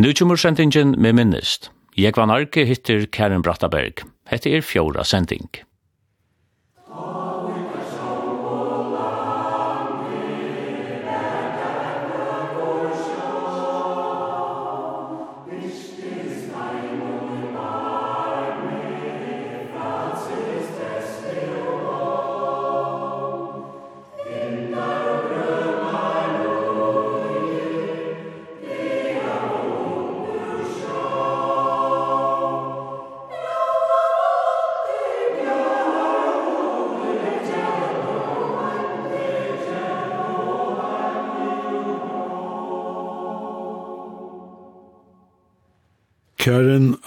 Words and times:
Nu 0.00 0.14
kommer 0.14 0.36
sendingen 0.36 0.94
med 0.96 1.12
minnest. 1.12 1.66
Jeg 1.92 2.14
var 2.16 2.24
narki 2.30 2.62
hittir 2.64 3.02
Karen 3.12 3.42
Brattaberg. 3.44 4.00
Hette 4.30 4.48
er 4.48 4.62
fjóra 4.64 5.04
sending. 5.04 5.50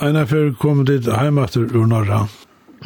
Einar 0.03 0.25
fyrir 0.27 0.52
kom 0.59 0.81
dit 0.84 1.05
heimater 1.07 1.70
ur 1.71 1.85
norra. 1.88 2.25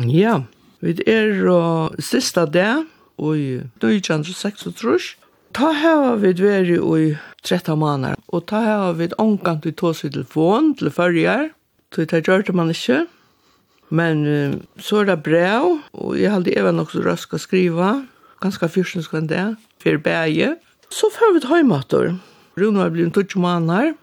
Ja, 0.06 0.44
vi 0.86 0.94
er 1.10 1.48
og 1.50 1.96
sista 1.98 2.44
dag, 2.46 2.84
og 3.18 3.40
i 3.42 3.56
1936, 3.82 5.16
ta 5.58 5.72
hava 5.74 6.12
vi 6.22 6.36
veri 6.38 6.78
i 6.78 7.08
13 7.42 7.74
måneder, 7.82 8.22
og 8.30 8.46
ta 8.52 8.62
hava 8.62 8.94
vi 9.00 9.10
omgang 9.18 9.64
til 9.64 9.74
tås 9.74 10.04
i 10.06 10.12
telefon 10.14 10.76
til 10.78 10.94
fyrir, 10.94 11.50
så 11.90 12.06
det 12.06 12.22
gjør 12.28 12.46
det 12.46 12.54
man 12.54 12.70
ikke. 12.70 13.08
Men 13.90 14.26
uh, 14.28 14.54
så 14.78 15.02
er 15.02 15.10
det 15.10 15.24
brev, 15.26 15.82
og 15.98 16.20
jeg 16.22 16.30
halde 16.30 16.54
even 16.54 16.86
så 16.86 17.02
rask 17.02 17.34
å 17.34 17.42
skriva, 17.42 18.04
ganske 18.46 18.70
fyrstens 18.70 19.10
kan 19.10 19.26
det, 19.26 19.56
fyrir 19.82 20.04
bæge. 20.06 20.54
Så 20.94 21.10
fyrir 21.10 21.34
vi 21.34 21.48
til 21.48 21.56
heimater. 21.56 22.20
Rune 22.62 22.78
var 22.78 22.94
blivit 22.94 23.18
20 23.18 23.42
måneder, 23.42 23.96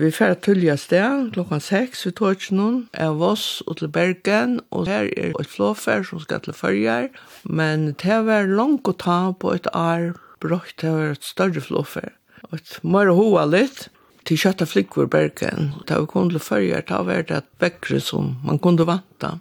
Vi 0.00 0.08
færre 0.08 0.36
tullja 0.40 0.78
sted 0.80 1.26
klokkan 1.34 1.60
6 1.60 2.06
vi 2.06 2.10
tog 2.16 2.44
noen 2.56 2.76
av 3.04 3.20
oss 3.20 3.60
og 3.66 3.76
til 3.80 3.90
Bergen, 3.92 4.54
og 4.72 4.86
her 4.88 5.10
er 5.12 5.34
et 5.36 5.50
flåfer 5.50 6.06
som 6.08 6.22
skal 6.22 6.40
til 6.40 6.56
Førjar, 6.56 7.10
men 7.44 7.90
det 8.00 8.16
var 8.24 8.48
langt 8.48 8.88
å 8.88 8.94
ta 8.96 9.18
på 9.36 9.52
et 9.58 9.68
år, 9.76 10.14
brått 10.40 10.78
det 10.80 10.94
var 10.94 11.12
et 11.18 11.28
større 11.28 11.60
flåfer. 11.60 12.14
Og 12.48 12.56
et 12.56 12.78
mer 12.80 13.12
hoa 13.12 13.44
litt, 13.50 13.90
til 14.24 14.40
kjøtta 14.40 14.70
flikkvur 14.70 15.10
Bergen, 15.12 15.74
og 15.76 15.84
da 15.90 16.00
vi 16.00 16.08
kom 16.14 16.32
til 16.32 16.46
Førjar, 16.48 16.86
det 16.88 17.04
var 17.10 17.28
det 17.28 17.42
et 17.42 17.52
bekkere 17.60 18.00
som 18.00 18.38
man 18.46 18.62
kunde 18.62 18.88
vanta. 18.88 19.36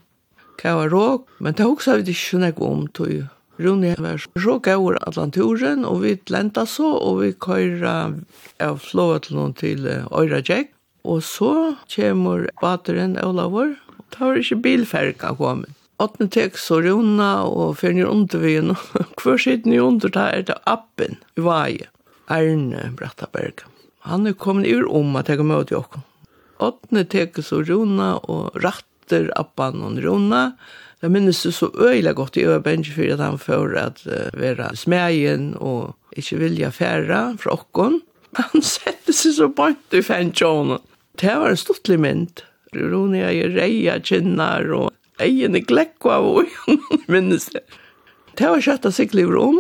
Det 0.60 0.76
var 0.76 0.92
råk, 0.92 1.30
men 1.40 1.56
det 1.56 1.64
var 1.64 1.78
også 1.78 2.02
vi 2.02 2.18
ikke 2.20 2.68
om, 2.68 2.88
tog 2.92 3.30
Rune 3.60 3.96
var 4.00 4.22
så 4.40 4.56
gaur 4.64 4.96
Atlanturen, 5.04 5.84
og 5.86 6.04
vi 6.06 6.16
lenta 6.32 6.64
så, 6.66 6.94
og 6.96 7.20
vi 7.20 7.34
køyra 7.36 7.96
av 8.64 8.80
flåvetlen 8.80 9.56
til 9.60 9.88
Øyrajek. 9.88 10.72
Og 11.04 11.24
så 11.24 11.76
kommer 11.92 12.48
bateren 12.62 13.18
Olavur, 13.20 13.76
og 13.98 14.06
tar 14.16 14.40
ikke 14.40 14.62
bilferka 14.64 15.34
kommet. 15.36 15.76
Åttne 16.00 16.30
tek 16.32 16.56
så 16.56 16.78
Runa 16.80 17.44
og 17.44 17.76
fyrir 17.82 18.08
undervien, 18.08 18.72
og 18.72 19.20
hver 19.20 19.40
sitter 19.44 19.68
ni 19.68 19.80
under 19.84 20.12
da 20.16 20.30
er 20.32 20.46
det 20.48 20.56
appen 20.64 21.20
i 21.36 21.44
vaje, 21.44 21.90
Erne 22.32 22.94
Brattaberg. 22.96 23.66
Han 24.08 24.28
er 24.30 24.38
kommet 24.40 24.70
ur 24.72 24.88
om 24.96 25.18
at 25.20 25.28
jeg 25.28 25.44
møte 25.44 25.76
jokken. 25.76 26.06
Åttne 26.64 27.04
tek 27.12 27.36
så 27.44 27.60
Runa 27.68 28.14
og 28.32 28.56
ratter 28.64 29.28
appen 29.36 29.84
og 29.84 30.00
Runa, 30.06 30.44
og 30.54 30.80
Jeg 31.00 31.14
minnes 31.14 31.40
det 31.46 31.54
så 31.56 31.70
øyelig 31.80 32.16
godt 32.18 32.38
i 32.38 32.44
øyebenge 32.44 32.92
for 32.92 33.14
at 33.14 33.24
han 33.24 33.40
får 33.40 33.76
at 33.80 34.02
uh, 34.06 34.40
være 34.40 34.76
smegen 34.76 35.54
og 35.56 35.96
ikke 36.12 36.40
vilja 36.42 36.70
fære 36.76 37.38
fra 37.40 37.56
okken. 37.56 38.02
Han 38.36 38.64
sette 38.76 39.16
seg 39.16 39.38
så 39.38 39.48
bort 39.48 39.96
i 39.96 40.04
fengtjånen. 40.04 40.84
Det 41.20 41.36
var 41.36 41.54
en 41.54 41.60
stortlig 41.60 42.00
mynd. 42.00 42.44
Rune 42.76 43.24
er 43.24 43.32
i 43.34 43.48
reia 43.56 43.98
kinnar 44.04 44.68
og 44.76 44.92
egen 45.24 45.56
i 45.58 45.64
glekka 45.64 46.20
av 46.20 46.44
øyen, 46.44 46.84
minnes 47.12 47.50
det. 47.56 47.64
Det 48.40 48.52
var 48.52 48.64
kjøtt 48.64 48.88
av 48.88 48.96
sikliver 48.96 49.40
rom. 49.40 49.60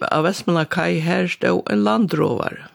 Av 0.00 0.24
Vestmanna 0.24 0.64
Kai 0.64 1.00
her 1.04 1.28
stod 1.28 1.68
en 1.68 1.84
landrovar 1.84 2.70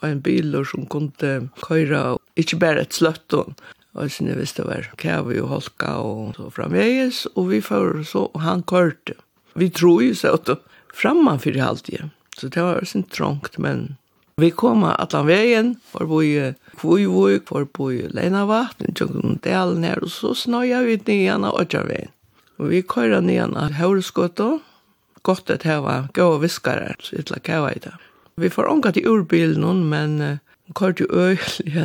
og 0.00 0.06
en 0.08 0.22
bil 0.24 0.56
som 0.64 0.86
kunne 0.88 1.50
køyra, 1.60 2.16
ikke 2.40 2.56
bare 2.60 2.86
et 2.86 2.96
sløtton, 2.96 3.52
Og 3.94 4.10
så 4.10 4.24
visst 4.38 4.56
det 4.60 4.68
var 4.68 4.90
kæve 5.00 5.40
og 5.42 5.48
holka 5.50 5.96
og 5.98 6.36
så 6.36 6.50
framveges, 6.54 7.26
og 7.34 7.50
vi 7.50 7.60
får 7.60 8.04
så, 8.06 8.28
og 8.30 8.40
han 8.44 8.62
kørte. 8.62 9.16
Vi 9.54 9.68
tror 9.68 10.02
jo 10.04 10.14
så 10.14 10.36
at 10.38 10.46
det 10.46 10.60
framman 10.94 11.40
for 11.42 11.58
alltid. 11.58 12.10
Så 12.38 12.48
det 12.48 12.62
var 12.62 12.84
sin 12.84 13.02
trångt, 13.02 13.58
men 13.58 13.96
vi 14.40 14.50
kom 14.50 14.84
allan 14.84 15.26
veien, 15.26 15.74
var 15.92 16.06
på 16.06 16.22
i 16.24 16.54
Kvujvuk, 16.80 17.50
var 17.50 17.64
på 17.64 17.90
i 17.92 18.06
Leinavatt, 18.08 18.80
i 18.80 18.92
Tjungdalen 18.94 19.84
her, 19.84 20.00
og 20.00 20.08
så 20.14 20.32
snøya 20.34 20.80
vi 20.86 20.96
nyan 21.04 21.44
av 21.44 21.58
Åtjarveien. 21.60 22.12
Og 22.60 22.70
vi 22.70 22.80
køyra 22.82 23.20
nyan 23.20 23.56
av 23.56 23.74
Haureskotto, 23.76 24.60
godt 25.22 25.50
at 25.50 25.66
det 25.66 25.80
var 25.84 26.08
gode 26.16 26.40
viskare, 26.46 26.94
så 27.04 27.20
ytla 27.20 27.40
kæva 27.44 27.74
i 27.74 27.82
det. 27.84 27.92
Vi 28.40 28.48
får 28.48 28.70
ångat 28.70 28.96
i 28.96 29.04
urbilen, 29.04 29.84
men 29.90 30.40
Hun 30.70 30.76
kort 30.78 31.00
jo 31.02 31.08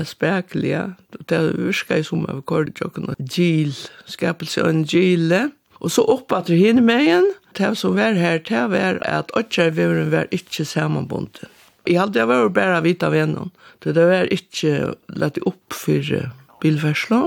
spekelig, 0.06 0.70
ja. 0.70 0.84
Det 1.26 1.34
er 1.34 1.56
virker 1.58 2.04
som 2.06 2.28
av 2.30 2.38
vi 2.38 2.44
kort 2.46 2.78
jo 2.78 2.92
kunne 2.94 3.16
gil, 3.18 3.74
skapelse 4.06 4.62
av 4.62 4.70
en 4.70 4.84
gile. 4.86 5.48
Og 5.82 5.90
så 5.90 6.04
opp 6.06 6.30
at 6.38 6.52
det 6.52 6.60
hinner 6.60 6.86
med 6.86 7.02
igjen. 7.02 7.32
Det 7.58 7.72
som 7.80 7.96
var 7.98 8.14
her, 8.14 8.38
det 8.46 8.62
var 8.70 9.00
at 9.02 9.34
åtjerviveren 9.34 10.12
var 10.14 10.30
ikke 10.30 10.68
sammenbunden. 10.70 11.50
Jeg 11.88 11.98
hadde 11.98 12.20
jeg 12.20 12.30
vært 12.30 12.54
bare 12.54 12.84
vidt 12.86 13.02
av 13.06 13.14
vennen. 13.18 13.50
Det 13.82 13.96
var 13.98 14.30
ikke 14.34 14.94
lett 15.18 15.42
opp 15.50 15.74
for 15.74 16.14
bilversla. 16.62 17.24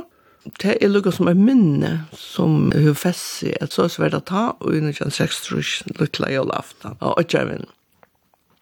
Det 0.62 0.76
er 0.78 0.92
lukket 0.94 1.18
som 1.18 1.28
et 1.30 1.38
minne 1.38 2.04
som 2.14 2.70
hun 2.70 2.94
festet. 2.94 3.58
at 3.60 3.74
så 3.74 3.88
svært 3.91 4.14
å 4.14 4.22
ta, 4.22 4.44
og 4.60 4.78
under 4.78 4.94
26 4.94 5.42
trus, 5.42 5.82
lukkla 5.98 6.30
jeg 6.30 6.41
og 6.41 6.52
lafta 6.54 6.94
av 7.00 7.18
åtjerviveren. 7.18 7.66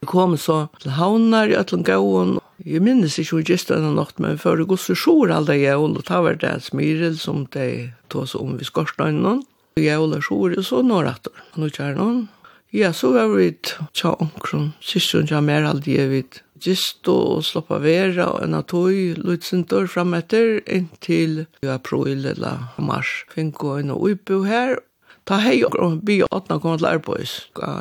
Vi 0.06 0.10
kom 0.12 0.36
så 0.38 0.68
til 0.78 0.92
havnar 0.94 1.50
i 1.50 1.56
ætlen 1.58 1.80
gåen. 1.82 2.36
Jeg 2.62 2.78
minnes 2.86 3.16
ikke 3.18 3.40
hvor 3.40 3.46
gist 3.48 3.72
denne 3.72 3.88
natt, 3.96 4.20
men 4.22 4.38
før 4.38 4.60
det 4.60 4.68
gosser 4.70 4.94
sjor 4.94 5.32
alle 5.34 5.56
jævn, 5.58 5.96
og 5.98 6.06
ta 6.06 6.20
var 6.22 6.38
det 6.38 6.52
smyrel 6.62 7.16
som 7.18 7.40
de 7.56 7.88
tog 8.06 8.28
seg 8.30 8.44
om 8.44 8.52
vi 8.54 8.68
skorstøynen. 8.68 9.42
Jævn 9.82 10.14
er 10.14 10.22
sjor, 10.22 10.54
og 10.54 10.62
så 10.68 10.84
når 10.86 11.10
etter. 11.10 11.42
Nå 11.58 11.72
kjær 11.74 11.98
noen. 11.98 12.22
Ja, 12.70 12.92
så 12.94 13.16
var 13.16 13.34
vi 13.34 13.50
tja 13.66 14.14
omkron, 14.14 14.76
sist 14.78 15.10
hun 15.18 15.26
tja 15.26 15.42
mer 15.42 15.66
aldri 15.66 15.98
jeg 15.98 16.14
vidt. 16.14 16.42
Gist 16.62 17.10
og 17.10 17.42
sloppa 17.42 17.82
vera 17.82 18.30
og 18.36 18.46
en 18.46 18.60
av 18.62 18.68
tog, 18.70 18.94
lutsintor 19.18 19.90
fram 19.90 20.14
etter, 20.14 20.60
inntil 20.70 21.48
april 21.66 22.30
eller 22.30 22.68
mars. 22.78 23.24
Fink 23.34 23.66
og 23.66 23.82
en 23.82 23.96
og 23.96 24.06
uipo 24.06 24.44
her, 24.46 24.78
Ta 25.26 25.40
hei 25.42 25.56
og 25.66 26.04
bi 26.06 26.20
åtna 26.22 26.60
koma 26.62 26.78
til 26.78 26.86
arbeis, 26.86 27.32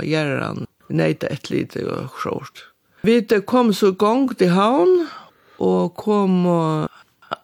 gjerran 0.01 0.65
neita 0.89 1.29
et 1.31 1.49
lite 1.49 1.85
og 1.85 2.15
sjort. 2.21 2.65
Vi 3.05 3.21
kom 3.45 3.73
så 3.73 3.91
gong 3.91 4.31
til 4.37 4.49
havn, 4.55 5.05
og 5.61 5.93
kom 5.95 6.45
og 6.49 6.89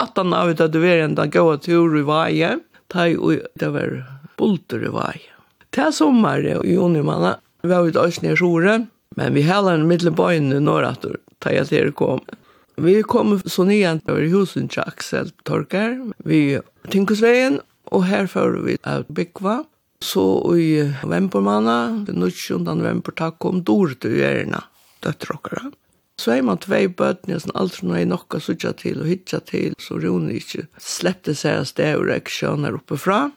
attan 0.02 0.34
av 0.34 0.52
at 0.52 0.64
det 0.74 0.82
var 0.82 1.04
en 1.04 1.16
dag 1.16 1.32
gå 1.32 1.46
tur 1.64 1.98
i 1.98 2.04
vaje, 2.06 2.56
tai 2.92 3.16
og 3.16 3.46
det 3.60 3.70
var 3.74 3.94
bulter 4.40 4.84
i 4.84 4.92
vaje. 4.92 5.30
Ta 5.72 5.92
sommar 5.96 6.44
i 6.44 6.58
junimanna, 6.68 7.38
vi 7.62 7.70
var 7.72 7.88
ute 7.88 8.04
æsne 8.04 8.34
i 8.34 8.40
sjore, 8.40 8.82
men 9.16 9.36
vi 9.36 9.46
heller 9.48 9.78
en 9.78 9.88
middelbøyne 9.88 10.60
norratur, 10.64 11.20
tai 11.40 11.58
at 11.62 11.72
det 11.72 11.96
kom. 11.96 12.24
Vi 12.82 13.02
kom 13.04 13.36
så 13.46 13.66
nyan 13.68 14.02
over 14.10 14.26
husen 14.32 14.70
til 14.72 14.84
Aksel 14.88 15.32
Torkar, 15.46 16.00
vi 16.26 16.60
tinkusveien, 16.90 17.60
og 17.92 18.08
her 18.08 18.28
får 18.32 18.58
vi 18.66 18.78
av 18.88 19.06
Bikva, 19.12 19.62
Så 20.02 20.58
i 20.58 20.94
november 21.04 21.44
måned, 21.46 22.06
den 22.08 22.20
19. 22.20 22.64
november, 22.66 23.14
da 23.18 23.30
kom 23.32 23.62
Dorte 23.64 24.00
til 24.02 24.18
Gjerna, 24.18 24.64
døtter 25.06 25.38
dere. 25.46 25.72
Så 26.22 26.34
er 26.36 26.46
man 26.46 26.60
tvei 26.62 26.88
bøtene, 26.90 27.40
som 27.42 27.54
alt 27.58 27.78
som 27.78 27.94
er 27.98 28.08
nok 28.10 28.36
å 28.38 28.42
sitte 28.42 28.74
til 28.78 29.00
og 29.02 29.10
hitte 29.10 29.40
til, 29.50 29.78
så 29.82 29.98
Rune 30.02 30.34
ikke 30.38 30.68
sleppte 30.82 31.36
seg 31.38 31.62
av 31.62 31.70
sted 31.70 31.96
og 31.98 32.10
reaksjoner 32.10 32.78
oppe 32.78 32.98
fra. 33.02 33.30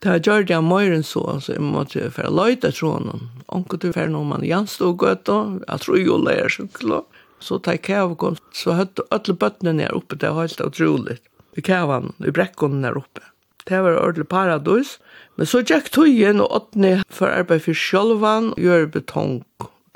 Det 0.00 0.08
har 0.08 0.20
gjort 0.24 0.50
jeg 0.50 0.64
mer 0.64 0.94
enn 0.94 1.04
så, 1.04 1.22
så 1.44 1.56
jeg 1.56 1.64
måtte 1.64 2.06
være 2.16 2.30
løyte, 2.32 2.70
tror 2.74 2.98
han. 2.98 3.26
Anker 3.52 3.80
du 3.82 3.90
fer 3.92 4.10
noen 4.10 4.30
mann 4.30 4.46
gjenstå 4.46 4.92
og 4.92 5.02
gøtt, 5.04 5.30
jeg 5.66 5.84
tror 5.84 5.98
jo 6.00 6.20
leier 6.22 6.52
så 6.52 6.66
klart. 6.74 7.18
Så 7.40 7.56
da 7.64 7.74
jeg 7.76 8.16
kom, 8.20 8.36
så 8.52 8.76
høtte 8.76 9.06
alle 9.14 9.34
bøttene 9.42 9.72
ned 9.78 9.94
oppe, 9.96 10.18
det 10.20 10.30
var 10.34 10.46
helt 10.48 10.62
utrolig. 10.64 11.18
I 11.58 11.64
kavan, 11.64 12.12
i 12.20 12.32
brekkene 12.34 12.82
ned 12.82 12.98
oppe. 13.00 13.24
Det 13.66 13.80
var 13.80 13.98
ordentlig 13.98 14.28
paradis, 14.28 14.98
Men 15.40 15.48
så 15.48 15.62
gikk 15.64 15.86
tøyen 15.88 16.42
og 16.44 16.52
åttne 16.52 16.98
for 17.08 17.32
arbeid 17.32 17.62
for 17.64 17.72
sjølvan, 17.72 18.50
gjør 18.60 18.90
betong. 18.92 19.38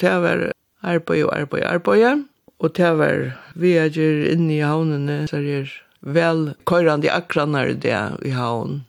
Det 0.00 0.14
var 0.25 0.46
arbeid 0.81 1.26
og 1.26 1.35
arbeid 1.37 1.67
og 1.67 1.69
arbeid. 1.69 2.23
Og 2.64 2.73
det 2.79 2.93
var 2.96 3.26
vi 3.52 3.75
er 3.76 3.93
gjør 3.93 4.25
inne 4.32 4.55
i 4.56 4.64
havnene, 4.64 5.19
så 5.29 5.43
er 5.44 5.69
vel 6.00 6.55
køyrande 6.64 7.12
akranar 7.12 7.75
det 7.76 8.00
i 8.25 8.32
havn. 8.32 8.87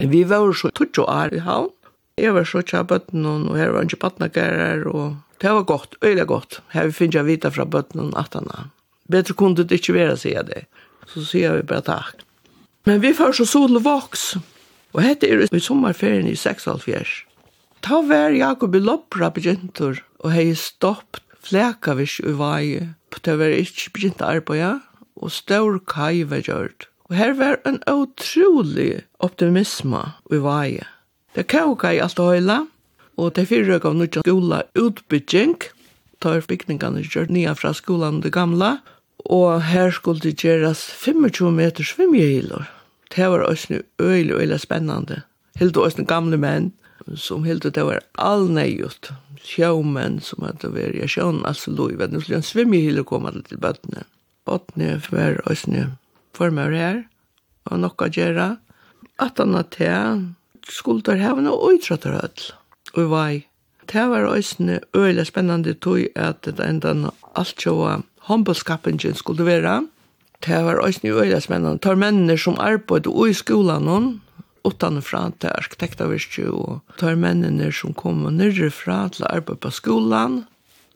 Vi 0.00 0.24
var 0.24 0.48
så 0.56 0.72
tutsi 0.72 1.04
år 1.04 1.36
i 1.36 1.44
havn. 1.44 1.74
Jeg 2.16 2.32
var 2.32 2.48
så 2.48 2.64
tja 2.64 2.82
bøtten, 2.88 3.28
og 3.28 3.52
her 3.60 3.76
var 3.76 3.84
ikke 3.84 4.00
batnagarer, 4.00 4.88
og 4.88 5.20
det 5.44 5.52
var 5.52 5.68
godt, 5.68 6.00
øyla 6.00 6.24
godt. 6.24 6.62
Her 6.72 6.88
vi 6.88 6.96
finner 7.04 7.20
jeg 7.20 7.28
vita 7.28 7.52
fra 7.52 7.68
bøtten 7.68 8.16
at 8.16 8.32
han 8.32 8.48
Betre 9.12 9.36
kunne 9.36 9.60
det 9.60 9.76
ikke 9.76 10.00
være, 10.00 10.16
sier 10.16 10.40
jeg 10.40 10.48
det. 10.48 10.68
Så 11.12 11.20
sier 11.24 11.60
vi 11.60 11.68
bare 11.68 11.84
takk. 11.84 12.24
Men 12.88 13.04
vi 13.04 13.12
får 13.12 13.36
så 13.36 13.44
solvoks. 13.44 14.38
Og 14.96 15.02
hette 15.04 15.28
er 15.28 15.44
i 15.44 15.60
sommerferien 15.60 16.28
i 16.28 16.36
6,5 16.36 17.24
Ta 17.84 18.00
vær 18.02 18.34
Jakob 18.34 18.74
i 18.74 18.80
loppra 18.82 19.30
begyntur 19.30 20.00
og 20.24 20.32
hei 20.34 20.50
stoppt 20.58 21.22
flekavis 21.44 22.18
i 22.24 22.34
vaje. 22.34 22.88
Ta 23.22 23.36
vær 23.38 23.54
ikkje 23.54 23.92
begynt 23.94 24.24
arbeida 24.24 24.78
og 25.18 25.32
stor 25.34 25.78
kai 25.86 26.24
var 26.28 26.42
gjørt. 26.46 26.88
Og 27.08 27.16
her 27.16 27.34
var 27.38 27.58
en 27.66 27.80
utrolig 27.88 29.04
optimisma 29.24 30.18
i 30.30 30.40
vei. 30.44 30.78
Det 31.34 31.46
kauka 31.48 31.92
i 31.94 32.00
alt 32.02 32.20
høyla, 32.20 32.64
og 33.18 33.34
det 33.36 33.48
fyrrøk 33.50 33.86
av 33.88 33.96
nødja 33.96 34.22
skola 34.24 34.62
utbygging, 34.78 35.56
tar 36.22 36.44
bygningene 36.50 37.04
gjørt 37.06 37.32
nya 37.32 37.54
fra 37.58 37.72
skolan 37.74 38.20
det 38.22 38.34
gamla, 38.34 38.78
og 39.24 39.62
her 39.70 39.90
skulle 39.94 40.22
det 40.22 40.38
gjeras 40.42 40.84
25 41.00 41.54
meter 41.54 41.86
svimjehiler 41.86 42.68
det 43.14 43.30
var 43.30 43.44
også 43.46 43.80
øyelig, 44.00 44.34
øyelig 44.34 44.60
spennende. 44.60 45.22
Helt 45.58 45.76
og 45.76 45.88
også 45.88 46.04
gamle 46.04 46.36
menn, 46.36 46.72
som 47.16 47.44
helt 47.44 47.64
og 47.64 47.74
det 47.74 47.84
var 47.86 48.04
allnøyut. 48.20 49.10
Sjåmenn 49.42 50.18
som 50.20 50.44
hadde 50.44 50.70
vært 50.74 50.98
i 50.98 51.08
sjøen, 51.08 51.40
altså 51.46 51.72
lov, 51.72 51.94
vet 51.98 52.12
du, 52.12 52.20
en 52.34 52.44
svimmehile 52.44 53.04
kom 53.06 53.26
alle 53.26 53.42
til 53.46 53.60
bøttene. 53.62 54.04
Bøttene 54.48 54.98
var 55.10 55.40
også 55.48 55.86
former 56.36 56.74
her, 56.74 57.02
og 57.70 57.80
nokka 57.80 58.10
gjera. 58.12 58.56
At 59.18 59.38
han 59.38 59.56
at 59.58 59.76
det 59.78 59.88
der 61.06 61.22
hevne 61.22 61.50
og 61.50 61.74
utrattar 61.74 62.20
høll. 62.20 62.44
Og 62.94 63.10
vei. 63.10 63.46
Det 63.88 64.04
var 64.10 64.28
også 64.28 64.80
øyelig 64.94 65.26
spennende 65.26 65.74
tog 65.74 66.04
at 66.14 66.44
det 66.44 66.60
enda 66.60 67.10
alt 67.34 67.62
sjåa 67.62 68.02
håndballskappingen 68.28 69.14
skulle 69.14 69.46
være. 69.46 69.82
Det 70.46 70.64
var 70.64 70.78
også 70.78 71.00
nye 71.02 71.24
øyne 71.24 71.40
spennende. 71.40 71.78
Tar 71.82 71.98
mennene 71.98 72.38
som 72.38 72.58
arbeidde 72.62 73.10
i 73.28 73.34
skolen 73.34 73.86
noen, 73.88 74.08
utanfra 74.68 75.28
til 75.40 75.50
arkitektavirke, 75.54 76.46
og 76.50 76.80
tar 76.98 77.18
mennene 77.18 77.72
som 77.72 77.94
kommer 77.94 78.30
nyrefra 78.34 79.08
til 79.14 79.26
arbeid 79.30 79.62
på 79.64 79.72
skolen, 79.74 80.44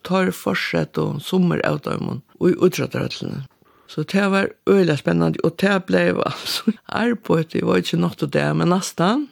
tar 0.06 0.30
forsett 0.34 0.98
og 0.98 1.22
sommer 1.22 1.62
av 1.66 1.82
dem 1.86 2.20
og 2.40 2.48
i 2.50 2.54
utrettelene. 2.58 3.46
Så 3.92 4.06
det 4.08 4.24
var 4.32 4.48
øyne 4.68 4.96
spennende, 4.96 5.38
og 5.44 5.58
det 5.60 5.74
ble 5.86 6.04
altså 6.16 6.72
arbeid, 6.88 7.52
det 7.52 7.66
var 7.66 7.82
ikke 7.82 8.00
nok 8.00 8.16
til 8.18 8.30
det, 8.32 8.48
men 8.56 8.72
nesten. 8.72 9.28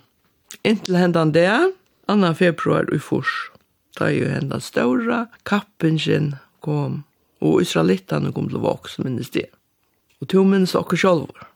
Inntil 0.64 0.98
hendan 1.00 1.32
det, 1.32 1.72
2. 2.10 2.34
februar 2.34 2.90
i 2.92 2.98
Fors, 2.98 3.30
da 3.98 4.10
jo 4.10 4.28
hendan 4.28 4.60
ståra, 4.60 5.28
kappingen 5.46 6.34
kom, 6.60 7.04
og 7.40 7.62
israelittene 7.62 8.34
kom 8.34 8.50
til 8.50 8.60
vokse, 8.60 9.00
minnes 9.02 9.30
det. 9.30 9.48
Og 10.20 10.28
to 10.28 10.44
minnes 10.44 10.76
okker 10.76 11.00
sjolvor. 11.00 11.48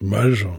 Mer 0.00 0.34
så. 0.36 0.56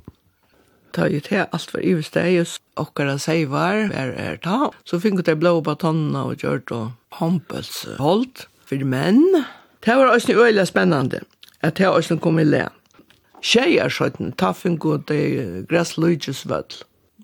Ta 0.94 1.08
ju 1.10 1.20
te 1.26 1.46
allt 1.46 1.74
var 1.74 1.82
ivstegis 1.82 2.60
okkara 2.78 3.18
seivar 3.18 3.90
er 3.94 4.14
er 4.14 4.38
ta. 4.38 4.72
Så 4.86 5.00
finko 5.02 5.26
det 5.26 5.40
blå 5.42 5.60
batonna 5.62 6.26
og 6.30 6.38
gjørt 6.38 6.72
og 6.72 6.92
hompels 7.20 7.86
holdt 7.98 8.48
for 8.66 8.86
menn. 8.86 9.46
Det 9.86 9.96
var 9.98 10.14
også 10.14 10.38
øyla 10.38 10.66
spennande 10.66 11.22
at 11.62 11.78
det 11.78 11.88
også 11.88 12.20
kom 12.20 12.40
i 12.40 12.44
le. 12.44 12.68
Tjejer 13.44 13.90
skjøtten, 13.92 14.32
ta 14.40 14.54
finko 14.56 14.98
te 15.08 15.64
gress 15.68 15.98
lujusvøll. 15.98 16.84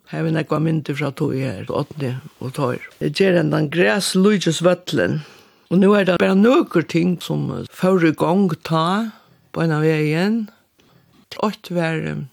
Her 0.09 0.25
vil 0.25 0.33
nekva 0.33 0.57
myndir 0.59 0.97
fra 0.97 1.11
tog 1.13 1.35
her, 1.37 1.67
åttne 1.69 2.15
og 2.41 2.55
tår. 2.57 2.81
Jeg 2.99 3.13
gjør 3.13 3.39
en 3.39 3.51
den 3.53 3.69
gress 3.69 4.15
lujusvøllen. 4.15 5.21
Og 5.69 5.77
nu 5.77 5.93
er 5.93 6.07
det 6.07 6.17
bare 6.19 6.35
nøkker 6.35 6.87
ting 6.89 7.19
som 7.21 7.45
fører 7.69 8.15
gong 8.17 8.49
ta, 8.65 9.11
på 9.51 9.63
en 9.63 9.75
av 9.75 9.85
veien. 9.85 10.41
Ått 11.45 11.69
var 11.73 12.01
um, 12.09 12.27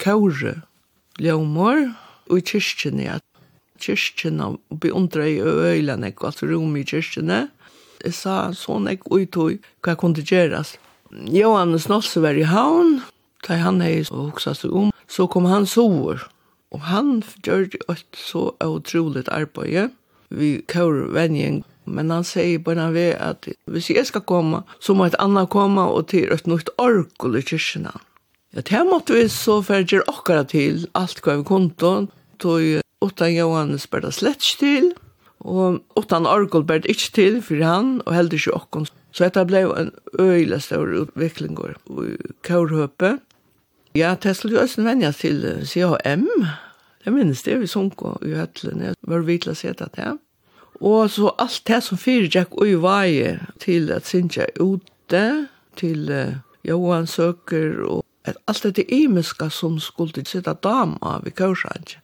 kaure 0.00 0.60
ljomor 1.18 1.84
og 2.28 2.38
i 2.38 2.44
kyrkjene, 2.44 3.04
ja. 3.06 3.18
Kyrkjene, 3.78 4.56
beundra 4.82 5.26
i 5.28 5.38
øylene, 5.38 6.10
og 6.18 6.30
alt 6.30 6.42
rom 6.42 6.74
i 6.76 6.84
kyrkjene. 6.86 7.46
Jeg 8.04 8.14
sa 8.14 8.50
sånn 8.54 8.88
jeg 8.90 9.02
uttog 9.04 9.58
hva 9.84 9.94
kunne 9.98 10.24
gjøres. 10.24 10.76
Johan 11.32 11.78
Snosse 11.80 12.20
var 12.22 12.36
i 12.38 12.46
havn, 12.46 12.98
da 13.46 13.56
han 13.62 13.80
hei 13.82 14.02
og 14.10 14.32
hoksa 14.32 14.54
seg 14.58 14.74
om, 14.74 14.90
så 15.08 15.28
kom 15.30 15.48
han 15.48 15.66
sover. 15.66 16.26
Og 16.74 16.84
han 16.84 17.22
gjør 17.46 17.70
det 17.72 17.80
så 18.18 18.50
utrolig 18.60 19.24
arbeid. 19.32 19.94
Vi 20.28 20.58
kjører 20.68 21.14
venjen 21.16 21.62
Men 21.88 22.10
han 22.10 22.24
sier 22.24 22.58
på 22.58 22.74
den 22.74 22.92
vägen 22.92 23.22
att 23.22 23.48
hvis 23.66 23.90
jeg 23.90 24.06
skal 24.06 24.20
komme, 24.20 24.62
så 24.80 24.94
må 24.94 25.04
et 25.04 25.18
annet 25.18 25.48
komme 25.48 25.80
og 25.80 26.08
til 26.08 26.32
et 26.32 26.46
nytt 26.46 26.70
orkel 26.78 27.36
i 27.36 27.42
kyrkorna. 27.42 28.00
Ja, 28.50 28.60
det 28.60 28.68
här 28.68 28.84
måtte 28.84 29.12
vi 29.12 29.28
så 29.28 29.62
ferdige 29.62 30.02
akkurat 30.08 30.48
til 30.48 30.86
alt 30.94 31.20
hva 31.20 31.36
vi 31.36 31.44
kunne, 31.44 32.08
Tog 32.38 32.80
åttan 33.00 33.34
Johannes 33.34 33.90
bär 33.90 34.00
det 34.00 34.12
slett 34.12 34.44
til, 34.58 34.92
Og 35.40 35.80
åttan 35.96 36.26
Orkel 36.26 36.64
bär 36.64 36.82
det 36.82 36.90
ikke 36.90 37.12
til 37.14 37.42
for 37.42 37.62
han 37.62 38.00
og 38.06 38.14
heller 38.14 38.34
ikke 38.34 38.56
åkon. 38.56 38.88
Så 39.12 39.24
dette 39.24 39.44
ble 39.46 39.64
en 39.70 39.92
øyelig 40.18 40.62
stor 40.62 40.90
utvikling 41.02 41.58
i 41.58 42.16
Kaurhöpe. 42.42 43.18
Ja, 43.94 44.16
det 44.22 44.34
skulle 44.34 44.54
ju 44.54 44.62
också 44.62 44.82
vänjas 44.82 45.16
till 45.16 45.66
CHM. 45.66 46.28
Det 47.04 47.10
minnes 47.10 47.42
det 47.42 47.60
vi 47.60 47.66
sunk 47.66 48.02
og 48.02 48.22
i 48.22 48.34
hötlen. 48.34 48.80
Jag 48.80 48.94
var 49.00 49.18
vid 49.18 49.48
å 49.48 49.54
se 49.54 49.72
det 49.72 49.92
til. 49.94 50.18
Og 50.80 51.10
så 51.10 51.32
alt 51.38 51.62
det 51.66 51.80
som 51.82 51.98
fyrir 51.98 52.30
Jack 52.34 52.54
og 52.54 52.68
Uvaje 52.70 53.38
til 53.60 53.90
at 53.90 54.06
Sintja 54.06 54.46
ute, 54.60 55.48
til 55.76 56.10
uh, 56.10 56.34
Johan 56.64 57.06
Søker, 57.06 57.82
og 57.86 58.04
at 58.24 58.36
alt 58.46 58.76
det 58.76 58.84
imiska 58.88 59.48
som 59.48 59.78
skulle 59.80 60.26
sitte 60.26 60.54
dam 60.62 60.96
av 61.02 61.26
i 61.26 61.30
Kaursandje. 61.30 61.98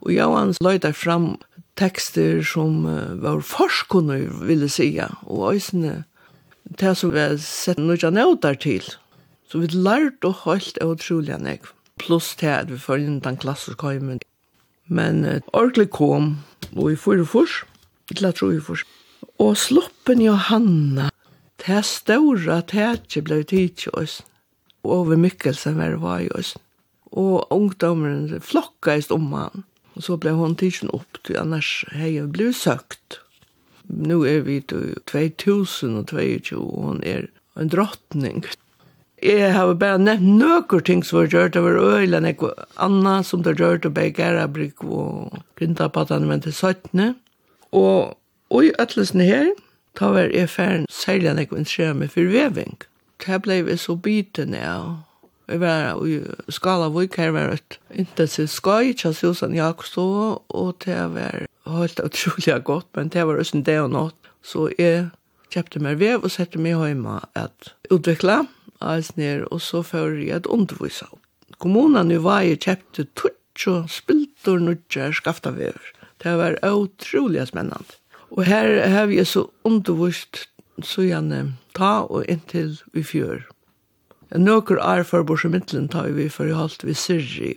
Og 0.00 0.12
Johan 0.14 0.54
løyde 0.62 0.92
fram 0.92 1.38
tekster 1.76 2.42
som 2.42 2.84
uh, 2.86 3.22
var 3.22 3.40
forskunne, 3.40 4.28
ville 4.46 4.68
sige, 4.68 5.08
og 5.22 5.54
øysene 5.54 6.04
det 6.78 6.96
som 6.96 7.10
vi 7.14 7.26
sett 7.42 7.80
noe 7.82 8.10
nøyder 8.14 8.54
til. 8.54 8.84
Så 9.50 9.58
vi 9.58 9.66
lærte 9.74 10.30
og 10.30 10.44
holdt 10.44 10.76
det 10.78 10.86
utrolig 10.86 11.38
nek. 11.42 11.66
Pluss 11.98 12.36
til 12.38 12.46
at 12.46 12.70
vi 12.70 12.78
får 12.78 13.02
inn 13.02 13.18
den 13.20 13.36
klassisk 13.36 13.82
Men 14.86 15.24
uh, 15.24 15.40
ordentlig 15.52 15.90
kom, 15.90 16.38
og 16.76 16.98
får 16.98 17.14
det 17.16 17.28
først, 17.28 17.69
til 18.18 18.32
tro 18.36 18.50
i 18.52 18.60
fors. 18.60 18.84
Og 19.40 19.56
sloppen 19.56 20.22
Johanna, 20.24 21.10
det 21.60 21.76
er 21.76 21.86
større 21.86 22.60
at 22.60 22.72
det 22.72 22.88
ikke 23.02 23.24
ble 23.28 23.40
tid 23.44 23.76
til 23.84 23.96
oss, 24.00 24.20
og 24.84 24.92
over 25.04 25.20
Mikkelsen 25.20 25.76
var 25.76 25.94
det 25.94 26.02
var 26.02 26.20
i 26.24 26.30
oss. 26.36 26.54
Og 27.10 27.46
ungdommeren 27.52 28.40
flokkaist 28.40 29.12
om 29.12 29.32
han, 29.34 29.64
og 29.96 30.06
så 30.06 30.16
ble 30.16 30.32
hun 30.38 30.56
tidsen 30.56 30.92
opp, 30.94 31.20
til 31.24 31.40
annars 31.40 31.84
hei 31.92 32.14
jeg 32.14 32.30
ble 32.32 32.52
søkt. 32.56 33.20
Nå 33.90 34.22
er 34.28 34.44
vi 34.46 34.60
til 34.62 34.94
2022, 35.10 36.60
og 36.60 36.82
hun 36.86 37.00
er 37.02 37.26
en 37.58 37.72
drottning. 37.72 38.44
Jeg 39.20 39.52
har 39.52 39.74
bare 39.76 40.00
nevnt 40.00 40.38
noen 40.40 40.84
ting 40.86 41.02
som 41.04 41.18
har 41.20 41.32
gjort 41.32 41.56
over 41.60 41.76
øyla, 41.98 42.22
nekva 42.24 42.54
anna 42.80 43.18
som 43.26 43.42
har 43.44 43.58
gjort 43.58 43.84
og 43.84 43.92
begge 43.92 44.24
over 44.24 44.46
Beigerabrik 44.46 44.84
og 44.84 45.42
grinta 45.58 45.90
på 45.90 46.06
Grindapatane, 46.06 46.26
men 46.30 46.40
til 46.40 46.54
17. 46.54 47.18
Og, 47.72 48.16
og 48.50 48.64
i 48.64 48.72
ætlesen 48.80 49.20
her, 49.20 49.52
da 49.98 50.10
var 50.14 50.30
jeg 50.34 50.50
ferdig 50.50 50.86
særlig 50.90 51.30
enn 51.30 51.42
jeg 51.42 51.52
interesseret 51.52 51.98
meg 51.98 52.10
for 52.14 52.32
veving. 52.32 52.76
Det 53.20 53.38
ble 53.44 53.60
jeg 53.60 53.78
så 53.82 53.96
biten 53.96 54.54
av. 54.54 55.02
Vi 55.50 55.58
var 55.58 55.98
i 56.06 56.20
skala 56.54 56.88
hvor 56.94 57.08
jeg 57.10 57.34
var 57.34 57.56
et 57.56 57.78
intensivt 57.90 58.52
skøy, 58.54 58.92
kjans 58.94 59.18
Susan 59.18 59.54
Jakobstå, 59.54 60.06
og 60.48 60.76
det 60.84 60.98
var 61.14 61.46
helt 61.66 62.00
utrolig 62.04 62.62
godt, 62.64 62.86
men 62.94 63.10
det 63.10 63.26
var 63.26 63.38
også 63.38 63.58
en 63.58 63.66
dag 63.66 63.82
og 63.82 63.90
natt. 63.96 64.30
Så 64.42 64.70
jeg 64.78 65.10
kjøpte 65.50 65.82
meg 65.82 65.98
vev 66.00 66.22
og 66.24 66.30
sette 66.30 66.58
meg 66.62 66.78
hjemme 66.78 67.18
at 67.34 67.74
utvikla, 67.90 68.44
eisner, 68.80 69.44
og 69.50 69.60
så 69.60 69.82
fører 69.82 70.22
jeg 70.22 70.36
et 70.38 70.46
undervisa. 70.46 71.10
Kommunen 71.58 72.14
i 72.14 72.20
jeg 72.22 72.60
kjøpte 72.62 73.08
tutt 73.14 73.66
og 73.68 73.90
spiltor 73.90 74.62
nudger 74.62 75.12
skafta 75.12 75.50
vever. 75.50 75.99
Det 76.22 76.36
var 76.36 76.58
utrolig 76.66 77.46
spennende. 77.48 77.96
Og 78.30 78.44
her 78.44 78.88
har 78.88 79.06
vi 79.10 79.24
så 79.24 79.48
undervist 79.64 80.46
så 80.84 81.04
gjerne 81.04 81.56
ta 81.76 82.04
og 82.08 82.28
inntil 82.30 82.76
vi 82.94 83.02
fjør. 83.04 83.42
Nøkker 84.30 84.78
er 84.78 85.02
for 85.02 85.26
bortsemittelen 85.26 85.88
tar 85.90 86.12
vi 86.14 86.28
for 86.30 86.46
i 86.46 86.54
halvt 86.54 86.84
vi 86.86 86.94
syrri. 86.94 87.54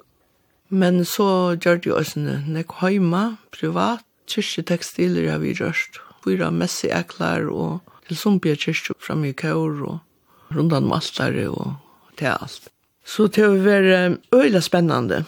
Men 0.69 1.03
så 1.05 1.53
gjør 1.53 1.77
det 1.81 1.89
jo 1.91 1.97
også 1.99 2.23
nek 2.49 2.73
heima, 2.81 3.37
privat, 3.53 4.05
kyrkjetekstiler 4.31 5.29
har 5.29 5.43
vi 5.43 5.53
rørst. 5.59 6.01
Fyra 6.23 6.49
messi 6.55 6.89
eklar 6.89 7.49
og 7.51 7.83
til 8.07 8.17
sumpia 8.17 8.55
kyrkje 8.57 8.95
fram 9.03 9.25
i 9.27 9.33
kaur 9.37 9.83
og 9.85 10.55
rundan 10.55 10.87
maltare 10.87 11.49
og 11.51 11.75
til 12.17 12.31
alt. 12.31 12.71
Så 13.05 13.27
det 13.27 13.43
har 13.43 13.59
vært 13.61 14.19
øyla 14.33 14.61
spennende. 14.63 15.23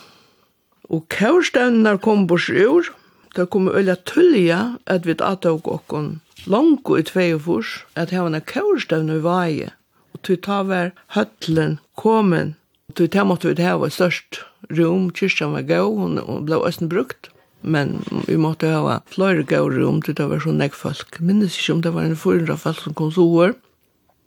Og 0.90 1.06
kaurstevnene 1.12 1.98
kom 2.00 2.26
bors 2.28 2.48
ur, 2.50 2.88
Det 3.36 3.50
kom 3.52 3.68
øyla 3.68 3.98
tullja 4.08 4.78
at 4.88 5.06
vi 5.06 5.16
og 5.20 5.68
okkon 5.68 6.22
langt 6.48 6.88
i 6.88 7.04
tveifors 7.04 7.84
at 7.96 8.14
hava 8.16 8.32
en 8.32 8.42
kjørstøvn 8.42 9.12
i 9.12 9.22
vaje. 9.24 9.72
Og 10.14 10.22
til 10.24 10.38
ta 10.40 10.62
var 10.64 10.94
høtlen 11.16 11.80
komen. 12.00 12.56
Til 12.96 13.10
ta 13.10 13.26
måtte 13.28 13.52
vi 13.52 13.64
hava 13.64 13.90
størst 13.90 14.40
rom, 14.72 15.10
kyrkjan 15.12 15.52
var 15.52 15.66
gau, 15.68 15.92
og 16.00 16.46
blå 16.48 16.62
østen 16.68 16.90
brukt. 16.90 17.30
Men 17.62 18.06
vi 18.28 18.38
måtte 18.38 18.70
hava 18.72 19.02
flere 19.12 19.44
gau 19.44 19.68
rom 19.68 20.02
til 20.02 20.16
det 20.16 20.30
var 20.30 20.40
så 20.40 20.54
nek 20.56 20.78
folk. 20.78 21.20
Minnes 21.20 21.58
ikke 21.60 21.74
om 21.74 21.82
det 21.82 21.94
var 21.94 22.08
en 22.08 22.16
400 22.16 22.58
folk 22.62 22.80
som 22.86 22.94
kom 22.94 23.12
så 23.12 23.26
år. 23.26 23.58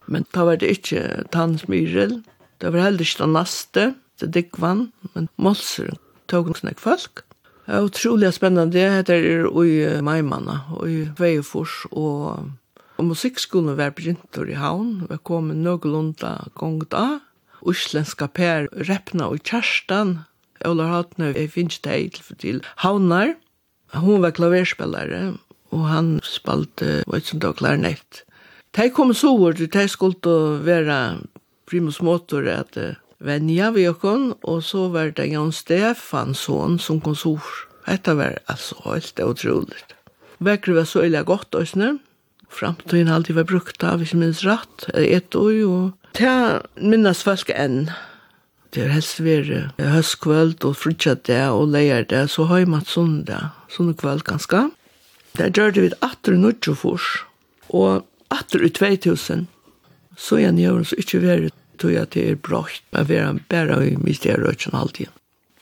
Men 0.06 0.26
ta 0.34 0.44
var 0.44 0.60
det 0.60 0.68
ikke 0.68 1.24
tannsmyrel. 1.32 2.18
Det 2.60 2.74
var 2.74 2.90
heller 2.90 3.06
ikke 3.06 3.22
den 3.22 3.36
naste, 3.38 3.94
det 4.20 4.34
dikkvann, 4.34 4.90
men 5.14 5.30
målser 5.38 5.94
tog 6.28 6.50
nek 6.66 6.80
folk. 6.82 7.22
Ja, 7.68 7.82
utrolig 7.84 8.30
spennende. 8.32 8.72
Det 8.72 9.12
er 9.12 9.48
i 9.60 10.00
Maimanna, 10.00 10.62
og 10.72 10.88
i 10.88 11.02
Veifors, 11.18 11.82
og, 11.92 12.48
og 12.96 13.04
musikkskolen 13.04 13.76
var 13.76 13.92
begynt 13.92 14.38
i 14.40 14.56
havn. 14.56 15.02
Vi 15.10 15.18
kom 15.20 15.50
noenlunda 15.52 16.48
gong 16.56 16.80
da. 16.88 17.20
Uslenska 17.60 18.30
per 18.32 18.70
Repna 18.88 19.28
og 19.28 19.42
Kjerstan. 19.44 20.22
Ola 20.64 20.86
Hatne, 20.94 21.34
jeg 21.36 21.52
finnes 21.52 21.76
det 21.84 22.22
til 22.40 22.62
havnar. 22.80 23.34
Hun 23.92 24.24
var 24.24 24.32
klaverspillere, 24.32 25.36
og 25.68 25.84
han 25.92 26.08
spalte, 26.24 27.02
og 27.06 27.18
et 27.20 27.28
sånt 27.28 27.44
av 27.44 27.58
klarnett. 27.60 28.24
De 28.72 28.88
kom 28.88 29.12
så 29.12 29.34
over, 29.36 29.52
de 29.52 29.84
skulle 29.88 30.64
være 30.64 31.20
primus 31.68 32.00
motor, 32.00 32.48
at 32.48 32.80
venja 33.18 33.70
vi 33.74 33.86
okon, 33.90 34.32
og 34.42 34.62
så 34.64 34.88
var 34.94 35.12
det 35.16 35.30
Jan 35.32 35.52
Stefansson 35.52 36.78
som 36.82 37.00
konsor. 37.00 37.42
Dette 37.86 38.14
var 38.18 38.38
altså 38.46 38.76
helt 38.84 39.20
utroligt. 39.24 39.94
Vekker 40.44 40.76
var 40.76 40.86
så 40.86 41.02
illa 41.06 41.24
godt, 41.26 41.54
Øsne. 41.58 41.98
Framtiden 42.48 43.10
alltid 43.12 43.34
var 43.34 43.48
brukt 43.48 43.82
av, 43.84 43.98
hvis 43.98 44.14
jeg 44.14 44.22
minns 44.22 44.44
rett, 44.46 44.86
et 44.94 45.34
år, 45.36 45.56
og 45.68 46.14
til 46.16 46.62
minnes 46.80 47.22
folk 47.26 47.50
enn. 47.52 47.90
Det 48.72 48.84
er 48.84 48.92
helst 48.92 49.20
vært 49.24 49.80
høstkvöld 49.80 50.64
og 50.68 50.76
frutjadag 50.76 51.56
og 51.56 51.72
leierdag, 51.72 52.28
så 52.28 52.46
har 52.48 52.62
jeg 52.62 52.70
matt 52.72 52.92
det, 53.26 53.40
sånn 53.72 53.94
kvöld 53.96 54.24
ganske. 54.28 54.68
Der 55.38 55.52
gjør 55.52 55.72
det 55.72 55.84
vidt 55.84 55.98
18 56.02 56.44
og 56.44 56.52
19 56.52 56.98
og 57.68 58.04
18 58.30 58.64
i 58.64 58.70
2000, 58.76 59.46
så 60.16 60.40
igjen 60.40 60.58
gjør 60.60 60.82
det 60.82 60.90
så 60.90 61.00
ikke 61.00 61.22
vært 61.24 61.57
tog 61.78 61.94
jeg 61.94 62.10
til 62.14 62.32
er 62.32 62.42
brått, 62.42 62.82
men 62.92 63.08
vi 63.08 63.16
er 63.20 63.38
bare 63.50 63.78
i 63.86 63.96
mysterrøtjen 64.00 64.76
alltid. 64.78 65.12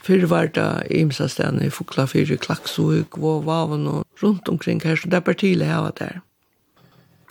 Fyrr 0.07 0.29
var 0.31 0.53
det 0.55 0.87
imsa 0.95 1.27
stedene 1.29 1.67
i 1.67 1.73
Fokla 1.75 2.07
4, 2.07 2.39
Klaksvik, 2.39 3.19
Våvaven 3.19 3.89
og 3.91 4.23
rundt 4.23 4.49
omkring 4.49 4.83
her, 4.85 4.95
så 4.95 5.11
det 5.11 5.19
er 5.19 5.27
bare 5.27 5.41
tidlig 5.41 5.67
jeg 5.67 5.83
var 5.83 5.95
der. 5.99 6.21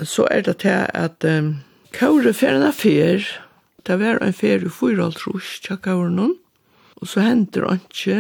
Så 0.04 0.28
er 0.32 0.42
det 0.44 0.58
til 0.66 0.84
at 0.92 1.24
um, 1.24 1.54
Kaure 1.96 2.34
ferien 2.34 2.66
er 2.68 2.76
fer, 2.76 3.24
det 3.88 4.00
var 4.00 4.20
en 4.20 4.36
fer 4.36 4.66
i 4.66 4.72
4,5 4.72 5.16
trus, 5.22 5.60
tja 5.64 5.78
Kaure 5.80 6.12
noen, 6.12 6.36
og 7.00 7.08
så 7.08 7.24
hender 7.24 7.70
han 7.70 7.80
ikke. 7.80 8.20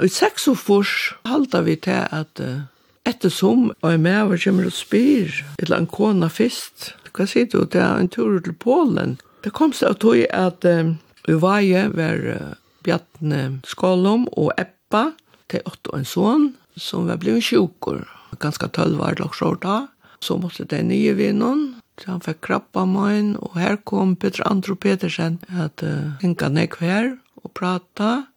Og 0.00 0.08
i 0.08 0.12
seks 0.12 0.48
og 0.48 0.56
fors 0.56 1.12
halda 1.28 1.60
vi 1.66 1.76
til 1.76 2.06
at 2.08 2.40
uh, 2.40 2.64
Ettersom, 3.04 3.72
og 3.82 3.90
jeg 3.90 4.00
med 4.00 4.28
var 4.30 4.40
kommer 4.44 4.66
og 4.70 4.72
spyr, 4.72 5.26
et 5.58 5.64
eller 5.64 5.80
annet 5.80 5.90
kona 5.90 6.28
fyrst, 6.30 6.92
hva 7.12 7.26
sier 7.26 7.48
du, 7.50 7.64
det 7.66 7.80
er 7.82 7.98
en 7.98 8.08
tur 8.08 8.38
til 8.40 8.54
Polen, 8.54 9.16
Det 9.42 9.50
kom 9.50 9.72
seg 9.74 9.96
av 10.06 10.18
at 10.38 10.64
um, 10.70 10.96
Uvaje 11.26 11.88
var 11.96 12.20
uh, 12.30 12.54
Bjartne 12.86 13.58
Skålom 13.66 14.28
og 14.38 14.52
Eppa 14.58 15.12
til 15.50 15.64
åtte 15.66 15.90
og 15.90 15.98
en 15.98 16.06
son, 16.06 16.44
som 16.78 17.08
var 17.10 17.18
blevet 17.22 17.46
sjukker. 17.46 18.04
Ganske 18.42 18.68
tølv 18.74 19.00
var 19.02 19.18
det 19.18 19.26
også 19.26 19.56
da. 19.62 19.86
Så 20.22 20.38
måtte 20.38 20.64
det 20.64 20.84
nye 20.86 21.14
vinnen, 21.18 21.74
Så 22.00 22.08
han 22.08 22.22
fikk 22.22 22.40
krabba 22.46 22.86
min, 22.86 23.36
og 23.36 23.58
her 23.58 23.76
kom 23.84 24.14
Peter 24.16 24.46
Andro 24.48 24.74
Petersen 24.74 25.40
at 25.50 25.82
uh, 25.82 26.14
henka 26.22 26.48
nek 26.48 26.78
her 26.80 27.18
og 27.42 27.52
prata. 27.52 28.28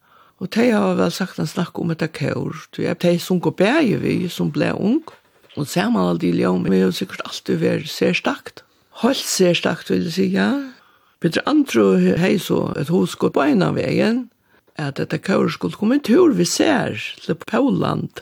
Og 0.41 0.49
de 0.51 0.71
har 0.71 0.97
vel 0.97 1.11
sagt 1.11 1.39
en 1.39 1.47
snakk 1.47 1.77
om 1.79 1.93
etter 1.93 2.09
kjør. 2.11 2.65
De 2.75 2.89
er 2.89 3.19
som 3.19 3.39
går 3.39 3.55
bæge 3.55 4.01
vi, 4.01 4.27
som 4.27 4.51
ble 4.51 4.73
ung. 4.73 5.05
Og 5.55 5.67
ser 5.67 5.89
man 5.89 6.09
aldri 6.09 6.33
i 6.33 6.41
ljøm, 6.41 6.65
men 6.65 6.73
det 6.73 6.81
er 6.83 6.91
sikkert 6.91 7.23
alltid 7.23 7.61
vært 7.61 7.87
særstakt. 7.87 8.65
Helt 9.01 9.23
særstakt, 9.23 9.89
vil 9.89 10.03
jeg 10.03 10.13
si, 10.13 10.25
ja. 10.35 10.74
Peter 11.25 11.41
Antro 11.49 11.95
hei 11.97 12.35
så 12.37 12.67
et 12.77 12.91
hos 12.93 13.15
på 13.17 13.41
en 13.41 13.63
av 13.65 13.79
veien, 13.79 14.27
at 14.77 14.99
dette 14.99 15.17
kaur 15.25 15.47
skulle 15.49 15.73
komme 15.73 15.95
en 15.97 16.03
tur 16.05 16.35
vi 16.37 16.45
ser 16.45 16.99
til 17.17 17.33
Pauland. 17.49 18.19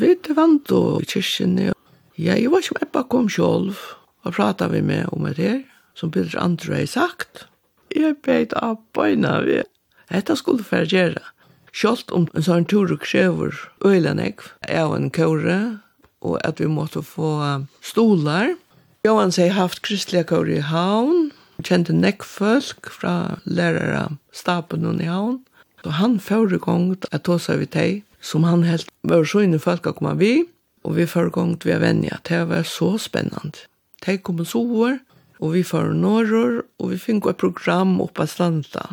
Vi 0.00 0.14
vant 0.32 0.72
og 0.72 1.02
kyrkjene. 1.04 1.74
ja, 2.16 2.36
jeg 2.40 2.48
var 2.50 2.64
ikke 2.64 2.78
med 2.80 2.88
på 2.94 3.02
kom 3.02 3.28
selv, 3.28 3.76
og 4.24 4.32
pratet 4.32 4.72
vi 4.72 4.80
med 4.80 5.12
om 5.12 5.26
det 5.28 5.36
her, 5.36 5.60
som 5.92 6.10
Peter 6.10 6.40
Antro 6.40 6.72
hei 6.72 6.86
sagt. 6.86 7.44
Jeg 7.92 8.16
beit 8.24 8.54
av 8.56 8.78
beina 8.96 9.42
vi. 9.44 9.60
Dette 10.08 10.36
skulle 10.40 10.64
vi 10.64 10.80
gjøre. 10.88 11.20
Sjalt 11.70 12.10
om 12.16 12.30
en 12.32 12.46
sånn 12.48 12.64
tur 12.64 12.88
og 12.88 13.04
krever 13.04 13.52
øylenegv, 13.84 14.48
jeg 14.64 14.86
og 14.86 14.96
en 14.96 15.10
kaure, 15.10 15.58
og 16.24 16.40
at 16.48 16.64
vi 16.64 16.66
måtte 16.66 17.04
få 17.04 17.60
stolar. 17.82 18.56
Johan 19.04 19.36
sier 19.36 19.52
haft 19.52 19.84
kristliga 19.84 20.24
kaure 20.24 20.56
i 20.56 20.64
havn, 20.64 21.28
kjente 21.66 21.94
nekk 21.96 22.24
folk 22.26 22.90
fra 22.94 23.40
lærere 23.44 24.08
stapen 24.32 24.86
og 24.86 25.00
havn 25.04 25.40
Så 25.82 25.90
han 25.96 26.18
fører 26.20 26.58
gongt 26.58 27.06
at 27.10 27.24
ta 27.24 27.38
seg 27.38 27.60
vi 27.60 27.66
teg, 27.66 28.02
som 28.20 28.44
han 28.44 28.62
helt 28.68 28.88
var 29.02 29.24
så 29.24 29.40
inne 29.46 29.58
folk 29.58 29.86
å 29.86 29.94
komme 29.96 30.16
vi, 30.20 30.44
og 30.84 30.96
vi 30.96 31.06
fører 31.08 31.32
gongt 31.32 31.62
til 31.62 31.70
vi 31.70 31.76
er 31.76 31.84
venner. 31.84 32.20
Det 32.24 32.42
var 32.48 32.66
så 32.68 32.98
spennende. 33.00 33.64
Teg 34.04 34.22
kom 34.22 34.44
så 34.44 34.60
år, 34.60 34.98
og 35.40 35.54
vi 35.56 35.64
fører 35.64 35.96
norrår, 35.96 36.60
og 36.80 36.92
vi 36.92 37.00
fikk 37.00 37.30
et 37.30 37.40
program 37.40 37.96
oppe 38.04 38.24
av 38.24 38.32
Slanda. 38.32 38.86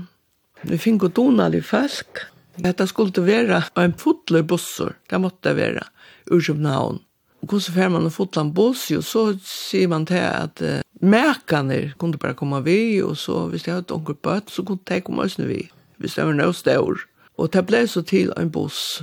Vi 0.64 0.80
fikk 0.80 1.10
donalig 1.16 1.66
folk. 1.68 2.24
Dette 2.58 2.88
skulle 2.90 3.24
være 3.24 3.62
en 3.78 3.94
fotler 4.00 4.48
busser, 4.48 4.96
det 5.10 5.20
måtte 5.22 5.52
det 5.52 5.58
være, 5.60 5.84
ur 6.32 6.42
København. 6.42 7.04
Och 7.48 7.54
hur 7.54 7.60
så 7.60 7.72
får 7.72 7.90
man 7.90 8.06
en 8.06 8.12
fotland 8.12 8.54
buss 8.54 8.92
ju 8.92 9.02
så 9.02 9.38
ser 9.72 9.88
man 9.88 10.06
till 10.06 10.22
att 10.22 10.62
uh, 10.62 10.80
märkaner 11.00 11.94
kunde 12.00 12.18
bara 12.18 12.34
komma 12.34 12.60
vi 12.60 13.02
och 13.02 13.18
så 13.18 13.46
visst 13.48 13.68
jag 13.68 13.74
har 13.74 13.82
ett 13.82 13.92
onkelbött 13.92 14.50
så 14.50 14.66
kunde 14.66 14.84
det 14.84 15.02
komma 15.02 15.24
oss 15.24 15.38
nu 15.38 15.48
vi. 15.48 15.70
Vi 15.96 16.10
stämmer 16.10 16.34
nu 16.34 16.54
stor. 16.54 17.08
Och 17.36 17.50
det 17.50 17.64
blev 17.64 17.88
så 17.88 18.04
till 18.04 18.34
en 18.38 18.50
buss. 18.50 19.02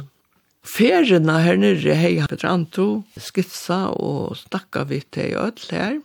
Färgerna 0.78 1.38
her 1.38 1.56
nere 1.56 1.94
hej 1.94 2.26
Petranto 2.28 3.02
skitsa 3.16 3.88
och 3.88 4.36
snakka 4.36 4.84
vi 4.84 5.00
till 5.00 5.36
öll 5.36 5.60
her. 5.70 6.00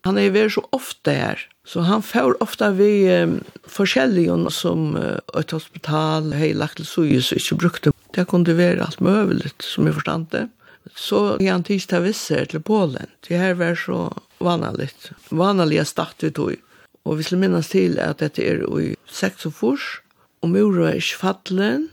Han 0.00 0.18
är 0.18 0.30
väl 0.30 0.50
så 0.50 0.68
ofta 0.70 1.10
här. 1.10 1.48
Så 1.66 1.80
han 1.80 2.02
får 2.02 2.42
ofta 2.42 2.70
vi 2.70 3.22
um, 3.22 3.40
forskjellige 3.66 4.50
som 4.50 4.96
uh, 4.96 5.18
ett 5.40 5.50
hospital, 5.50 6.32
hej 6.32 6.54
lagt 6.54 6.76
til 6.76 6.86
så 6.86 7.04
ju 7.04 7.22
så 7.22 7.34
inte 7.34 7.54
brukte. 7.54 7.92
Det 8.14 8.28
kunde 8.28 8.54
vara 8.54 8.84
allt 8.84 9.00
möjligt 9.00 9.62
som 9.62 9.86
jag 9.86 9.94
forstand 9.94 10.26
det 10.30 10.48
så 10.94 11.38
är 11.40 11.52
han 11.52 11.62
tills 11.62 11.92
visser 11.92 12.44
till 12.44 12.62
Polen. 12.62 13.06
Det 13.28 13.36
här 13.36 13.54
var 13.54 13.74
så 13.74 14.12
vanligt. 14.38 15.10
Vanliga 15.28 15.84
start 15.84 16.14
vi 16.18 16.30
tog. 16.30 16.56
Och 17.02 17.18
vi 17.18 17.22
skulle 17.22 17.40
minnas 17.40 17.68
till 17.68 17.98
att 18.00 18.18
det 18.18 18.38
är 18.38 18.80
i 18.80 18.96
sex 19.10 19.46
och 19.46 19.54
fors. 19.54 20.00
Och 20.40 20.48
mora 20.48 20.92
är 20.92 21.00
fallen. 21.00 21.88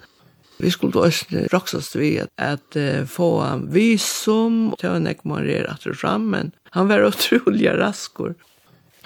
Vi 0.57 0.71
skulle 0.71 0.91
då 0.91 1.03
östna 1.03 1.39
roxas 1.39 1.95
vi 1.95 2.21
att, 2.35 2.75
uh, 2.75 3.05
få 3.05 3.39
en 3.39 3.71
visum. 3.71 4.73
Det 4.79 4.87
var 4.87 4.95
en 4.95 5.07
ekmarer 5.07 5.65
att 5.65 5.97
fram, 5.97 6.29
men 6.29 6.51
han 6.63 6.87
var 6.87 7.05
otroliga 7.05 7.77
raskor. 7.77 8.35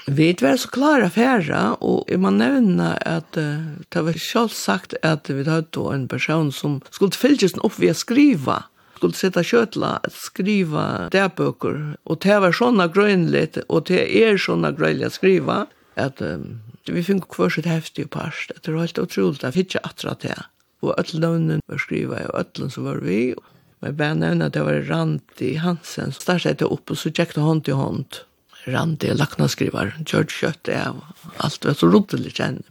Vi 0.07 0.37
var 0.41 0.57
så 0.57 0.69
klara 0.69 1.09
färra 1.09 1.73
och 1.73 2.03
jag 2.07 2.19
man 2.19 2.37
nämna 2.37 2.93
att 2.93 3.37
uh, 3.37 3.65
det 3.89 4.01
var 4.01 4.13
själv 4.13 4.47
sagt 4.47 4.93
att 5.01 5.29
vi 5.29 5.49
hade 5.49 5.67
då 5.69 5.91
en 5.91 6.07
person 6.07 6.51
som 6.51 6.81
skulle 6.89 7.11
fyllas 7.11 7.53
upp 7.53 7.79
vid 7.79 7.97
skriva 7.97 8.63
skulle 9.05 9.19
sitta 9.19 9.43
kjøtla 9.43 9.99
att 10.03 10.13
skriva 10.13 11.09
dæbøker, 11.11 11.97
og 12.03 12.19
det 12.19 12.39
var 12.41 12.51
sånne 12.51 12.87
grønligt, 12.89 13.57
og 13.69 13.85
det 13.87 14.01
er 14.09 14.37
sånne 14.37 14.71
grønligt 14.75 15.13
å 15.13 15.15
skriva, 15.15 15.57
at 15.95 16.21
um, 16.21 16.61
vi 16.89 17.03
fikk 17.05 17.37
hver 17.37 17.53
sitt 17.53 17.69
heftig 17.69 18.09
parst, 18.09 18.51
det 18.51 18.73
var 18.73 18.85
helt 18.85 18.99
otroligt 18.99 19.43
jeg 19.43 19.53
fikk 19.53 19.69
ikke 19.69 19.85
atra 19.85 20.15
til 20.15 20.33
det. 20.33 20.45
Og 20.81 20.93
alle 20.97 21.59
var 21.67 21.81
skriva, 21.81 22.25
og 22.29 22.39
alle 22.41 22.69
som 22.69 22.85
var 22.85 23.01
vi, 23.05 23.35
men 23.81 23.97
bare 23.97 24.17
nevne 24.17 24.49
at 24.49 24.53
det 24.57 24.65
var 24.65 24.85
Randi 24.89 25.55
Hansen, 25.61 26.11
så 26.11 26.25
der 26.25 26.41
sette 26.41 26.65
jeg 26.65 26.73
opp, 26.73 26.89
og 26.89 26.97
så 26.97 27.11
tjekket 27.13 27.41
hånd 27.41 27.65
til 27.65 27.77
hånd. 27.79 28.21
Randi, 28.65 29.11
laknaskrivar, 29.13 29.93
George 30.01 30.33
Kjøtt, 30.33 30.71
jeg, 30.73 30.93
alt 31.37 31.65
var 31.65 31.77
så 31.77 31.89
roddelig 31.91 32.33
kjenne. 32.33 32.65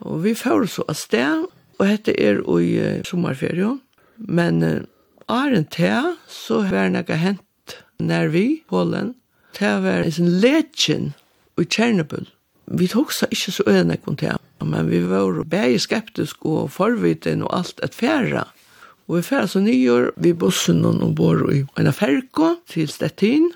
Og 0.00 0.22
vi 0.24 0.32
får 0.36 0.68
så 0.72 0.84
av 0.88 0.96
sted, 0.96 1.44
og 1.76 1.84
dette 1.84 2.14
er 2.16 2.40
i 2.40 3.02
sommerferien, 3.04 3.80
men 4.16 4.86
Arent 5.28 5.72
til, 5.74 6.12
så 6.30 6.60
var 6.70 6.92
det 6.94 7.18
hent 7.18 7.76
nær 7.98 8.28
vi, 8.30 8.62
Polen. 8.68 9.14
Det 9.58 9.72
var 9.82 10.04
en 10.06 10.28
legend 10.40 11.14
i 11.58 11.64
Tjernobyl. 11.64 12.28
Vi 12.66 12.86
tok 12.90 13.10
seg 13.14 13.34
ikke 13.34 13.54
så 13.56 13.64
øyne 13.66 13.96
om 14.06 14.16
det, 14.18 14.36
men 14.62 14.90
vi 14.90 15.00
var 15.06 15.42
bare 15.50 15.78
skeptiske 15.82 16.46
og 16.46 16.70
forvitende 16.74 17.46
og 17.46 17.58
alt 17.58 17.82
et 17.82 17.94
færre. 17.94 18.44
Og 19.06 19.18
vi 19.18 19.22
færre 19.22 19.48
så 19.48 19.62
nyår, 19.62 20.12
vi 20.16 20.32
bussen 20.32 20.84
og 20.84 21.14
bor 21.14 21.42
i 21.50 21.64
en 21.78 21.92
ferko 21.92 22.56
til 22.70 22.88
Stettin, 22.90 23.50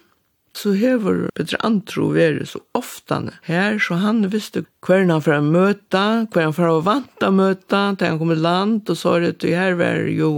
så 0.55 0.73
hever 0.75 1.29
Petra 1.35 1.61
Antro 1.67 2.09
vært 2.11 2.49
så 2.51 2.59
ofta 2.75 3.21
her, 3.47 3.79
så 3.79 4.01
han 4.03 4.25
visste 4.33 4.65
hver 4.87 5.07
han 5.07 5.23
for 5.23 5.37
å 5.37 5.45
møte, 5.47 6.03
hver 6.33 6.49
han 6.49 6.57
for 6.57 6.67
å 6.67 6.81
vant 6.83 7.23
å 7.23 7.31
møte, 7.31 7.83
til 7.95 8.11
han 8.11 8.19
kom 8.19 8.35
i 8.35 8.39
land, 8.39 8.83
og 8.91 8.99
så 8.99 9.19
er 9.19 9.31
det 9.31 9.55
her 9.55 9.79
var 9.79 10.03
jo 10.11 10.33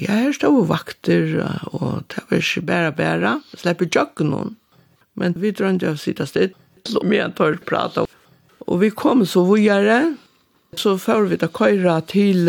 Ja, 0.00 0.16
her 0.16 0.32
stod 0.32 0.64
vakter, 0.70 1.34
og 1.76 2.06
det 2.08 2.22
var 2.30 2.40
ikke 2.40 2.62
bare 2.64 2.92
bare. 2.96 3.34
Slipper 3.52 3.88
jøkken 3.92 4.32
noen. 4.32 4.56
Men 5.18 5.34
vi 5.36 5.52
drømte 5.52 5.90
å 5.92 5.98
sitte 6.00 6.24
sted, 6.28 6.54
og 6.94 7.04
vi 7.10 7.20
tar 7.36 7.58
prate. 7.68 8.06
Og 8.64 8.80
vi 8.80 8.88
kom 8.94 9.26
så 9.28 9.42
vågjere, 9.44 10.14
så 10.78 10.94
får 10.96 11.28
vi 11.32 11.40
da 11.40 11.50
køyre 11.52 11.98
til 12.08 12.48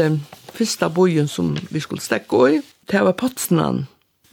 første 0.54 0.90
bojen 0.94 1.28
som 1.28 1.56
vi 1.72 1.82
skulle 1.84 2.04
stekke 2.04 2.42
i. 2.48 2.62
Det 2.88 3.02
var 3.04 3.18
Potsnan. 3.20 3.86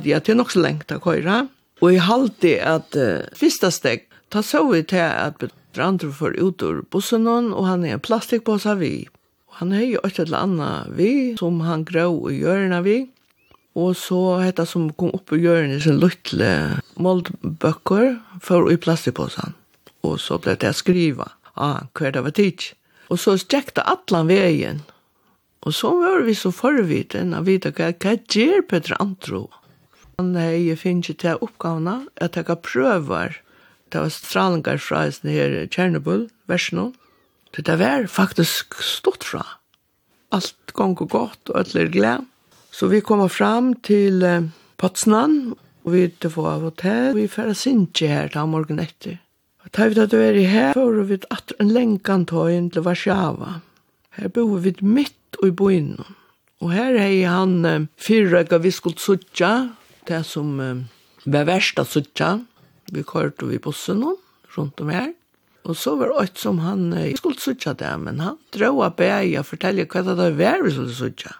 Ja, 0.05 0.21
det 0.21 0.35
er 0.35 0.39
nok 0.39 0.53
så 0.55 0.63
lengt 0.63 0.93
å 0.95 1.01
køyre. 1.03 1.47
Og 1.83 1.95
i 1.95 2.03
halte 2.03 2.57
at 2.63 2.95
uh, 2.99 3.27
første 3.39 3.71
stek, 3.75 4.07
ta 4.31 4.43
så 4.45 4.65
vi 4.69 4.83
til 4.87 5.03
at 5.03 5.39
bedrandre 5.43 6.11
får 6.15 6.39
ut 6.39 6.63
ur 6.63 6.83
bussen, 6.91 7.27
og 7.27 7.65
han 7.67 7.87
er 7.87 7.97
en 7.97 8.05
plastikkpåsa 8.05 8.77
vi. 8.79 9.09
Han 9.59 9.73
hei 9.75 9.89
jo 9.91 10.01
et 10.07 10.19
eller 10.23 10.45
annet 10.47 10.91
vi, 10.95 11.13
som 11.39 11.57
han 11.67 11.83
grå 11.87 12.13
i 12.31 12.37
hjørnet 12.39 12.85
vi. 12.85 12.99
Og 13.79 13.97
så 13.99 14.39
hetta 14.43 14.63
som 14.67 14.89
kom 14.99 15.11
opp 15.17 15.33
i 15.35 15.41
hjørnet 15.43 15.83
sin 15.83 15.99
luttle 15.99 16.51
moldbøkker, 16.99 18.21
for 18.43 18.71
i 18.71 18.79
plastipåsen. 18.79 19.57
Og 20.07 20.21
så 20.23 20.39
ble 20.43 20.55
det 20.63 20.77
skriva, 20.79 21.27
ah, 21.59 21.89
hver 21.99 22.15
det 22.15 22.23
var 22.23 22.37
tids. 22.39 22.71
Og 23.11 23.19
så 23.19 23.35
strekte 23.41 23.83
atlan 23.83 24.31
veien. 24.31 24.85
Og 25.67 25.75
så 25.75 25.91
var 25.91 26.23
vi 26.27 26.37
så 26.39 26.53
forviten 26.55 27.35
av 27.35 27.51
vita 27.51 27.75
hva, 27.75 27.91
hva 27.99 28.15
gjør 28.15 28.63
Petra 28.71 29.01
Antro? 29.03 29.49
Han 30.19 30.37
hei 30.39 30.71
finnes 30.79 31.19
til 31.19 31.43
oppgavene, 31.43 32.05
jeg 32.21 32.35
tenker 32.37 32.63
prøver. 32.63 33.41
Det 33.91 34.07
var 34.07 34.15
stralingar 34.15 34.79
fra 34.79 35.09
her 35.27 35.59
Tjernobyl, 35.67 36.29
versjonen 36.47 36.95
Så 37.55 37.63
det 37.67 37.79
var 37.81 38.07
faktisk 38.07 38.77
stått 38.85 39.25
fra. 39.25 39.45
Alt 40.31 40.75
gong 40.77 40.97
og 41.01 41.11
godt, 41.11 41.51
og 41.51 41.57
alt 41.59 41.77
er 41.77 41.89
glad. 41.91 42.27
Så 42.71 42.87
vi 42.93 43.01
kom 43.01 43.25
fram 43.33 43.73
til 43.83 44.23
eh, 44.23 44.51
Potsnan, 44.79 45.55
og 45.85 45.95
vi 45.95 46.05
til 46.21 46.31
få 46.31 46.45
av 46.51 46.67
hotell. 46.69 47.17
Vi 47.17 47.27
færre 47.33 47.57
sinje 47.57 48.11
her 48.11 48.29
til 48.31 48.51
morgen 48.51 48.79
etter. 48.83 49.19
Og 49.65 49.73
tar 49.75 49.91
vi 49.91 49.99
da 49.99 50.05
at 50.07 50.15
er 50.15 50.37
i 50.39 50.47
her, 50.47 50.75
for 50.77 51.01
vi 51.09 51.19
at 51.35 51.53
en 51.59 51.73
lenkan 51.75 52.27
tøyen 52.29 52.71
til 52.71 52.85
Varsjava. 52.87 53.59
Her 54.19 54.31
bor 54.35 54.59
vi 54.63 54.75
midt 54.83 55.41
og 55.43 55.49
i 55.49 55.57
boinen. 55.57 56.15
Og 56.61 56.73
her 56.75 56.97
er 56.99 57.29
han 57.31 57.65
eh, 57.65 57.87
fyrrøyga 57.99 58.59
vi 58.63 58.71
skulle 58.75 59.01
suttja, 59.01 59.71
det 60.09 60.25
som 60.27 60.59
eh, 60.61 60.85
var 61.27 61.49
verst 61.49 61.79
av 61.79 61.91
suttja. 61.91 62.37
Vi 62.93 63.05
kørte 63.07 63.47
vi 63.49 63.61
bussen 63.63 64.05
rundt 64.57 64.81
om 64.81 64.91
her. 64.93 65.13
Og 65.69 65.77
så 65.77 65.93
var 66.01 66.15
det 66.17 66.41
som 66.41 66.63
han, 66.65 66.89
jeg 66.97 67.19
skulle 67.21 67.41
sutja 67.41 67.75
det, 67.77 67.91
men 68.01 68.23
han 68.25 68.39
drøy 68.57 68.81
av 68.87 68.97
bæg 68.97 69.35
og 69.37 69.51
fortelle 69.51 69.85
hva 69.85 70.01
det 70.07 70.31
var 70.39 70.65
vi 70.65 70.73
skulle 70.73 70.97
sutja. 70.97 71.35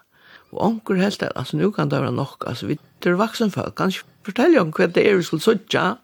Og 0.53 0.61
onker 0.65 1.01
helt 1.01 1.21
det, 1.21 1.31
altså 1.37 1.57
nå 1.57 1.71
kan 1.73 1.89
det 1.89 2.01
være 2.01 2.13
nok, 2.13 2.45
altså 2.49 2.69
vi 2.69 2.77
er 3.05 3.17
vaksen 3.17 3.53
folk, 3.53 3.75
kan 3.77 3.93
ikke 3.93 4.29
fortelle 4.29 4.61
om 4.61 4.73
hva 4.73 4.89
det 4.93 5.05
er 5.05 5.17
vi 5.17 5.25
skulle 5.25 5.45
sutja. 5.45 5.97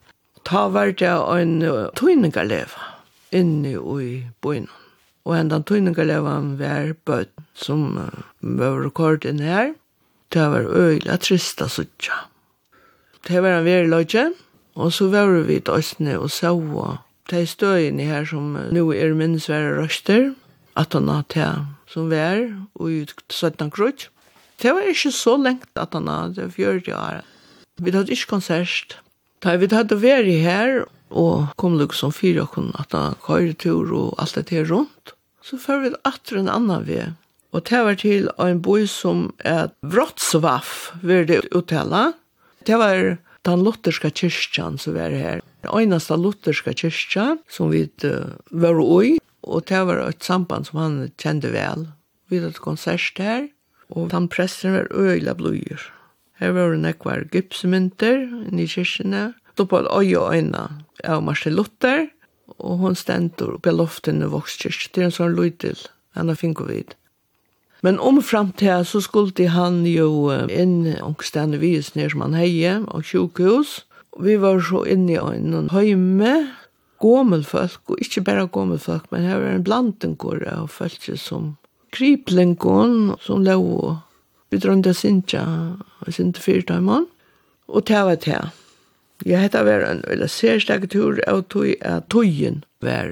Ta 0.46 0.68
var 0.74 0.94
det 0.98 1.10
en 1.10 1.56
uh, 1.66 1.90
tøyningarleva 1.98 2.92
inne 3.34 3.78
i 4.02 4.12
byen. 4.42 4.68
Og 5.26 5.38
en 5.38 5.50
den 5.50 5.66
tøyningarlevan 5.66 6.54
var 6.60 6.94
bøtt 7.06 7.34
som 7.58 7.98
uh, 7.98 8.22
var 8.42 8.82
rekord 8.86 9.26
inne 9.26 9.50
her. 9.50 9.74
Det 10.34 10.50
var 10.50 10.66
øyla 10.66 11.18
trista 11.22 11.70
sutja. 11.70 12.26
Det 13.26 13.42
var 13.42 13.60
en 13.60 13.66
veri 13.66 13.90
løgje, 13.90 14.32
og 14.78 14.94
så 14.94 15.10
var 15.14 15.30
vi 15.46 15.58
i 15.58 15.66
Østene 15.74 16.18
og 16.20 16.30
så 16.34 16.54
Det 17.30 17.42
er 17.42 17.50
støyene 17.50 18.06
her 18.06 18.26
som 18.30 18.54
nå 18.54 18.84
er 18.94 19.16
minnesvære 19.18 19.80
røster, 19.80 20.34
at 20.78 20.94
han 20.94 21.08
har 21.10 21.26
til 21.32 21.64
som 21.90 22.10
vær, 22.12 22.44
og 22.76 22.92
i 22.92 23.06
17 23.32 23.72
krutsk. 23.72 24.12
Det 24.62 24.72
var 24.72 24.88
ikke 24.88 25.12
så 25.12 25.36
lengt 25.38 25.80
at 25.80 25.94
han 25.94 26.08
hadde 26.08 26.52
i 26.58 26.66
året. 26.66 27.26
Vi 27.82 27.92
hadde 27.92 28.12
ikke 28.12 28.32
konsert. 28.38 29.00
Da 29.44 29.56
vi 29.60 29.68
hadde 29.72 29.98
vært 30.00 30.32
her, 30.42 30.86
og 31.10 31.52
kom 31.60 31.78
liksom 31.80 32.14
fire 32.16 32.46
og 32.46 32.54
kunne 32.56 32.76
at 32.80 32.94
han 32.96 33.18
køyre 33.26 33.54
tur 33.54 33.92
og 33.94 34.16
alt 34.20 34.36
det 34.36 34.50
her 34.50 34.70
rundt, 34.72 35.14
så 35.44 35.60
før 35.62 35.84
vi 35.84 35.94
atter 36.08 36.40
en 36.40 36.50
annen 36.50 36.88
ved. 36.88 37.14
Og 37.56 37.64
det 37.70 37.82
var 37.88 37.96
til 38.00 38.30
en 38.42 38.62
boi 38.62 38.86
som 38.90 39.30
er 39.40 39.70
Vrotsvaff, 39.82 40.92
vil 41.04 41.28
det 41.28 41.46
uttale. 41.56 42.14
Det 42.68 42.80
var 42.80 43.18
den 43.46 43.64
lutherske 43.64 44.12
kyrkjan 44.12 44.80
som 44.82 44.98
var 44.98 45.14
her. 45.14 45.44
Den 45.66 45.74
einaste 45.74 46.14
lutherska 46.14 46.76
kyrkja 46.78 47.24
som 47.50 47.72
vi 47.72 47.88
uh, 48.06 48.36
var 48.54 48.78
oi, 48.78 49.18
og 49.42 49.64
det 49.66 49.80
var 49.90 50.04
et 50.04 50.22
samband 50.22 50.68
som 50.68 50.78
han 50.78 50.98
kjente 51.18 51.50
vel. 51.56 51.88
Vi 52.30 52.38
hadde 52.38 52.62
konsert 52.62 53.18
her, 53.18 53.48
og 53.90 54.14
han 54.14 54.28
pressen 54.30 54.76
var 54.76 54.92
øyla 54.94 55.34
blodjur. 55.34 55.82
Her 56.38 56.54
var 56.54 56.70
det 56.70 56.84
nekvar 56.84 57.26
gypsemynter 57.34 58.28
i 58.54 58.68
kyrkjene, 58.70 59.34
då 59.58 59.66
på 59.66 59.80
øy 59.82 60.14
og 60.20 60.36
øyna 60.36 60.84
av 61.04 61.24
Marcel 61.24 61.58
Luther, 61.58 62.12
og 62.62 62.78
hon 62.86 62.96
stendur 62.96 63.58
oppe 63.58 63.74
i 63.74 63.74
loften 63.74 64.22
i 64.22 64.30
vokskyrk, 64.30 64.92
det 64.94 65.02
er 65.02 65.10
en 65.10 65.18
sånn 65.18 65.34
lydel, 65.34 65.82
han 66.14 66.30
har 66.30 66.38
finko 66.38 66.70
vid. 66.70 66.94
Men 67.82 67.98
om 67.98 68.22
fram 68.22 68.54
til 68.54 68.86
så 68.86 69.02
skulle 69.02 69.50
han 69.50 69.82
jo 69.90 70.30
inn 70.46 70.94
omkstene 71.02 71.58
vis 71.58 71.96
ned 71.96 72.14
som 72.14 72.22
han 72.22 72.38
heie, 72.38 72.84
og 72.86 73.02
sjukhus, 73.02 73.82
vi 74.24 74.38
var 74.40 74.62
så 74.64 74.86
inne 74.88 75.16
i 75.16 75.20
en 75.20 75.70
høyme, 75.74 76.34
gomelfolk, 77.04 77.82
og 77.92 78.02
ikke 78.02 78.24
bare 78.24 78.48
gomelfolk, 78.48 79.10
men 79.12 79.28
her 79.28 79.42
var 79.42 79.56
en 79.56 79.66
blandengård 79.66 80.46
av 80.48 80.70
folk 80.72 81.10
som 81.20 81.56
kriplengån, 81.96 83.16
som 83.24 83.44
lå 83.44 83.58
og 83.60 83.96
vi 84.54 84.62
drønte 84.62 84.94
Sintja, 84.96 85.44
og 86.06 86.14
sinte 86.14 86.40
fyrtøymann, 86.40 87.08
og 87.68 87.88
det 87.90 88.04
var 88.08 88.20
det. 88.24 88.42
Jeg 89.26 89.42
hette 89.42 89.64
var 89.66 89.84
en 89.88 90.04
eller 90.12 90.30
særstekke 90.32 90.88
tur 90.92 91.20
av 91.28 91.42
tøy, 91.52 91.74
at 91.82 92.08
tøyen 92.14 92.64
var 92.84 93.10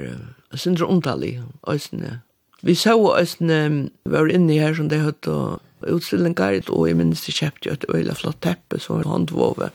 Sintja 0.56 0.88
ondallig, 0.88 1.42
øsne. 1.68 2.22
Vi 2.64 2.76
så 2.80 2.96
øsne 3.18 3.90
var 4.06 4.30
inne 4.32 4.60
her 4.62 4.76
som 4.78 4.88
det 4.88 5.02
høtt 5.04 5.28
og 5.28 5.60
utstillingar, 5.84 6.62
og 6.70 6.88
jeg 6.88 6.96
minnes 6.96 7.26
det 7.26 7.36
kjøpte 7.36 7.68
jo 7.68 7.74
et 7.76 7.88
øyla 7.92 8.16
flott 8.16 8.40
teppe, 8.46 8.80
så 8.80 9.02
håndvåve. 9.04 9.72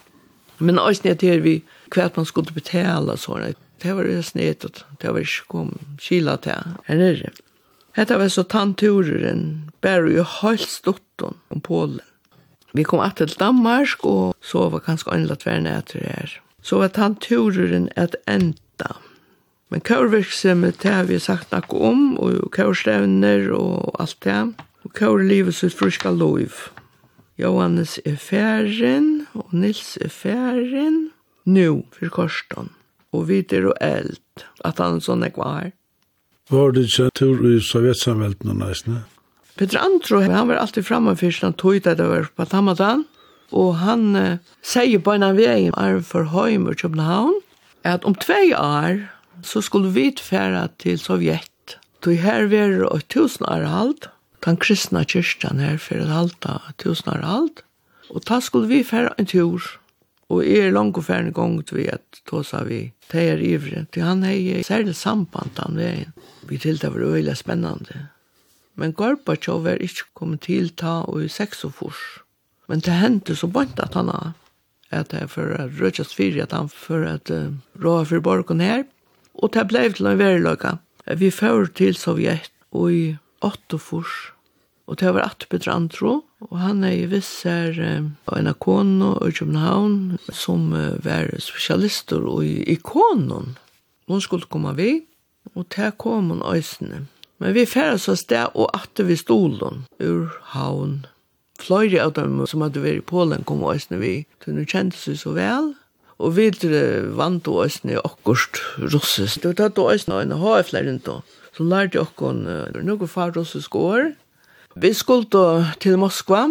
Men 0.59 0.79
også 0.79 1.05
ned 1.05 1.19
til 1.23 1.43
vi 1.43 1.55
hva 1.95 2.09
man 2.17 2.27
skulle 2.29 2.55
betale 2.55 3.17
sånne. 3.17 3.55
Det 3.83 3.95
var 3.95 4.09
det 4.09 4.25
snedet, 4.27 4.85
det 4.99 5.13
var 5.13 5.23
ikke 5.23 5.47
kom 5.49 5.71
kila 6.03 6.37
til 6.43 6.75
her 6.89 6.99
nere. 6.99 7.31
Hette 7.95 8.19
var 8.19 8.29
så 8.31 8.43
tanturen, 8.43 9.71
bare 9.83 10.11
jo 10.11 10.25
helt 10.41 10.67
storten 10.67 11.39
om 11.51 11.61
Polen. 11.61 12.01
Vi 12.73 12.85
kom 12.85 13.01
att 13.01 13.17
til 13.17 13.35
Danmark, 13.39 14.05
og 14.05 14.35
så 14.41 14.69
var 14.69 14.79
ganske 14.79 15.11
annerledes 15.11 15.45
hver 15.45 15.61
nætter 15.61 15.99
her. 15.99 16.41
Så 16.63 16.79
var 16.79 16.89
tanturen 16.89 17.89
et 17.97 18.17
enda. 18.29 18.99
Men 19.71 19.81
kørvirksomhet, 19.81 20.83
det 20.83 20.91
har 20.93 21.05
vi 21.05 21.19
sagt 21.19 21.53
noe 21.53 21.81
om, 21.91 22.19
og 22.19 22.51
kaurstevner 22.53 23.51
og 23.53 23.97
alt 24.01 24.17
det. 24.25 24.55
Og 24.85 24.93
kaurlivet 24.95 25.55
sitt 25.55 25.75
friska 25.75 26.11
lov. 26.11 26.71
Johannes 27.39 27.99
er 28.05 28.17
færen, 28.17 29.18
og 29.39 29.55
Nils 29.55 29.97
er 30.01 30.09
færen. 30.09 31.11
nu 31.49 31.85
for 31.93 32.09
korsten, 32.13 32.69
og 33.13 33.29
vi 33.29 33.39
er 33.53 33.67
og 33.71 33.77
eld, 33.81 34.19
at 34.65 34.79
han 34.79 35.01
sånn 35.01 35.25
er 35.25 35.33
kvar. 35.33 35.71
Var 36.51 36.73
det 36.73 36.85
ikke 36.89 37.11
tur 37.17 37.45
i 37.49 37.61
sovjetsamvelden 37.61 38.53
og 38.53 38.59
næsne? 38.61 39.05
Peter 39.57 39.81
Andro, 39.81 40.21
han 40.21 40.49
var 40.49 40.61
alltid 40.61 40.85
framme 40.85 41.17
først, 41.17 41.43
han 41.43 41.57
tog 41.57 41.81
det 41.83 41.99
var 41.99 42.29
på 42.37 42.45
Tamatan, 42.45 43.07
og 43.51 43.79
han 43.81 44.17
eh, 44.17 44.39
sier 44.63 45.01
på 45.01 45.17
en 45.17 45.25
av 45.25 45.39
veien, 45.41 45.73
er 45.77 46.01
for 46.05 46.29
Høymer, 46.31 46.77
København, 46.77 47.41
at 47.85 48.05
om 48.05 48.15
tve 48.15 48.53
år, 48.59 49.09
så 49.43 49.61
skulle 49.65 49.91
vi 49.95 50.13
færa 50.21 50.69
til 50.79 50.99
Sovjet. 50.99 51.79
Tog 52.03 52.21
her 52.21 52.47
var 52.47 52.77
det 52.77 53.09
tusen 53.09 53.47
år 53.49 53.65
alt, 53.67 54.11
den 54.45 54.57
kristna 54.57 55.03
kyrkjen 55.05 55.59
her 55.61 55.79
for 55.83 55.99
et 55.99 56.13
halvt 56.13 56.47
av 56.47 56.69
tusen 56.79 57.11
år 57.17 57.25
alt, 57.25 57.65
Og 58.11 58.25
ta 58.25 58.41
skulle 58.41 58.69
vi 58.69 58.85
færa 58.85 59.15
en 59.19 59.27
tur, 59.27 59.63
og 60.29 60.45
er 60.45 60.73
langt 60.73 60.97
og 60.97 61.05
færa 61.05 61.27
en 61.27 61.33
gong 61.33 61.59
til 61.67 61.83
vi 61.83 61.89
at 61.93 62.23
tåsa 62.29 62.63
vi 62.65 62.93
teier 63.11 63.41
ivre, 63.41 63.87
til 63.93 64.05
han 64.05 64.23
hei 64.23 64.63
særlig 64.63 64.97
samband 64.97 65.55
den 65.57 65.77
veien. 65.77 66.13
Vi 66.49 66.59
til 66.59 66.81
det 66.81 66.93
var 66.95 67.05
øyla 67.05 67.35
spennande. 67.35 68.09
Men 68.75 68.93
Gorbachev 68.93 69.67
er 69.67 69.81
ikke 69.83 70.07
kommet 70.15 70.41
til 70.47 70.71
ta 70.71 71.01
og 71.03 71.25
i 71.25 71.29
seks 71.29 71.65
og 71.65 71.75
fors. 71.75 72.03
Men 72.69 72.81
det 72.81 73.01
hendte 73.01 73.37
så 73.37 73.47
bant 73.47 73.81
at 73.81 73.95
han 73.95 74.09
har 74.09 74.35
at 74.91 75.11
det 75.13 75.23
er 75.23 75.27
for 75.29 75.53
at 75.59 75.75
rødkjast 75.81 76.15
fyrir 76.17 76.43
at 76.43 76.53
han 76.53 76.69
for 76.69 77.05
at 77.05 77.31
uh, 77.31 77.53
råa 77.77 78.05
for 78.09 78.21
borgen 78.25 78.61
her. 78.61 78.85
Og 79.35 79.53
det 79.55 79.67
ble 79.69 79.85
til 79.93 80.09
en 80.09 80.19
verilaga. 80.19 80.79
Vi 81.17 81.31
fører 81.31 81.69
til 81.77 81.97
Sovjet 81.97 82.51
og 82.73 82.93
i 82.93 83.17
åtte 83.45 83.79
fors. 83.79 84.33
Og 84.89 85.01
det 85.01 85.13
var 85.15 85.29
at 85.29 85.47
Petra 85.51 85.77
Antro, 85.77 86.23
Og 86.47 86.59
han 86.63 86.85
er 86.87 86.95
i 86.95 87.07
visser 87.11 87.75
en 87.83 88.51
akono 88.51 89.17
i 89.27 89.33
København 89.35 90.19
som 90.31 90.71
var 91.03 91.33
spesialister 91.43 92.23
og 92.23 92.45
i 92.47 92.63
ikonen. 92.77 93.57
Hun 94.09 94.21
skulle 94.23 94.47
komme 94.47 94.77
vi, 94.79 95.03
og 95.55 95.67
til 95.75 95.91
kom 95.99 96.31
hun 96.31 96.43
øysene. 96.47 97.07
Men 97.39 97.55
vi 97.55 97.67
færre 97.67 97.99
så 97.99 98.15
sted 98.19 98.55
og 98.55 98.71
atter 98.75 99.07
vi 99.07 99.17
stolen 99.17 99.85
ur 100.03 100.31
havn. 100.55 101.07
Fløyre 101.59 102.05
av 102.07 102.15
dem 102.15 102.39
som 102.47 102.63
hadde 102.63 102.83
vært 102.83 103.03
i 103.03 103.07
Polen 103.07 103.45
kom 103.47 103.65
øysene 103.67 103.99
vi, 103.99 104.15
så 104.43 104.55
nu 104.55 104.63
kjente 104.63 104.99
seg 104.99 105.19
så 105.19 105.35
vel. 105.35 105.73
Og 106.19 106.35
vi 106.35 106.51
vant 107.19 107.51
og 107.51 107.65
øysene 107.67 107.99
akkurat 108.03 108.63
russisk. 108.79 109.43
Det 109.43 109.53
var 109.53 109.59
tatt 109.61 109.79
og 109.79 109.93
øysene 109.95 110.17
og 110.17 110.23
en 110.23 110.39
HF-lærinto, 110.39 111.21
så 111.55 111.67
lærte 111.67 111.99
jeg 111.99 112.07
akkurat 112.07 112.79
noen 112.83 113.11
far 113.11 113.35
russisk 113.35 113.75
år, 113.75 114.13
Vi 114.79 114.93
skulle 114.95 115.27
til 115.83 115.97
Moskva, 115.99 116.45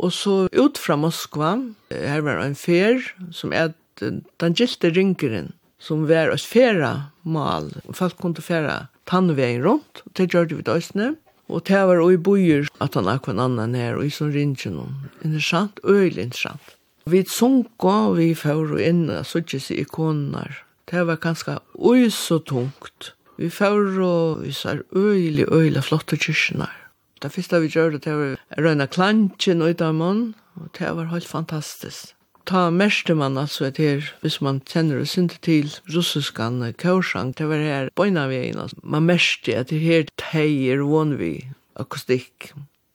og 0.00 0.12
så 0.16 0.46
ut 0.48 0.78
fra 0.80 0.94
Moskva, 0.96 1.50
her 1.92 2.22
var 2.24 2.40
en 2.40 2.56
fer, 2.56 3.02
som 3.36 3.52
er 3.52 3.74
den 4.00 4.56
gilte 4.56 4.88
ringeren, 4.96 5.50
som 5.76 6.06
var 6.08 6.32
oss 6.32 6.46
færa 6.48 7.10
mal, 7.20 7.68
og 7.84 7.98
folk 7.98 8.16
kunne 8.22 8.40
færa 8.40 8.86
tannveien 9.10 9.60
rundt, 9.66 10.00
og 10.06 10.16
det 10.16 10.30
gjør 10.32 10.48
vi 10.54 10.64
døsne, 10.70 11.10
og 11.52 11.66
det 11.68 11.82
var 11.84 12.00
i 12.08 12.16
bojer, 12.16 12.72
at 12.80 12.96
han 12.96 13.12
akkurat 13.12 13.44
annan 13.44 13.76
her, 13.76 14.00
og 14.00 14.08
i 14.08 14.14
sånn 14.14 14.32
rinkeren, 14.32 14.96
interessant, 15.20 15.84
øyelig 15.84 16.30
interessant. 16.30 16.76
Vi 17.04 17.26
sunk 17.28 17.84
og 17.84 18.16
vi 18.16 18.32
færa 18.32 18.80
inn, 18.88 19.10
og 19.12 19.26
så 19.28 19.44
ikke 19.44 19.60
se 19.60 19.82
ikoner, 19.84 20.62
det 20.88 21.04
var 21.04 21.20
ganske 21.20 21.60
ui 21.76 22.08
så 22.08 22.40
tungt. 22.40 23.12
Vi 23.36 23.52
færa, 23.52 24.00
og 24.00 24.46
vi 24.46 24.56
ser 24.56 24.86
øyelig, 24.96 25.50
øyelig 25.52 25.84
flotte 25.84 26.16
kyrkjener. 26.16 26.79
Det 27.20 27.32
første 27.32 27.60
vi 27.60 27.68
gjør 27.68 27.90
det, 27.94 28.04
det 28.06 28.14
var 28.16 28.64
røyna 28.64 28.86
klantjen 28.88 29.60
ut 29.60 29.82
av 29.82 29.92
damen, 29.92 30.22
og 30.56 30.70
det 30.78 30.88
var 30.96 31.10
helt 31.12 31.28
fantastisk. 31.28 32.14
Ta 32.48 32.70
meste 32.72 33.14
man 33.14 33.36
altså 33.38 33.68
et 33.68 33.76
her, 33.78 34.06
hvis 34.24 34.40
man 34.40 34.62
kjenner 34.66 35.02
og 35.02 35.10
synte 35.10 35.36
til 35.44 35.68
russiskan 35.92 36.62
kaursang, 36.80 37.34
det 37.36 37.46
var 37.50 37.60
her 37.60 37.90
bøyna 37.94 38.24
vi 38.32 38.40
inn, 38.48 38.58
altså. 38.64 38.80
Man 38.82 39.06
meste 39.06 39.54
at 39.54 39.68
det 39.70 39.82
her 39.84 40.08
teier 40.18 40.80
von 40.80 41.18
vi 41.20 41.50
akustikk. 41.76 42.54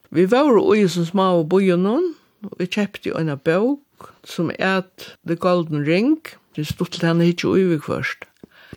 Vi 0.09 0.25
var 0.31 0.49
jo 0.49 0.73
i 0.73 0.87
som 0.89 1.05
små 1.05 1.29
og 1.41 1.49
boi 1.53 1.69
og 1.71 1.85
vi 2.59 2.65
kjøpte 2.65 3.13
en 3.17 3.31
bøk 3.37 4.09
som 4.25 4.51
er 4.59 4.83
The 5.27 5.35
Golden 5.35 5.85
Ring, 5.85 6.19
det 6.55 6.67
stod 6.67 6.91
til 6.93 7.07
henne 7.07 7.27
ikke 7.27 7.47
uivig 7.47 7.83
først 7.83 8.25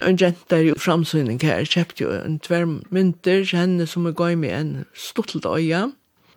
en 0.00 0.18
jenter 0.18 0.70
i 0.70 0.74
framsyning 0.78 1.40
her 1.42 1.66
kjøpte 1.66 2.04
jo 2.04 2.12
en 2.14 2.38
tver 2.42 2.66
mynter 2.94 3.44
til 3.44 3.58
henne 3.58 3.86
som 3.88 4.06
er 4.06 4.16
gøy 4.16 4.36
med 4.38 4.54
en 4.54 4.72
stottelt 4.94 5.46
øye. 5.48 5.88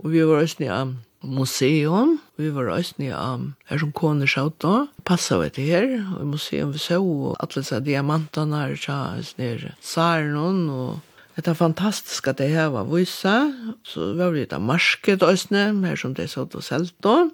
Og 0.01 0.11
vi 0.13 0.23
var 0.25 0.41
også 0.41 0.63
nye 0.63 0.73
av 0.73 0.93
museum. 1.21 2.15
Vi 2.41 2.49
var 2.53 2.71
også 2.73 2.97
nye 3.01 3.17
av 3.17 3.45
her 3.69 3.81
som 3.81 3.93
kone 3.93 4.27
skjøt 4.29 4.57
da. 4.63 4.87
Passa 5.05 5.37
vi 5.43 5.51
til 5.53 5.69
her. 5.69 5.87
Og 6.15 6.23
i 6.23 6.31
museum 6.31 6.73
vi 6.73 6.81
så 6.81 6.97
og 7.01 7.37
alle 7.37 7.61
disse 7.61 7.81
diamantene 7.85 8.65
her. 8.65 8.75
Sånn 8.81 9.77
Sarnon 9.81 10.67
og 10.69 10.99
Det 11.31 11.47
er 11.47 11.55
fantastisk 11.55 12.27
at 12.27 12.41
det 12.41 12.49
her 12.51 12.67
var 12.73 12.89
vysa, 12.91 13.53
så 13.87 14.11
var 14.19 14.33
vi 14.35 14.43
da 14.45 14.59
marsket 14.59 15.23
østene, 15.23 15.71
her 15.87 15.95
som 15.95 16.11
det 16.13 16.27
satt 16.29 16.53
og 16.59 16.61
selt 16.61 16.91
da. 17.01 17.29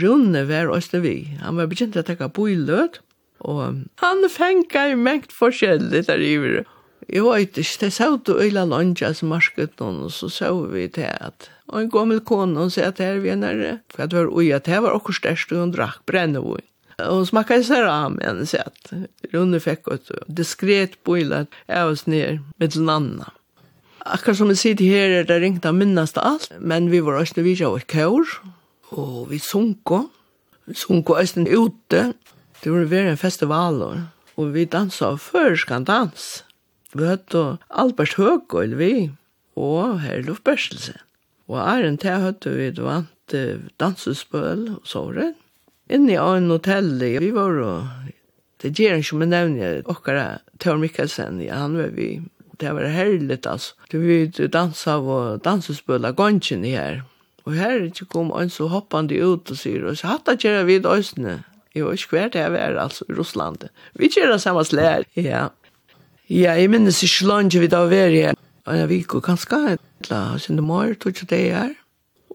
Rune 0.00 0.42
var 0.48 0.72
østene 0.72 1.02
vi. 1.04 1.16
Han 1.42 1.60
var 1.60 1.68
begynt 1.68 1.96
å 2.00 2.02
tenke 2.02 2.26
på 2.32 2.48
i 2.48 2.56
løt. 2.56 2.98
Og 3.46 3.84
han 4.02 4.26
fengar 4.30 4.96
mengt 4.98 5.32
forskjellig 5.34 6.06
der 6.08 6.22
i 6.22 6.32
iver. 6.34 6.64
Jeg 7.08 7.24
vet 7.24 7.56
ikke, 7.56 7.78
det 7.80 7.92
sa 7.96 8.10
du 8.16 8.34
øyla 8.36 8.66
lunge 8.68 9.12
som 9.16 9.30
marsket 9.32 9.78
noen, 9.80 10.02
og 10.04 10.12
så 10.12 10.28
sa 10.28 10.50
vi 10.52 10.88
til 10.92 11.08
at 11.08 11.50
Og 11.68 11.82
en 11.82 11.90
gammel 11.90 12.20
kone, 12.24 12.56
og 12.60 12.72
sier 12.72 12.88
at 12.88 12.98
her 12.98 13.18
vi 13.20 13.28
er 13.28 13.36
nærre, 13.36 13.78
for 13.92 14.02
at 14.02 14.10
det 14.10 14.18
var 14.18 14.30
ui, 14.32 14.50
at 14.56 14.66
her 14.66 14.80
var 14.80 14.94
okkur 14.96 15.12
størst, 15.12 15.52
og 15.52 15.60
hun 15.60 15.72
drakk 15.74 16.00
brenne 16.08 16.40
brennevoi. 16.40 16.64
Og 16.98 17.26
smakka 17.28 17.58
i 17.60 17.64
sær 17.66 17.84
av 17.86 18.14
med 18.14 18.24
henne, 18.24 18.46
sier 18.48 18.64
at 18.66 18.92
Rune 19.34 19.60
fikk 19.60 19.90
et 19.92 20.08
diskret 20.32 20.96
boila 21.04 21.44
av 21.68 21.92
oss 21.92 22.06
ned 22.08 22.40
med 22.58 22.72
den 22.74 22.88
andre. 22.88 23.28
Akkur 24.08 24.32
som 24.34 24.48
vi 24.48 24.56
sitter 24.56 24.88
her, 24.88 25.12
er 25.20 25.28
det 25.28 25.36
ringt 25.42 25.68
av 25.68 25.76
minnast 25.76 26.16
alt, 26.18 26.48
men 26.58 26.88
vi 26.90 27.02
var 27.04 27.20
også 27.20 27.44
vidtja 27.44 27.68
av 27.68 27.82
et 27.82 27.88
kår, 27.92 28.32
og 28.96 29.28
vi 29.28 29.38
sunko, 29.38 30.06
vi 30.64 30.74
sunko 30.74 31.18
eisen 31.20 31.46
ute, 31.46 32.14
Det 32.62 32.72
var 32.74 32.88
vera 32.90 33.12
en 33.12 33.20
festival 33.20 33.82
og 34.38 34.52
vi 34.54 34.64
dansa 34.66 35.12
av 35.12 35.20
førskan 35.22 35.86
dans. 35.86 36.26
Vi 36.94 37.06
høtte 37.06 37.58
Albert 37.68 38.16
Høgøyl 38.18 38.76
vi, 38.78 38.92
og 39.58 40.00
her 40.02 40.22
Lufberstelse. 40.26 40.94
Og 41.48 41.58
æren 41.62 41.98
til 41.98 42.22
høtte 42.22 42.54
vi 42.54 42.70
vant 42.78 43.34
dansespøl 43.80 44.64
og 44.76 44.86
såret. 44.88 45.36
Inne 45.90 46.14
i 46.14 46.20
en 46.20 46.50
hotell, 46.50 46.98
vi 46.98 47.30
var 47.34 47.60
og 47.64 48.08
det 48.62 48.72
gjør 48.74 48.96
han 48.96 49.04
ikke 49.04 49.18
med 49.20 49.30
nevne 49.30 49.68
okkara 49.86 50.24
Thor 50.58 50.80
Mikkelsen, 50.82 51.38
ja, 51.40 51.60
han 51.62 51.76
var 51.78 51.92
vi, 51.94 52.08
det 52.58 52.72
var 52.74 52.90
herligt 52.90 53.46
altså. 53.46 53.76
Det 53.90 54.00
vi 54.02 54.48
dansa 54.50 54.96
av 54.98 55.38
dansespøl 55.44 56.08
av 56.08 56.16
gongen 56.18 56.64
her. 56.66 57.04
Og 57.46 57.54
her 57.54 57.86
kom 58.10 58.32
en 58.34 58.50
så 58.50 58.66
hoppande 58.68 59.14
ut 59.14 59.50
og 59.50 59.56
sier, 59.56 59.86
og 59.86 59.96
så 59.96 60.10
hatt 60.10 60.26
det 60.26 60.42
gjør 60.42 60.66
vi 60.66 60.80
i 60.82 61.36
jo 61.78 61.92
ikke 61.94 62.14
hver 62.14 62.32
det 62.34 62.42
er, 62.44 62.76
altså, 62.78 63.06
i 63.08 63.16
Russland. 63.16 63.68
Vi 63.98 64.10
kjører 64.12 64.36
det 64.36 64.42
samme 64.44 64.64
slær, 64.66 65.06
ja. 65.16 65.48
Ja, 66.28 66.52
jeg 66.60 66.68
minnes 66.68 67.00
ikke 67.02 67.28
langt 67.28 67.56
vi 67.56 67.70
da 67.72 67.86
var 67.88 68.12
her. 68.12 68.36
i 68.68 68.70
en 68.76 68.88
vik 68.88 69.14
og 69.14 69.22
kanskje, 69.24 69.78
eller 70.04 70.38
sin 70.38 70.60
mor, 70.60 70.92
tog 71.00 71.14
ikke 71.14 71.30
det 71.30 71.52
her. 71.54 71.70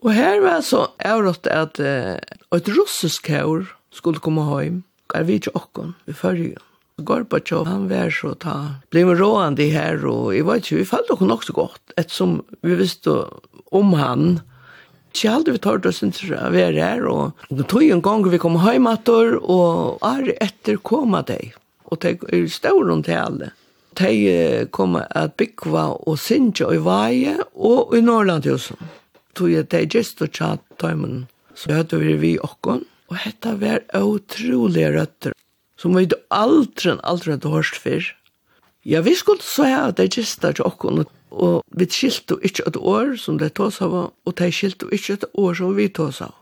Og 0.01 0.13
her 0.13 0.41
var 0.41 0.61
så 0.65 0.87
avrått 1.05 1.47
at 1.47 1.79
uh, 1.79 2.17
et 2.55 2.69
russisk 2.73 3.29
kjør 3.29 3.69
skulle 3.93 4.19
komme 4.19 4.43
hjem, 4.43 4.81
er 5.13 5.23
vi 5.23 5.37
ikke 5.37 5.53
åkken 5.55 5.93
vi 6.07 6.13
følger 6.13 6.55
jo. 6.55 6.63
Gorbachev, 7.03 7.65
han 7.65 7.87
var 7.89 8.11
så 8.13 8.33
ta, 8.37 8.55
ble 8.93 9.05
med 9.07 9.17
rående 9.17 9.65
her, 9.73 10.03
og 10.05 10.33
jeg 10.35 10.45
vet 10.45 10.65
ikke, 10.65 10.81
vi 10.81 10.89
falt 10.89 11.09
åkken 11.13 11.31
nok 11.31 11.45
så 11.45 11.55
godt, 11.57 11.81
ettersom 11.97 12.35
vi 12.61 12.77
visste 12.77 13.15
om 13.73 13.95
han, 13.97 14.27
og 14.37 14.52
ikke 15.13 15.29
aldri 15.29 15.53
vi 15.53 15.61
tar 15.61 15.81
det 15.83 15.93
sin 15.93 16.11
til 16.13 16.33
å 16.33 16.49
være 16.53 16.81
her, 16.81 17.03
og 17.05 17.43
det 17.53 17.67
tog 17.69 17.83
en 17.85 18.01
gang 18.01 18.23
vi 18.25 18.41
kom 18.41 18.57
hjemmater, 18.63 19.37
og 19.39 20.01
er 20.01 20.33
etter 20.41 20.79
koma 20.81 21.21
deg, 21.27 21.53
og 21.85 22.01
det 22.01 22.15
er 22.17 22.47
større 22.49 22.55
ståren 22.57 23.03
til 23.05 23.19
alle. 23.19 23.51
De 23.93 24.65
kom 24.73 24.97
at 24.97 25.35
bygge 25.37 25.83
og 26.01 26.17
sinja 26.17 26.71
i 26.73 26.79
Vaje 26.81 27.35
og 27.53 27.93
i 27.93 28.01
Norrland 28.01 28.41
Norrlandhusen. 28.41 28.89
Tog 29.37 29.51
jeg 29.53 29.69
det 29.69 29.83
gist 29.93 30.21
og 30.21 30.33
tjatt 30.33 30.65
tøymen, 30.81 31.27
så 31.53 31.77
hørte 31.77 32.01
vi 32.01 32.17
vi 32.17 32.33
okken, 32.41 32.83
og 33.09 33.21
hette 33.21 33.53
var 33.61 33.85
utrolige 33.93 34.91
røtter, 34.97 35.37
som 35.77 35.93
vi 35.97 36.07
aldri, 36.33 36.97
aldri 37.01 37.35
hadde 37.35 37.53
hørt 37.53 37.77
før. 37.77 38.09
Ja, 38.85 38.99
vi 39.01 39.15
skulle 39.15 39.41
så 39.41 39.63
her 39.63 39.87
at 39.87 39.97
det 39.97 40.11
gista 40.11 40.51
til 40.51 40.65
okkon, 40.67 41.05
og 41.31 41.63
vi 41.71 41.87
skilte 41.87 42.35
ikke 42.43 42.65
et 42.67 42.77
år 42.77 43.15
som 43.15 43.37
det 43.39 43.53
tås 43.55 43.79
av, 43.81 43.93
og 44.11 44.33
de 44.37 44.49
skilte 44.51 44.89
ikke 44.91 45.13
et 45.13 45.25
år 45.39 45.55
som 45.55 45.75
vi 45.77 45.87
tås 45.87 46.19
av. 46.25 46.33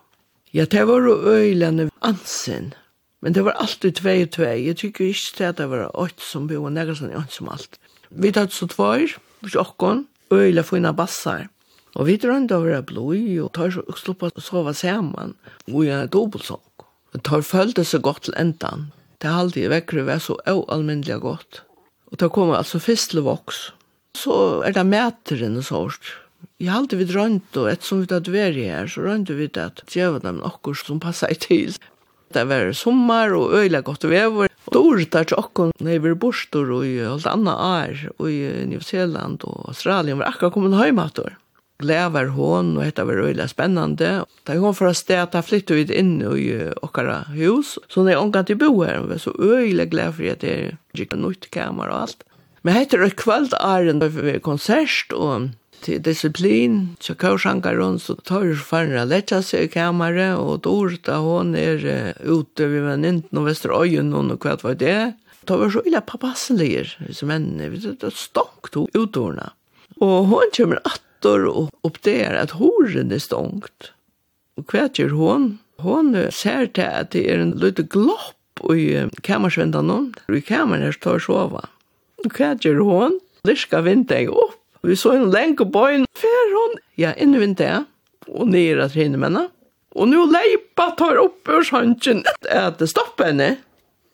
Ja, 0.54 0.66
det 0.66 0.88
var 0.88 1.06
jo 1.06 1.14
øylene 1.22 1.90
ansen, 2.02 2.74
men 3.22 3.38
det 3.38 3.46
var 3.46 3.62
alltid 3.62 4.02
tvei 4.02 4.24
og 4.26 4.34
tvei. 4.34 4.56
Jeg 4.66 4.82
tykker 4.82 5.06
ikke 5.06 5.38
til 5.38 5.50
at 5.52 5.62
det 5.62 5.70
var 5.70 5.94
åtte 5.94 6.26
som 6.26 6.50
bo, 6.50 6.64
og 6.66 6.74
negersen 6.74 7.14
er 7.14 7.30
som 7.30 7.54
alt. 7.54 7.78
Vi 8.10 8.34
tatt 8.34 8.58
så 8.58 8.68
tvær, 8.68 9.16
hos 9.46 9.56
okkon, 9.56 10.08
øyle 10.34 10.64
fina 10.64 10.92
bassar. 10.92 11.48
Og 11.96 12.08
vi 12.08 12.18
drømte 12.18 12.58
over 12.58 12.80
å 12.80 12.84
blod, 12.84 13.22
og 13.46 13.54
tar 13.54 13.70
så 13.70 13.86
ukslo 13.86 14.18
på 14.18 14.34
å 14.34 14.42
sove 14.44 14.74
sammen, 14.74 15.38
og 15.70 15.84
jeg 15.86 15.98
er 16.02 16.10
dobbeltsong. 16.10 16.66
Og 17.14 17.24
tar 17.24 17.46
følte 17.46 17.86
seg 17.86 18.02
godt 18.02 18.26
til 18.28 18.40
endan. 18.40 18.90
Det 19.22 19.30
er 19.30 19.44
alltid 19.44 19.70
vekker, 19.70 20.02
det 20.02 20.10
var 20.10 20.24
så 20.24 20.42
ualmindelig 20.50 21.22
godt. 21.22 21.68
Og 22.12 22.20
det 22.20 22.32
kommer 22.36 22.60
altså 22.60 22.82
først 22.84 23.14
til 23.14 23.24
voks. 23.26 23.70
Så 24.18 24.62
er 24.68 24.76
det 24.76 24.84
mæteren 24.88 25.58
og 25.62 25.66
sånt. 25.68 26.12
Jeg 26.62 26.72
har 26.72 26.82
alltid 26.82 27.00
vidt 27.00 27.16
rønt, 27.16 27.58
og 27.58 27.70
et 27.72 27.86
som 27.86 28.02
vi 28.02 28.10
tatt 28.10 28.28
veri 28.30 28.68
her, 28.68 28.90
så 28.90 29.06
rønt 29.06 29.32
vi 29.34 29.48
at 29.62 29.82
djeva 29.90 30.20
dem 30.22 30.42
nokkur 30.42 30.78
som 30.78 31.00
passar 31.02 31.32
i 31.34 31.38
til. 31.40 31.78
Det 32.32 32.44
var 32.48 32.72
sommar 32.78 33.34
og 33.36 33.56
øyla 33.60 33.82
godt 33.86 34.06
vever. 34.10 34.52
Dår 34.72 35.06
der 35.12 35.28
til 35.28 35.40
okkur, 35.42 35.72
når 35.80 35.98
vi 35.98 36.12
var 36.12 36.20
bostor 36.22 36.70
og 36.72 36.86
i 36.88 37.00
alt 37.04 37.28
anna 37.28 37.56
er, 37.82 38.06
og 38.18 38.30
i 38.30 38.66
New 38.70 38.80
Zealand 38.80 39.44
og 39.48 39.72
Australien, 39.74 40.20
var 40.22 40.32
akkur 40.32 40.54
kommet 40.54 40.78
høymator 40.78 41.36
glæver 41.82 42.32
hon 42.36 42.78
og 42.78 42.84
detta 42.84 43.06
var 43.06 43.16
väldigt 43.16 43.50
spännande. 43.50 44.26
Där 44.46 44.74
for 44.74 44.88
å 44.88 45.22
att 45.22 45.32
da 45.32 45.42
flyttet 45.42 45.76
vi 45.76 45.98
inn 46.00 46.22
i 46.22 46.72
okkara 46.82 47.26
hus. 47.36 47.78
Så 47.88 48.04
når 48.04 48.10
jeg 48.10 48.20
omgang 48.20 48.46
til 48.46 48.56
bo 48.56 48.84
her, 48.84 49.00
var 49.00 49.18
så 49.18 49.32
öjlig 49.40 49.90
glad 49.92 50.14
for 50.14 50.24
at 50.24 50.42
det 50.42 50.78
gikk 50.94 51.14
en 51.14 51.22
nytt 51.22 51.52
kammare 51.52 51.92
och 51.92 52.02
allt. 52.02 52.24
Men 52.62 52.74
här 52.74 52.94
är 52.94 52.98
det 52.98 53.54
æren 53.54 54.02
ären 54.02 54.12
för 54.12 54.40
konsert 54.40 55.14
og 55.14 55.50
til 55.82 56.00
disiplin, 56.00 56.96
Så 57.00 57.16
kursankar 57.16 57.76
hon 57.76 58.00
så 58.00 58.16
tar 58.16 58.40
hon 58.40 58.56
för 58.56 58.96
att 58.96 59.08
lätta 59.08 59.42
seg 59.42 59.64
i 59.64 59.68
kammare 59.68 60.36
och 60.36 60.60
Dorta 60.60 61.18
hon 61.18 61.56
är 61.56 62.14
ute 62.24 62.68
vid 62.68 62.82
väninten 62.82 63.38
och 63.38 63.48
Västeröjen 63.48 64.14
og 64.14 64.40
kvart 64.40 64.64
var 64.64 64.74
det. 64.74 65.14
Det 65.48 65.58
var 65.58 65.70
så 65.70 65.82
illa 65.86 66.02
papasselier 66.02 66.98
som 67.12 67.30
henne. 67.30 67.70
Det 67.70 68.14
stångt 68.14 68.74
hon 68.74 68.88
utorna. 68.94 69.52
Og 70.02 70.26
hon 70.26 70.54
kommer 70.58 70.78
at 70.86 71.02
Petter 71.22 71.44
og 71.46 71.70
oppdager 71.86 72.34
at 72.34 72.56
horen 72.58 73.12
er 73.14 73.22
stångt. 73.22 73.92
Og 74.58 74.66
hva 74.72 74.88
gjør 74.90 75.14
hon? 75.14 75.60
Hon 75.82 76.16
ser 76.34 76.66
til 76.74 76.88
at 76.90 77.12
det 77.14 77.28
er 77.30 77.42
en 77.42 77.54
liten 77.62 77.88
glopp 77.94 78.64
i 78.74 79.06
kamersvendene. 79.22 80.16
I 80.30 80.42
kameren 80.42 80.82
her 80.82 80.98
står 80.98 81.22
sova. 81.22 81.68
Og 82.26 82.34
hva 82.34 82.56
gjør 82.58 82.82
hon? 82.88 83.20
Lirka 83.46 83.84
vinter 83.86 84.24
jeg 84.24 84.34
opp. 84.34 84.58
Vi 84.82 84.98
så 84.98 85.14
en 85.14 85.30
lenge 85.30 85.62
og. 85.62 86.08
Fer 86.18 86.54
hon. 86.58 86.78
Ja, 86.98 87.14
inn 87.14 87.36
i 87.36 87.42
vinter 87.42 87.86
Og 88.28 88.48
nere 88.50 88.90
til 88.90 89.06
henne 89.06 89.22
mennene. 89.22 89.52
Og 89.94 90.08
nå 90.10 90.26
leipa 90.26 90.90
tar 90.98 91.20
opp 91.22 91.50
ur 91.52 91.62
sannsyn 91.68 92.24
at 92.50 92.80
det 92.80 92.90
stopper 92.90 93.30
henne. 93.30 93.58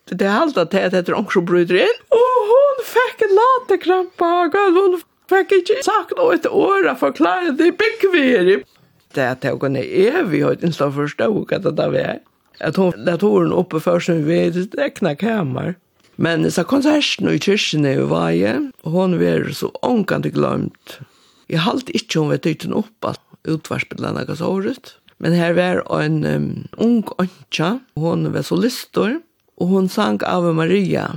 Det 0.08 0.26
er 0.26 0.42
alt 0.42 0.58
at 0.60 0.72
det 0.72 0.90
heter 0.92 1.16
ångsjobryter 1.16 1.86
inn. 1.86 2.00
Og 2.12 2.48
hon 2.52 2.82
fikk 2.84 3.24
en 3.24 3.38
latekrampa 3.38 4.34
av 4.42 4.52
gulvet 4.52 5.07
ikke 5.28 5.82
sagt 5.84 6.16
noe 6.16 6.34
etter 6.34 6.54
året 6.54 6.98
for 6.98 7.12
å 7.12 7.16
klare 7.16 7.52
det 7.56 7.74
bekvämt. 7.78 8.66
Det 9.14 9.22
er 9.22 9.26
är 9.26 9.32
att 9.32 9.44
jag 9.44 9.64
evig, 9.64 10.14
evigheten 10.14 10.72
stå 10.72 10.92
forstå 10.92 11.46
hva 11.48 11.58
det 11.58 11.76
da 11.76 11.88
vi 11.88 11.98
er. 11.98 12.02
där 12.02 12.18
var. 12.60 12.68
Att 12.68 12.76
hon 12.76 12.92
lät 12.96 13.20
håren 13.20 13.52
uppe 13.52 13.80
för 13.80 14.00
sin 14.00 14.24
vid 14.24 14.74
räkna 14.74 15.16
kammer. 15.16 15.74
Men 16.16 16.50
så 16.50 16.64
konserten 16.64 17.28
i 17.28 17.38
kyrkjen 17.38 17.84
er 17.84 18.00
i 18.00 18.04
Vaje, 18.04 18.70
hun 18.84 19.22
er 19.22 19.52
så 19.52 19.70
ångkande 19.82 20.30
glömt. 20.30 20.98
Jag 21.46 21.58
halt 21.58 21.88
inte 21.88 22.18
hon 22.18 22.28
vet 22.28 22.66
opp, 22.66 23.04
at 23.04 23.20
att 23.48 24.30
er 24.30 24.34
så 24.34 24.46
året. 24.46 24.94
Men 25.18 25.32
her 25.32 25.52
var 25.52 26.00
en 26.02 26.24
um, 26.24 26.68
ung 26.76 27.04
anka, 27.18 27.80
hun 27.94 28.32
var 28.32 28.42
så 28.42 28.56
listor. 28.56 29.20
og 29.58 29.72
hun 29.72 29.88
sang 29.90 30.20
Ave 30.26 30.54
Maria. 30.54 31.08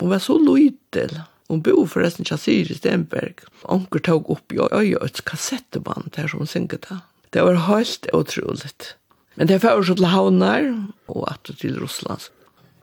Hun 0.00 0.10
var 0.10 0.20
så 0.20 0.36
lytel. 0.38 1.16
Hun 1.48 1.62
bo 1.62 1.86
förresten 1.86 2.24
i 2.34 2.38
Siri 2.38 2.74
Stenberg. 2.74 3.34
Onker 3.62 3.98
tog 3.98 4.30
upp 4.30 4.52
i 4.52 4.58
øye 4.58 5.04
et 5.04 5.24
kassetteband 5.24 6.16
här 6.16 6.28
som 6.28 6.46
synker 6.46 6.78
det. 6.78 6.98
Det 7.30 7.42
var 7.42 7.54
helt 7.54 8.06
otroligt. 8.12 8.96
Men 9.34 9.46
det 9.46 9.62
var 9.62 9.82
så 9.82 9.94
til 9.94 10.04
havnar 10.04 10.86
och 11.06 11.30
att 11.30 11.58
till 11.58 11.78
Russland. 11.78 12.20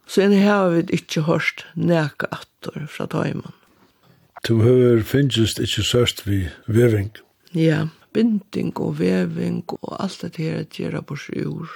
Så 0.07 0.21
en 0.21 0.33
har 0.43 0.69
vi 0.69 0.79
inte 0.79 1.21
hört 1.21 1.65
näka 1.73 2.27
atter 2.31 2.87
från 2.87 3.07
Taiman. 3.07 3.51
Du 4.47 4.61
hör 4.61 5.01
finnst 5.01 5.59
ikke 5.59 5.83
sørst 5.83 6.27
vi 6.27 6.49
veving. 6.67 7.11
Ja, 7.53 7.87
binding 8.13 8.73
og 8.77 8.99
veving 8.99 9.63
og 9.67 10.03
alt 10.03 10.21
det 10.21 10.35
her 10.35 10.59
at 10.59 10.75
gjøre 10.75 11.01
på 11.01 11.15
sjur. 11.15 11.69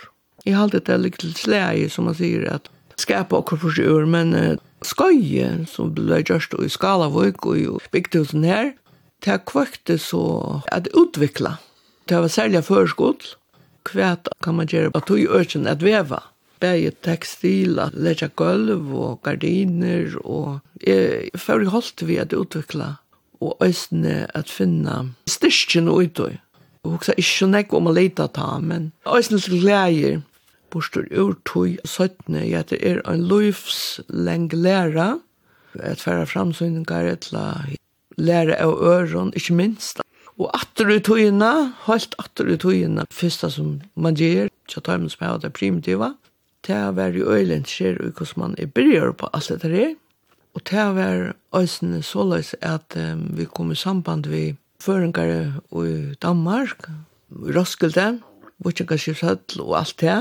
Jeg 0.45 0.55
har 0.55 0.63
alltid 0.63 0.81
det 0.87 0.97
litt 0.99 1.19
til 1.19 1.33
slæg 1.33 1.91
som 1.91 2.05
man 2.05 2.15
sier 2.15 2.43
at 2.51 2.69
skapa 2.99 3.39
okkur 3.39 3.61
for 3.61 3.73
sjur, 3.73 4.05
men 4.09 4.33
uh, 4.35 4.57
skøye 4.85 5.65
som 5.69 5.93
ble 5.95 6.21
gjørst 6.23 6.57
i 6.63 6.69
Skalavøk 6.71 7.45
og 7.45 7.57
i 7.57 7.67
bygdhusen 7.93 8.45
her, 8.47 8.73
det 9.25 9.41
kvøkte 9.49 9.97
så 9.97 10.61
at 10.71 10.89
utvikla. 10.93 11.57
Det 12.09 12.21
var 12.21 12.31
særlig 12.31 12.63
førskott, 12.63 13.35
kvæt 13.87 14.29
kan 14.43 14.55
man 14.55 14.67
gjøre 14.67 14.91
at 14.95 15.07
du 15.07 15.15
i 15.15 15.27
økken 15.27 15.67
at 15.67 15.83
veva. 15.83 16.21
Begge 16.59 16.93
at 17.05 17.93
lekkja 17.93 18.27
gulv 18.35 18.93
og 18.93 19.21
gardiner, 19.23 20.17
og 20.25 20.59
jeg 20.81 21.29
fyrir 21.35 21.69
holdt 21.69 22.07
vi 22.07 22.17
at 22.17 22.33
utvikla 22.33 22.95
og 23.41 23.57
øsne 23.61 24.25
at 24.33 24.49
finna 24.49 25.03
styrkjen 25.29 25.87
og 25.87 26.07
utøy. 26.07 26.37
Og 26.83 26.97
hoksa 26.97 27.13
ikke 27.17 27.49
nek 27.51 27.73
om 27.73 27.89
å 27.89 27.93
leita 27.93 28.27
ta, 28.27 28.57
men 28.63 28.91
øsne 29.05 29.39
slik 29.41 29.61
gleder 29.65 30.21
bostur 30.73 31.07
ur 31.11 31.35
tui 31.45 31.77
søttene 31.85 32.45
ja, 32.47 32.63
det 32.67 32.79
er 32.85 33.01
en 33.07 33.25
løyvsleng 33.29 34.51
læra, 34.53 35.17
et 35.83 36.01
færre 36.01 36.25
framsynningar 36.25 37.11
etla 37.13 37.45
læra 38.17 38.57
av 38.63 38.73
øron, 38.81 39.33
ikkje 39.37 39.55
minst. 39.55 40.01
Og 40.37 40.49
atter 40.53 40.89
i 40.93 40.99
tøyina, 41.01 41.51
helt 41.87 42.15
atter 42.21 42.49
tøyina, 42.61 43.07
fyrsta 43.13 43.49
som 43.53 43.79
man 43.95 44.17
gjør, 44.17 44.51
tja 44.69 44.81
tøymen 44.85 45.09
som 45.09 45.25
er 45.25 45.39
det 45.41 45.53
primitiva, 45.57 46.11
tja 46.65 46.91
var 46.97 47.15
i 47.15 47.23
øylen 47.23 47.65
skjer 47.65 47.97
ui 48.03 48.11
hos 48.17 48.35
man 48.37 48.55
er 48.57 48.69
byrjar 48.69 49.15
på 49.17 49.29
alt 49.33 49.49
det 49.49 49.71
der, 49.71 49.95
og 50.53 50.63
tja 50.65 50.91
var 50.93 51.33
øysene 51.55 52.03
såleis 52.05 52.55
at 52.61 52.97
um, 52.97 53.27
vi 53.37 53.45
kom 53.45 53.71
i 53.71 53.77
samband 53.77 54.29
vi 54.29 54.55
føringar 54.81 55.29
i 55.73 56.15
Danmark, 56.21 56.89
i 57.29 57.53
Roskilde, 57.53 58.19
Vuchingaskipshøll 58.65 59.61
og 59.61 59.77
alt 59.79 60.01
det, 60.01 60.17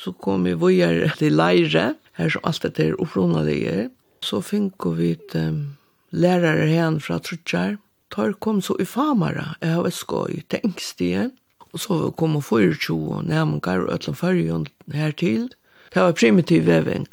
så 0.00 0.12
kom 0.16 0.46
vi 0.48 0.54
videre 0.56 1.10
til 1.20 1.36
leire, 1.36 1.94
her 2.16 2.32
som 2.32 2.44
alt 2.48 2.64
dette 2.64 2.86
er 2.88 2.98
opprunalige. 3.00 3.90
Så 4.24 4.40
finko 4.44 4.94
vi 4.96 5.12
et 5.16 5.36
um, 5.36 5.76
lærere 6.12 6.68
hen 6.68 7.00
fra 7.04 7.20
Trudjar. 7.20 7.76
Tar 8.10 8.32
kom 8.42 8.62
så 8.64 8.74
i 8.80 8.88
famara, 8.88 9.54
jeg 9.60 9.76
har 9.76 9.92
skoj, 9.94 10.40
til 10.48 10.64
engstige. 10.64 11.30
Og 11.70 11.80
så 11.84 11.98
kom 12.18 12.34
og 12.36 12.44
fyrir 12.48 12.74
tjo, 12.74 12.96
og 13.20 13.26
nærmengar 13.28 13.84
og 13.84 13.92
ætlan 13.94 14.18
fyrjon 14.18 14.66
her 14.92 15.12
til. 15.12 15.50
Det 15.94 16.02
var 16.02 16.16
primitiv 16.18 16.66
veving. 16.66 17.06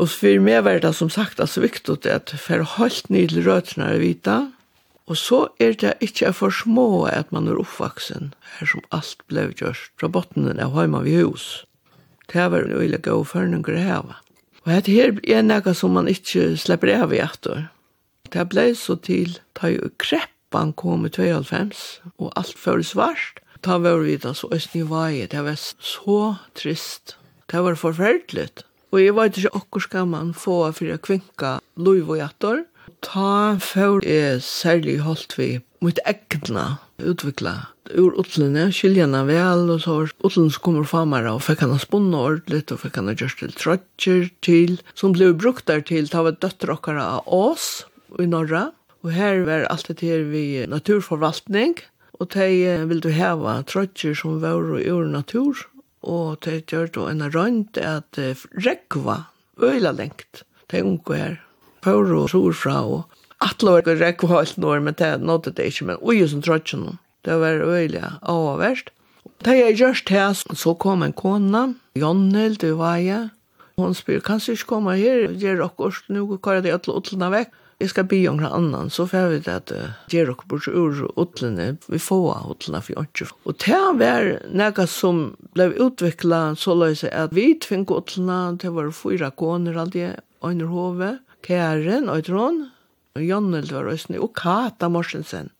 Og 0.00 0.08
for 0.08 0.40
meg 0.40 0.62
var 0.64 0.80
det 0.80 0.94
som 0.96 1.10
sagt 1.12 1.40
altså 1.40 1.60
viktig 1.60 2.06
at 2.08 2.32
for 2.40 2.64
holdt 2.78 3.10
nydelig 3.12 3.44
røtene 3.44 3.90
er 3.92 4.00
vita, 4.00 4.38
og 5.10 5.18
så 5.18 5.48
er 5.60 5.74
det 5.76 5.98
ikke 6.00 6.32
for 6.32 6.54
små 6.54 7.04
at 7.10 7.32
man 7.34 7.50
er 7.50 7.58
oppvaksen, 7.60 8.32
her 8.56 8.70
som 8.70 8.84
alt 8.94 9.20
ble 9.28 9.50
gjørst 9.50 9.92
fra 10.00 10.08
bottenen 10.08 10.62
av 10.62 10.72
hjemme 10.78 11.02
vi 11.04 11.18
hus. 11.20 11.66
Det 12.32 12.50
var 12.50 12.64
en 12.64 12.72
øyelig 12.80 13.02
god 13.04 13.26
førninger 13.28 13.76
å 13.76 13.86
hava. 13.86 14.18
Og 14.64 14.72
dette 14.72 14.94
her 14.94 15.16
er 15.28 15.42
noe 15.44 15.74
som 15.74 15.92
man 15.96 16.08
ikke 16.08 16.52
slipper 16.60 16.94
av 16.94 17.12
i 17.12 17.20
etter. 17.22 17.66
Det 18.32 18.44
ble 18.48 18.70
så 18.78 18.96
til 19.04 19.36
da 19.58 19.68
jo 19.68 19.90
kreppan 20.00 20.72
kom 20.78 21.04
i 21.04 21.12
92, 21.12 22.00
og 22.16 22.32
alt 22.38 22.58
før 22.58 22.84
svart. 22.86 23.42
Da 23.62 23.76
var 23.78 24.00
vi 24.02 24.16
da 24.18 24.32
så 24.34 24.48
østene 24.54 24.86
i 24.86 24.88
vei, 24.88 25.26
det 25.30 25.42
var 25.44 25.58
så 25.58 26.36
trist. 26.58 27.16
Det 27.52 27.60
var 27.62 27.76
forferdelig. 27.78 28.48
Og 28.92 29.00
jeg 29.02 29.16
vet 29.16 29.38
ikke 29.38 29.56
akkur 29.58 29.84
skal 29.84 30.08
man 30.08 30.32
få 30.36 30.56
for 30.76 30.92
å 30.92 31.00
kvinka 31.04 31.58
lov 31.76 32.14
og 32.14 32.24
etter. 32.24 32.64
Ta 33.04 33.58
før 33.60 34.02
jeg 34.06 34.40
særlig 34.46 35.00
holdt 35.04 35.36
vi 35.38 35.50
mot 35.82 35.98
egna 36.06 36.78
utvikla 37.02 37.71
ur 37.90 38.14
utlene, 38.20 38.68
skiljene 38.74 39.24
vel, 39.26 39.66
og 39.74 39.80
så 39.82 39.96
var 39.96 40.12
utlen 40.22 40.50
som 40.52 40.62
kommer 40.64 40.86
famara, 40.88 41.34
og 41.34 41.42
fikk 41.44 41.64
han 41.64 41.74
spunna 41.82 42.20
ordentligt, 42.28 42.70
og 42.72 42.82
fikk 42.84 43.00
han 43.00 43.10
gjørst 43.10 43.42
til 43.42 43.56
trøtjer 43.58 44.28
til, 44.44 44.78
som 44.94 45.16
ble 45.16 45.32
brukt 45.34 45.66
der 45.70 45.82
til, 45.86 46.08
ta 46.10 46.22
var 46.26 46.38
døtter 46.38 46.72
okkara 46.76 47.08
av 47.18 47.26
oss 47.26 47.84
i 48.22 48.28
Norra, 48.30 48.70
og 49.02 49.10
her 49.16 49.42
var 49.48 49.66
alt 49.72 49.90
det 49.90 50.06
her 50.06 50.22
vi 50.30 50.62
naturforvaltning, 50.70 51.74
og 52.20 52.30
de 52.36 52.78
ville 52.86 53.14
heva 53.16 53.58
trøtjer 53.66 54.14
som 54.14 54.38
var 54.42 54.62
ur 54.62 55.08
natur, 55.10 55.66
og 56.02 56.38
de 56.46 56.60
gjør 56.60 56.90
då 56.94 57.06
en 57.10 57.26
rønt 57.30 57.78
at 57.78 58.18
rekva, 58.54 59.26
øyla 59.58 59.92
lengt, 59.92 60.44
de 60.70 60.82
unge 60.82 61.16
her, 61.18 61.40
på 61.82 61.90
og 61.90 62.30
sur 62.30 62.52
fra, 62.54 62.82
og 62.86 63.04
atlover 63.42 63.98
rekva 63.98 64.38
alt 64.38 64.56
når, 64.56 64.80
men 64.80 64.94
det 64.94 65.20
nådde 65.20 65.50
det 65.56 65.66
ikke, 65.66 65.84
men 65.84 66.02
ui 66.02 66.22
som 66.28 66.42
trøtjer 66.42 66.78
noen. 66.78 67.01
Det 67.24 67.38
var 67.40 67.62
øyelig 67.62 68.02
avverst. 68.22 68.90
Da 69.44 69.54
jeg 69.54 69.78
gjørst 69.78 70.10
her, 70.10 70.34
så 70.34 70.74
kom 70.78 71.02
en 71.02 71.12
kona, 71.12 71.74
Jonnel, 71.98 72.54
du 72.58 72.74
var 72.78 72.96
jeg. 73.02 73.30
Hun 73.78 73.94
spyr, 73.94 74.20
kan 74.22 74.38
du 74.38 74.52
ikke 74.52 74.68
komme 74.74 74.94
her? 74.98 75.28
Gjør 75.34 75.64
dere 75.64 75.90
nå, 76.14 76.26
hva 76.36 76.56
er 76.56 76.62
det 76.62 76.74
alle 76.76 76.96
utlene 76.98 77.30
vekk? 77.32 77.58
Jeg 77.82 77.90
skal 77.90 78.04
bli 78.06 78.20
en 78.30 78.38
annan, 78.46 78.92
så 78.94 79.08
får 79.10 79.30
vi 79.32 79.38
det 79.42 79.54
at 79.56 79.72
gjør 80.12 80.28
dere 80.30 80.46
bort 80.46 80.68
ur 80.68 81.00
utlene, 81.18 81.72
vi 81.90 81.98
får 81.98 82.44
utlene 82.52 82.82
for 82.86 83.02
ikke. 83.02 83.26
Og 83.42 83.56
det 83.64 83.80
var 83.98 84.28
noe 84.54 84.86
som 84.86 85.22
ble 85.56 85.72
utviklet 85.82 86.60
så 86.62 86.76
løs 86.78 87.02
at 87.08 87.34
vi 87.34 87.48
tvingte 87.58 87.98
utlene, 87.98 88.58
det 88.62 88.70
var 88.70 88.92
fyra 88.94 89.32
koner 89.34 89.80
alltid, 89.82 90.22
under 90.42 90.70
Hove, 90.70 91.10
Kæren, 91.42 92.06
Øytron, 92.10 92.68
Jonnel 93.18 93.66
var 93.74 93.90
Østene, 93.90 94.22
og 94.22 94.30
Kata 94.38 94.88
Morsensen. 94.88 95.50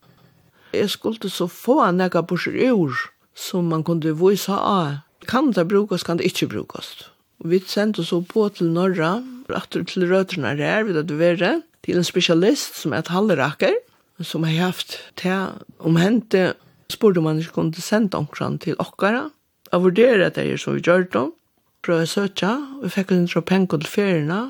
Jeg 0.72 0.90
skulle 0.90 1.30
så 1.30 1.46
få 1.46 1.90
nekka 1.92 2.22
bursir 2.24 2.56
ur 2.72 2.96
som 3.34 3.68
man 3.68 3.84
kunde 3.84 4.14
vise 4.16 4.52
av. 4.52 5.02
Kan 5.28 5.52
det 5.52 5.68
brukes, 5.68 6.02
kan 6.02 6.18
det 6.18 6.24
ikke 6.30 6.48
brukast. 6.48 7.10
Vi 7.44 7.60
sendte 7.66 8.04
så 8.04 8.20
på 8.20 8.48
til 8.48 8.70
Norra, 8.72 9.22
etter 9.50 9.84
til 9.84 10.06
røtterna 10.08 10.54
her, 10.54 10.84
vil 10.84 10.98
at 10.98 11.08
du 11.08 11.16
være, 11.18 11.62
til 11.82 11.98
en 11.98 12.06
spesialist 12.06 12.78
som 12.78 12.92
er 12.92 13.02
et 13.02 13.10
halvraker, 13.10 13.74
som 14.22 14.44
har 14.46 14.70
haft 14.70 14.98
til 15.16 15.50
omhente, 15.78 16.54
spurte 16.90 17.20
man 17.20 17.38
ikke 17.38 17.56
kunne 17.58 17.82
sende 17.82 18.16
omkran 18.16 18.58
til 18.58 18.78
okkara, 18.78 19.28
og 19.72 19.82
vurdere 19.82 20.30
det 20.30 20.44
er 20.46 20.56
som 20.56 20.76
vi 20.76 20.84
gjør 20.84 21.08
det, 21.10 21.26
prøve 21.82 22.06
å 22.06 22.10
søke, 22.10 22.52
og 22.78 22.86
vi 22.86 22.94
fikk 22.94 23.12
en 23.12 23.28
tropenko 23.28 23.80
til 23.82 23.90
feriene, 23.90 24.42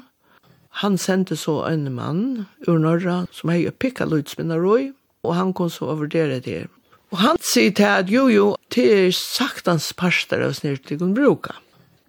Han 0.81 0.97
sendte 0.97 1.37
så 1.37 1.67
en 1.69 1.93
mann 1.93 2.47
ur 2.67 2.79
norra 2.81 3.27
som 3.33 3.51
hei 3.53 3.67
pikka 3.69 4.07
lutsminna 4.09 4.57
roi, 4.57 4.93
og 5.23 5.37
han 5.39 5.53
kom 5.57 5.71
så 5.71 5.91
og 5.93 6.05
vurdere 6.05 6.41
det. 6.45 6.67
Og 7.13 7.21
han 7.21 7.41
sier 7.45 7.75
til 7.77 7.89
at 7.89 8.11
jo, 8.13 8.29
jo, 8.33 8.47
det 8.73 8.87
er 8.89 9.11
saktans 9.17 9.91
parster 9.99 10.43
av 10.45 10.55
snirt 10.57 10.89
de 10.89 10.97
kunne 11.01 11.17
bruke. 11.17 11.55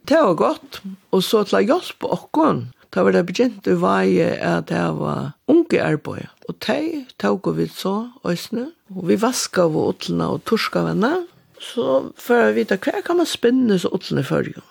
Det 0.07 0.19
var 0.19 0.35
godt, 0.39 0.81
og 1.15 1.23
så 1.23 1.43
til 1.47 1.59
å 1.59 1.63
hjelpe 1.63 2.09
åkken, 2.11 2.65
da 2.93 3.03
var 3.05 3.15
det 3.15 3.23
begynt 3.27 3.67
å 3.67 3.77
veie 3.81 4.33
at 4.43 4.67
det 4.69 4.83
var 4.99 5.33
unge 5.49 5.79
arbeid. 5.81 6.27
Og 6.47 6.57
de 6.67 7.03
tog 7.21 7.47
vi 7.57 7.67
så, 7.71 7.95
øsne, 8.27 8.67
og 8.93 9.07
vi 9.09 9.17
vasket 9.19 9.63
av 9.65 9.77
åtlene 9.79 10.27
og 10.35 10.43
torska 10.49 10.83
vennene, 10.89 11.23
så 11.63 12.11
for 12.19 12.49
å 12.49 12.53
vite 12.55 12.77
hva 12.83 13.01
kan 13.05 13.21
man 13.21 13.29
spinne 13.29 13.79
så 13.79 13.91
åtlene 13.95 14.25
før. 14.27 14.51
jo. 14.57 14.63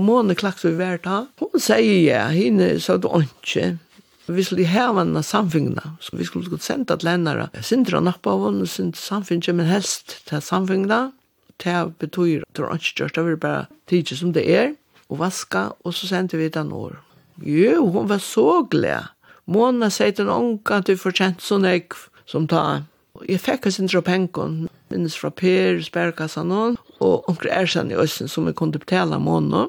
Måne 0.00 0.36
klaks 0.38 0.64
vi 0.64 0.72
hvert 0.78 1.04
da. 1.04 1.24
Hun 1.40 1.60
sier 1.60 2.00
ja, 2.06 2.24
henne 2.32 2.72
sa 2.80 2.96
du 2.96 3.08
ikke, 3.20 3.76
Så 4.30 4.34
vi 4.34 4.44
skulle 4.44 4.66
ha 4.66 4.92
vann 4.92 5.22
samfingna. 5.22 5.96
Så 6.00 6.16
vi 6.16 6.24
skulle 6.24 6.46
gå 6.48 6.58
sendt 6.58 6.90
at 6.90 7.02
lennare. 7.02 7.48
Sindra 7.66 7.98
nappa 8.00 8.30
av 8.30 8.44
hon, 8.44 8.60
sind 8.66 8.94
samfunnet, 8.94 9.48
men 9.58 9.66
helst 9.66 10.20
til 10.28 10.38
samfingna. 10.38 10.98
Det 11.58 11.96
betyr, 11.98 12.44
det 12.54 12.62
var 12.62 12.78
ikke 12.78 12.94
gjørst, 13.00 13.16
det 13.16 13.24
var 13.26 13.40
bare 13.42 13.64
tidsi 13.90 14.20
som 14.20 14.30
det 14.30 14.46
er. 14.46 14.70
Og 15.08 15.18
vaska, 15.18 15.64
og 15.82 15.98
så 15.98 16.06
sendte 16.06 16.38
vi 16.38 16.46
den 16.46 16.70
år. 16.70 17.00
Jo, 17.42 17.88
hon 17.90 18.06
var 18.06 18.22
så 18.22 18.62
glad. 18.70 19.10
Mona 19.50 19.90
sier 19.90 20.14
til 20.14 20.30
noen 20.30 20.60
at 20.78 20.86
du 20.86 20.94
får 20.94 21.18
kjent 21.18 21.42
sånn 21.42 21.66
jeg 21.66 21.90
som 22.22 22.46
ta. 22.46 22.84
Jeg 23.26 23.42
fikk 23.42 23.66
hans 23.66 23.82
indra 23.82 23.98
penkon, 24.06 24.68
minnes 24.94 25.18
fra 25.18 25.34
Per, 25.34 25.82
spærkassa 25.82 26.46
noen, 26.46 26.78
og 27.02 27.26
onker 27.26 27.50
erkjenn 27.50 27.90
i 27.90 27.98
Østen 27.98 28.30
som 28.30 28.46
jeg 28.46 28.62
kunne 28.62 28.78
betale 28.78 29.18
Mona. 29.18 29.66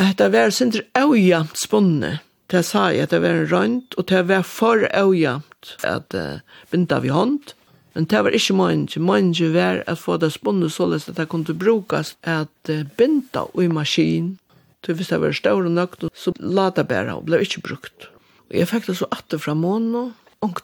Det 0.00 0.32
var 0.32 0.48
sindra 0.48 0.88
avjamt 0.96 1.60
spunnet 1.60 2.24
det 2.52 2.62
sa 2.68 2.90
jeg 2.92 3.06
at 3.06 3.14
det 3.14 3.22
var 3.24 3.34
en 3.38 3.48
rønt, 3.48 3.96
og 3.96 4.06
det 4.10 4.22
var 4.28 4.44
for 4.46 4.84
avjamt 4.92 5.74
at 5.88 6.14
uh, 6.16 6.44
binda 6.70 7.00
vi 7.00 7.12
hånd. 7.12 7.54
Men 7.94 8.06
det 8.08 8.22
var 8.24 8.36
ikke 8.36 8.56
mange. 8.56 9.00
Mange 9.00 9.48
var 9.52 9.82
at 9.86 10.00
få 10.00 10.16
det 10.20 10.32
spunnet 10.32 10.72
således 10.72 11.08
at 11.08 11.16
det 11.16 11.28
kunne 11.32 11.56
brukes 11.56 12.16
at 12.22 12.70
uh, 12.70 12.84
binda 12.96 13.46
i 13.60 13.68
maskin. 13.68 14.36
Så 14.84 14.96
hvis 14.98 15.08
det 15.08 15.20
var 15.20 15.32
større 15.32 15.70
nok, 15.70 15.96
så 16.14 16.32
la 16.38 16.70
det 16.70 16.88
bare 16.88 17.14
og 17.14 17.26
ble 17.28 17.40
ikke 17.44 17.62
brukt. 17.62 18.08
Og 18.50 18.58
jeg 18.58 18.68
fikk 18.68 18.88
det 18.90 18.98
så 18.98 19.08
atter 19.14 19.38
fra 19.38 19.54
måneden, 19.54 20.12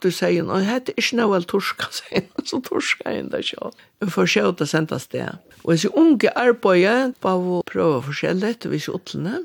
du 0.02 0.10
sier, 0.10 0.42
og 0.42 0.58
jeg 0.58 0.66
heter 0.66 0.96
ikke 0.98 1.16
noe 1.20 1.30
vel 1.36 1.44
torska, 1.46 1.86
sier 1.94 2.24
han, 2.26 2.46
så 2.50 2.58
torska 2.66 3.12
jeg 3.12 3.22
enda 3.22 3.38
ikke. 3.38 3.70
Vi 4.02 4.10
får 4.10 4.26
se 4.32 4.42
å 4.42 4.56
ta 4.58 4.66
sendt 4.66 4.92
av 4.92 5.04
sted. 5.04 5.38
Og 5.62 5.76
jeg 5.76 5.92
unge 5.94 6.32
arbeider, 6.34 7.14
bare 7.22 7.60
prøve 7.70 8.02
forskjellig, 8.08 8.56
vi 8.66 8.80
sier 8.82 8.98
åttene, 8.98 9.44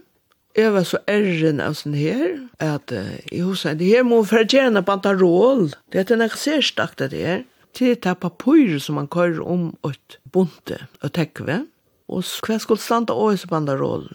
jeg 0.56 0.74
var 0.74 0.86
så 0.86 1.00
ærren 1.10 1.62
av 1.64 1.78
sånn 1.78 1.96
her, 1.98 2.36
at 2.62 2.94
uh, 2.94 3.16
jeg 3.32 3.46
husker, 3.48 3.78
det 3.80 3.90
her 3.90 4.06
må 4.06 4.22
for 4.28 4.46
gjerne 4.46 4.84
bantarol, 4.86 5.72
det 5.94 6.06
er 6.06 6.20
noe 6.20 6.38
særstakt 6.38 7.02
det 7.02 7.24
her, 7.24 7.42
til 7.74 7.96
det 7.98 8.14
papyr 8.22 8.78
som 8.82 9.00
man 9.00 9.10
kører 9.10 9.42
om 9.42 9.72
et 9.90 10.20
bunte 10.30 10.84
og 11.02 11.14
tekve, 11.18 11.64
og 12.12 12.28
hva 12.46 12.60
skulle 12.62 12.84
standa 12.84 13.16
også 13.18 13.50
bantarolen? 13.50 14.14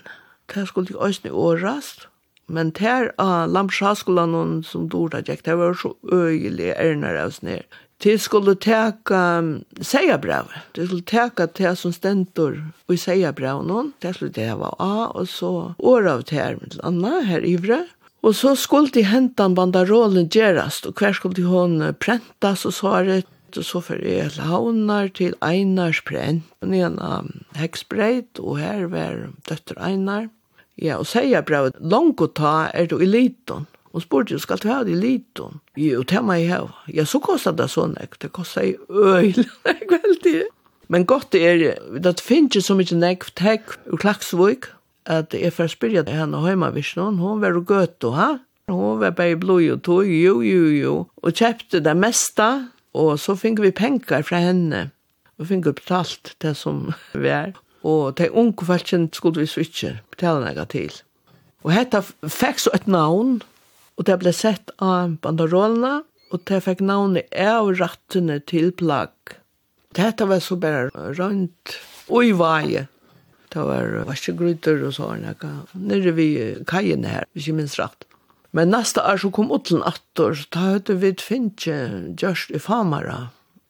Det 0.49 0.69
skulle 0.69 0.89
ikke 0.89 1.09
også 1.09 1.35
årast, 1.35 2.07
men 2.49 2.71
ter 2.73 3.11
av 3.19 3.49
uh, 3.49 3.51
Lamshaskolan 3.51 4.63
som 4.65 4.87
dora 4.89 5.21
gikk, 5.21 5.45
det 5.45 5.59
var 5.59 5.75
så 5.77 5.93
øyelig 6.07 6.71
ærner 6.79 7.19
av 7.25 7.35
sånn 7.37 7.57
her. 7.57 7.67
De 7.99 8.15
skulle 8.19 8.55
teka 8.55 9.43
seierbrev. 9.83 10.53
De 10.75 10.87
skulle 10.87 11.03
teka 11.03 11.49
det 11.59 11.73
som 11.81 11.93
stentor 11.93 12.61
i 12.93 12.99
seierbrev 12.99 13.65
noen. 13.67 13.93
Det 13.99 14.15
skulle 14.15 14.37
det 14.37 14.53
var 14.61 14.77
A, 14.79 15.09
og 15.11 15.27
så 15.27 15.75
år 15.79 16.07
av 16.07 16.23
det 16.29 16.39
her, 16.39 16.61
med 16.61 16.79
Anna, 16.87 17.19
her 17.27 17.43
ivre. 17.43 17.81
Og 18.23 18.37
så 18.39 18.55
skulle 18.59 18.95
de 18.95 19.03
hente 19.07 19.43
en 19.43 19.57
bandarolen 19.59 20.31
gjerast, 20.31 20.87
og 20.87 20.99
hver 20.99 21.15
skulle 21.15 21.39
de 21.39 21.47
hon 21.47 21.81
prentas 21.99 22.65
og 22.67 22.75
svaret, 22.75 23.27
og 23.57 23.65
så 23.65 23.81
for 23.83 24.03
jeg 24.05 24.35
launar 24.37 25.09
til 25.15 25.35
Einars 25.43 26.03
prent. 26.07 26.47
Og 26.63 26.71
nyan 26.71 26.99
av 27.03 27.31
heksbreit, 27.59 28.39
og 28.39 28.61
her 28.63 28.87
var 28.93 29.25
døtter 29.49 29.79
Einar. 29.83 30.29
Ja, 30.79 31.01
og 31.01 31.09
seierbrevet, 31.11 31.79
langt 31.83 32.23
å 32.23 32.31
ta 32.31 32.69
er 32.71 32.87
du 32.87 33.01
i 33.03 33.09
liten. 33.11 33.67
Hon 33.93 34.05
spurte 34.05 34.35
jo, 34.35 34.41
skal 34.43 34.61
du 34.61 34.69
ha 34.69 34.83
det 34.85 34.93
i 34.93 35.01
liten? 35.01 35.61
Jo, 35.81 36.03
det 36.03 36.21
må 36.25 36.37
jeg 36.37 36.51
ha. 36.53 36.61
Ja, 36.93 37.07
så 37.09 37.21
kostar 37.25 37.57
det 37.57 37.71
sånn, 37.73 37.97
ikke? 38.03 38.21
Det 38.27 38.33
kostar 38.37 38.67
jo 38.69 38.85
øyne, 38.93 39.47
ikke 39.73 40.01
veldig. 40.03 40.41
Men 40.89 41.07
godt 41.09 41.37
er, 41.37 41.79
det 42.01 42.15
finnes 42.25 42.53
ikke 42.53 42.65
så 42.65 42.77
mye 42.77 42.99
nekv 42.99 43.33
tekk 43.37 43.77
ur 43.93 44.01
Klaksvøk, 44.01 44.71
at 45.09 45.33
jeg 45.37 45.55
får 45.57 45.73
spyrja 45.73 46.05
til 46.05 46.21
henne 46.21 46.41
heimavisjonen, 46.45 47.21
hun 47.21 47.41
var 47.41 47.57
jo 47.57 47.65
gøtt 47.69 48.05
og 48.05 48.17
ha. 48.17 48.29
Hun 48.69 49.01
var 49.01 49.15
bare 49.17 49.37
blod 49.41 49.65
og 49.73 49.83
tog, 49.85 50.09
jo, 50.13 50.41
jo, 50.45 50.65
jo. 50.77 50.95
Og 51.25 51.33
kjøpte 51.33 51.81
det 51.81 51.97
meste, 51.97 52.49
og 52.93 53.17
så 53.21 53.37
fikk 53.37 53.63
vi 53.65 53.73
penger 53.73 54.25
fra 54.29 54.43
henne. 54.45 54.91
Vi 55.41 55.49
fikk 55.49 55.71
betalt 55.71 56.35
det 56.45 56.53
som 56.61 56.91
vi 57.15 57.33
er. 57.33 57.55
Og 57.87 58.19
de 58.19 58.29
unge 58.29 58.67
falskene 58.69 59.09
skulle 59.15 59.45
vi 59.45 59.49
switche, 59.49 59.95
betale 60.13 60.45
noe 60.45 60.67
til. 60.69 60.93
Og 61.65 61.73
hetta 61.73 62.03
fikk 62.03 62.61
så 62.61 62.75
et 62.77 62.89
navn, 62.91 63.39
Og 63.99 64.07
det 64.07 64.19
ble 64.23 64.33
sett 64.35 64.71
av 64.79 65.19
banderollene, 65.25 66.05
og 66.31 66.45
det 66.47 66.61
fikk 66.63 66.85
navnet 66.85 67.31
av 67.35 67.73
rattene 67.81 68.39
til 68.47 68.71
plagg. 68.77 69.39
Dette 69.97 70.29
var 70.29 70.43
så 70.45 70.59
bare 70.61 71.11
rundt 71.19 71.79
og 72.09 72.25
i 72.25 72.35
vaje. 72.37 72.85
Det 73.49 73.65
var 73.65 74.05
vaskegryter 74.07 74.85
og 74.85 74.93
sånn, 74.99 75.25
nere 75.89 76.13
vi 76.15 76.29
kajen 76.69 77.07
her, 77.09 77.25
hvis 77.33 77.49
jeg 77.49 77.57
minns 77.57 77.79
rett. 77.81 78.05
Men 78.53 78.71
neste 78.73 79.03
år 79.05 79.21
så 79.21 79.31
kom 79.33 79.51
Otlen 79.53 79.83
attor, 79.89 80.37
så 80.37 80.47
da 80.55 80.67
høyde 80.75 80.99
vi 81.01 81.11
et 81.13 81.25
finche 81.25 81.75
gjørst 82.21 82.55
i 82.57 82.61
Famara. 82.63 83.19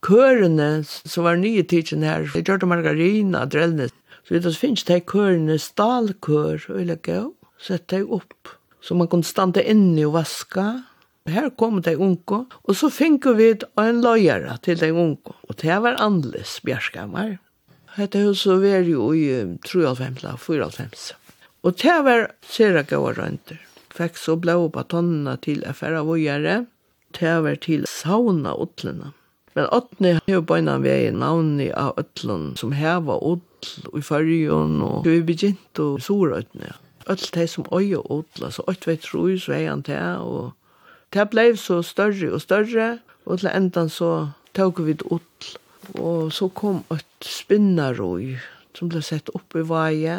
Kørene, 0.06 0.84
som 0.86 1.26
var 1.26 1.38
nye 1.40 1.64
tidsen 1.66 2.04
her, 2.06 2.26
det 2.34 2.44
gjørte 2.46 2.68
margarina, 2.70 3.46
drellene. 3.50 3.88
Så 4.22 4.34
vi 4.34 4.38
vet 4.38 4.50
oss 4.50 4.60
finche 4.60 5.00
kørene, 5.08 5.58
stalkør, 5.62 6.62
og 6.68 6.78
jeg 6.82 6.90
legger 6.90 7.22
jo, 7.22 7.26
sette 7.62 8.02
de 8.02 8.18
opp 8.18 8.57
så 8.80 8.94
man 8.94 9.08
kunne 9.10 9.26
stande 9.26 9.64
inne 9.64 10.06
og 10.06 10.16
vaske. 10.18 10.66
Her 11.28 11.50
kom 11.60 11.82
de 11.84 11.96
unge, 11.98 12.40
og 12.48 12.76
så 12.76 12.88
fikk 12.92 13.28
vi 13.36 13.50
en 13.80 14.00
løyere 14.04 14.56
til 14.64 14.80
de 14.80 14.92
unge. 14.94 15.34
Og 15.48 15.58
det 15.60 15.76
var 15.84 16.00
annerledes 16.00 16.58
bjørskammer. 16.64 17.36
Hette 17.98 18.22
huset 18.22 18.62
var 18.62 18.86
jo 18.86 19.10
i 19.12 19.58
3,5-4,5. 19.66 21.12
Og 21.66 21.76
det 21.82 21.96
var 22.06 22.28
sere 22.46 22.84
gode 22.86 23.16
rønter. 23.18 23.60
Fikk 23.98 24.18
så 24.20 24.36
blå 24.38 24.68
på 24.70 24.84
tonnene 24.86 25.34
til 25.42 25.64
affæra 25.66 26.04
vågjere. 26.06 26.60
Det 27.18 27.36
var 27.42 27.56
til 27.64 27.86
sauna 27.90 28.54
utlene. 28.54 29.12
Men 29.58 29.66
åttene 29.74 30.12
har 30.20 30.30
jo 30.30 30.44
bøyna 30.46 30.76
vei 30.78 31.08
navnet 31.10 31.72
av 31.74 31.96
utlene 31.98 32.54
som 32.60 32.76
heva 32.78 33.16
utl 33.18 33.88
i 33.98 34.02
fargen. 34.06 34.78
og 34.86 35.08
vi 35.08 35.18
begynte 35.26 35.82
å 35.82 35.98
sora 35.98 36.44
utlene. 36.44 36.70
Ja 36.70 36.76
öll 37.08 37.28
de 37.34 37.46
som 37.48 37.66
oi 37.72 37.94
og 37.96 38.10
odla, 38.12 38.50
så 38.52 38.64
øtt 38.70 38.86
vei 38.88 38.96
tro 39.02 39.26
i 39.28 39.38
sveien 39.40 39.82
til, 39.86 40.22
og 40.22 40.52
det 41.14 41.28
blei 41.32 41.52
så 41.56 41.80
større 41.82 42.32
og 42.36 42.42
større, 42.44 42.98
og 43.26 43.40
til 43.40 43.50
endan 43.52 43.88
så 43.92 44.12
tog 44.56 44.80
vi 44.84 44.96
odl, 45.04 45.52
og 45.94 46.32
så 46.32 46.48
kom 46.48 46.82
et 46.94 47.24
spinnerøy 47.24 48.36
som 48.76 48.90
ble 48.92 49.02
sett 49.02 49.30
opp 49.34 49.56
i 49.56 49.64
veie, 49.66 50.18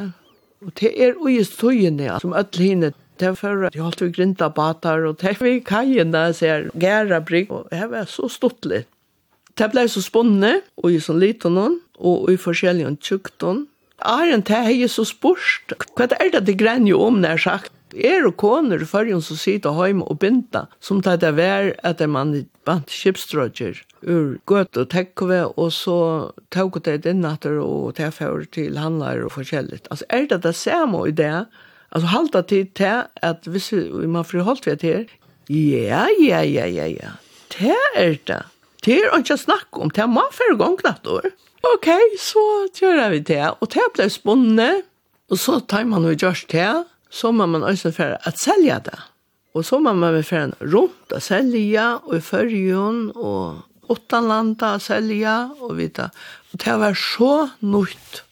og 0.65 0.73
det 0.79 0.91
er 0.99 1.19
øye 1.19 1.45
støyene 1.47 2.17
som 2.19 2.33
øll 2.35 2.59
hinne 2.59 2.93
Det 3.19 3.33
var 3.43 3.67
jeg 3.73 3.83
holdt 3.83 4.01
vi 4.01 4.11
grinta 4.15 4.47
batar, 4.47 5.03
og 5.03 5.17
det 5.19 5.33
var 5.41 5.57
kajen 5.67 6.13
der, 6.13 6.31
ser 6.31 6.69
gæra 6.79 7.19
brygg, 7.19 7.51
og 7.51 7.67
det 7.71 7.89
var 7.91 8.05
så 8.07 8.29
stått 8.31 8.63
litt. 8.63 8.87
Det 9.59 9.67
ble 9.73 9.83
så 9.91 9.99
spånne, 9.99 10.61
og 10.79 10.93
i 10.95 11.01
sånn 11.03 11.19
liten, 11.19 11.57
og 11.99 12.29
i 12.31 12.37
forskjellige 12.39 12.95
tjukton, 13.03 13.65
Arjen 14.01 14.41
det 14.47 14.55
er 14.55 14.87
så 14.87 15.05
spørst. 15.07 15.73
Hva 15.95 16.07
er 16.19 16.31
det 16.33 16.45
det 16.47 16.57
grenner 16.59 16.93
jo 16.93 17.03
om 17.07 17.19
når 17.21 17.43
sagt? 17.43 17.73
Er 17.89 18.27
og 18.27 18.35
koner 18.37 18.83
for 18.85 19.07
som 19.25 19.37
sitter 19.37 19.73
hjemme 19.73 20.05
og 20.05 20.19
binda, 20.21 20.67
som 20.79 21.01
det 21.01 21.23
er 21.25 21.33
vær 21.33 21.71
at 21.83 22.03
man 22.05 22.45
vant 22.67 22.91
skipstrødger 22.93 23.81
ur 24.05 24.37
gøt 24.45 24.77
og 24.77 24.91
tekkve, 24.93 25.39
og 25.57 25.71
så 25.73 25.97
tok 26.53 26.83
det 26.85 27.07
inn 27.09 27.25
etter 27.25 27.57
og 27.63 27.95
tilfører 27.97 28.45
til 28.53 28.77
handler 28.77 29.25
og 29.25 29.33
forskjellig. 29.33 29.81
Altså, 29.89 30.05
er 30.09 30.29
det 30.29 30.43
det 30.43 30.53
samme 30.55 31.01
i 31.07 31.15
det? 31.17 31.47
Altså, 31.89 32.13
halte 32.13 32.43
tid 32.45 32.69
til 32.77 33.09
at 33.25 33.49
hvis 33.49 33.71
man 34.05 34.25
friholdt 34.25 34.69
ved 34.69 34.85
vi 34.85 34.93
her, 34.93 35.09
ja, 35.49 36.05
ja, 36.21 36.43
ja, 36.45 36.65
ja, 36.69 36.85
ja, 36.85 37.11
det 37.57 37.75
er 37.95 38.17
det. 38.27 38.43
Det 38.85 38.95
er 39.03 39.15
ikke 39.17 39.37
snakk 39.37 39.75
om, 39.75 39.91
det 39.91 40.05
er 40.05 40.11
man 40.11 40.29
for 40.31 40.55
gang 40.59 40.77
knapt 40.79 41.07
år. 41.11 41.31
Ok, 41.67 41.89
så 42.21 42.43
gjør 42.79 43.09
vi 43.11 43.19
det. 43.27 43.43
Og 43.59 43.67
det 43.73 43.85
ble 43.95 44.07
spunnet, 44.11 44.85
og 45.29 45.37
så 45.37 45.59
tar 45.59 45.87
man 45.89 46.07
jo 46.07 46.15
gjørst 46.15 46.51
det, 46.53 46.69
så 47.11 47.33
må 47.35 47.47
man 47.49 47.65
også 47.67 47.91
for 47.93 48.15
å 48.15 48.33
selge 48.39 48.77
det. 48.87 48.99
Og 49.57 49.65
så 49.65 49.79
må 49.81 49.91
man 49.97 50.21
færre 50.23 50.53
rundt 50.61 51.11
å 51.11 51.19
selge, 51.23 51.85
og 52.05 52.15
i 52.15 52.23
førjen, 52.23 53.09
og 53.17 53.91
åttanlanda 53.91 54.75
å 54.77 54.83
selge, 54.83 55.35
og 55.59 55.75
vite. 55.81 56.09
Og 56.53 56.63
det 56.63 56.77
var 56.81 56.97
så 56.97 57.33
nytt, 57.65 58.23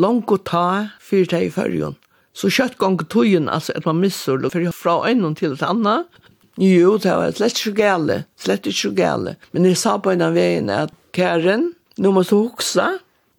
langt 0.00 0.30
å 0.30 0.38
ta 0.38 0.66
fyrt 1.02 1.32
det 1.34 1.42
i 1.48 1.52
førjen. 1.54 1.96
Så 2.36 2.52
kjøtt 2.52 2.78
gang 2.78 3.00
tøyen, 3.10 3.50
altså 3.50 3.74
at 3.74 3.88
man 3.88 3.98
misser 4.00 4.38
det 4.38 4.52
fra 4.76 5.00
en 5.08 5.34
til 5.34 5.56
et 5.56 5.64
annet, 5.66 6.20
Jo, 6.60 6.98
det 7.00 7.12
var 7.16 7.30
slett 7.32 7.56
ikke 7.56 7.78
gale, 7.78 8.16
slett 8.36 8.66
ikke 8.68 8.90
gale. 8.98 9.36
Men 9.56 9.64
jeg 9.64 9.78
sa 9.80 9.94
på 9.96 10.12
en 10.12 10.26
av 10.26 10.34
veien 10.36 10.68
at 10.68 10.92
Karen, 11.16 11.70
nå 11.96 12.12
må 12.12 12.20
du 12.28 12.34
huske, 12.36 12.84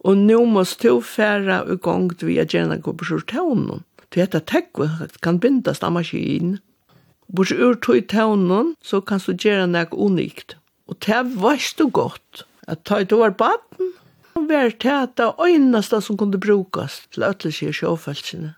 og 0.02 0.18
nå 0.18 0.40
må 0.50 0.64
du 0.66 0.90
fære 1.06 1.60
i 1.70 1.76
gang 1.84 2.08
til 2.10 2.32
vi 2.32 2.40
er 2.42 2.50
gjerne 2.50 2.80
gå 2.82 2.94
på 2.98 3.06
sjortøvnen. 3.06 3.84
Det 4.10 4.24
heter 4.24 4.42
tekket, 4.42 5.20
kan 5.22 5.38
bindes 5.38 5.84
av 5.86 5.94
maskinen. 5.94 6.58
Bors 7.30 7.52
ur 7.54 7.78
tog 7.78 8.02
tøvnen, 8.10 8.74
så 8.82 9.00
kan 9.00 9.22
du 9.22 9.30
gjøre 9.32 9.70
noe 9.70 9.94
unikt. 9.94 10.56
Og 10.90 10.98
det 11.06 11.22
var 11.38 11.62
du 11.78 11.86
godt. 11.88 12.42
At 12.66 12.82
ta 12.84 12.98
i 13.00 13.06
over 13.14 13.30
baden, 13.30 13.94
og 14.34 14.50
være 14.50 14.74
til 14.82 14.98
at 14.98 15.16
det 15.16 15.30
øyneste 15.38 16.02
som 16.02 16.18
kunne 16.18 16.42
brukes 16.42 17.06
til 17.14 17.22
øtelse 17.22 17.70
i. 17.70 18.50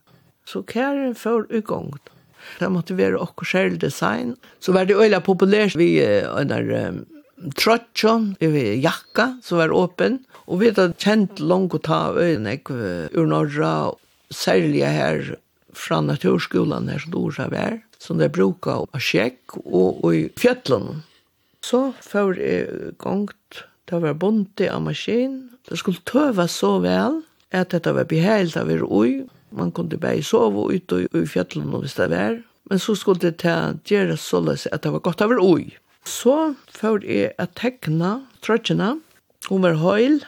Så 0.49 0.63
Karen 0.63 1.15
får 1.15 1.53
i 1.53 1.61
gang 1.61 1.93
til. 1.93 2.14
Det 2.61 2.71
måtte 2.73 2.97
være 2.99 3.21
okkur 3.21 3.49
selv 3.49 3.81
design. 3.83 4.35
Så 4.61 4.75
var 4.77 4.89
det 4.89 4.99
øyla 4.99 5.21
populært 5.25 5.77
vi 5.79 5.99
under 6.29 6.71
um, 6.89 7.03
trotjon, 7.59 8.35
vi 8.41 8.81
jakka, 8.83 9.35
som 9.43 9.61
var 9.61 9.75
åpen. 9.75 10.21
Og 10.47 10.61
vi 10.61 10.71
hadde 10.71 10.93
kjent 11.01 11.41
langt 11.41 11.77
å 11.77 11.83
ta 11.83 12.01
øyne 12.13 12.59
ur 12.69 13.27
norra, 13.29 13.95
særlig 14.35 14.85
her 14.85 15.35
fra 15.75 16.01
naturskolan 16.05 16.89
her 16.91 17.03
som 17.03 17.17
ordet 17.19 17.51
var, 17.53 17.79
som 17.99 18.19
de 18.21 18.29
bruka 18.31 18.81
av 18.85 19.03
sjekk 19.03 19.57
og, 19.65 20.05
og 20.05 20.11
i 20.15 20.25
fjötlen. 20.39 21.05
Så 21.65 21.93
før 22.05 22.37
jeg 22.39 22.95
gongt, 23.01 23.65
det 23.89 24.01
var 24.03 24.17
bonte 24.21 24.69
av 24.71 24.85
maskin. 24.85 25.39
Det 25.69 25.79
skulle 25.81 26.05
tøva 26.09 26.47
så 26.51 26.77
vel 26.85 27.23
at 27.55 27.73
dette 27.73 27.93
var 27.95 28.09
behelt 28.11 28.57
av 28.59 28.71
er 28.73 28.85
ui, 28.85 29.25
Man 29.55 29.73
kunde 29.75 30.01
bare 30.01 30.23
sove 30.27 30.67
ute 30.75 31.05
og 31.07 31.23
i 31.23 31.29
fjallene 31.31 31.81
hvis 31.83 31.97
det 31.99 32.11
var. 32.13 32.41
Men 32.71 32.81
så 32.81 32.95
skulle 32.97 33.21
det 33.23 33.39
til 33.43 33.79
gjøre 33.87 34.17
således 34.19 34.67
at 34.73 34.85
det 34.85 34.93
var 34.95 35.05
godt 35.05 35.23
over 35.25 35.41
ui. 35.43 35.75
Så 36.05 36.55
før 36.69 37.05
jeg 37.05 37.33
at 37.41 37.57
tekna 37.57 38.19
trøtjene, 38.45 38.99
hun 39.49 39.65
var 39.65 39.81
høyl. 39.81 40.23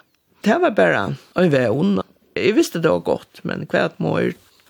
Det 0.45 0.57
var 0.63 0.75
bare 0.77 1.05
en 1.37 1.53
vevn. 1.53 2.01
Jeg 2.37 2.57
visste 2.57 2.81
det 2.81 2.93
var 2.93 3.05
godt, 3.05 3.41
men 3.45 3.65
hva 3.71 3.87
at 3.89 4.01
må 4.01 4.19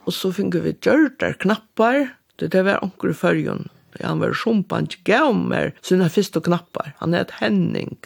Og 0.07 0.12
så 0.14 0.30
finner 0.30 0.62
vi 0.62 0.72
gjørter 0.72 1.34
knappar. 1.42 2.14
Det 2.38 2.64
var 2.64 2.78
anker 2.82 3.11
i 3.11 3.14
fyrjon. 3.14 3.66
Han 4.00 4.20
var 4.20 4.34
sjumpan, 4.36 4.86
ikke 4.86 5.16
gav 5.16 5.34
meg 5.34 5.74
sine 5.82 6.09
første 6.12 6.40
knappar. 6.40 6.94
Han 7.00 7.14
er 7.14 7.24
et 7.24 7.38
henning. 7.40 7.96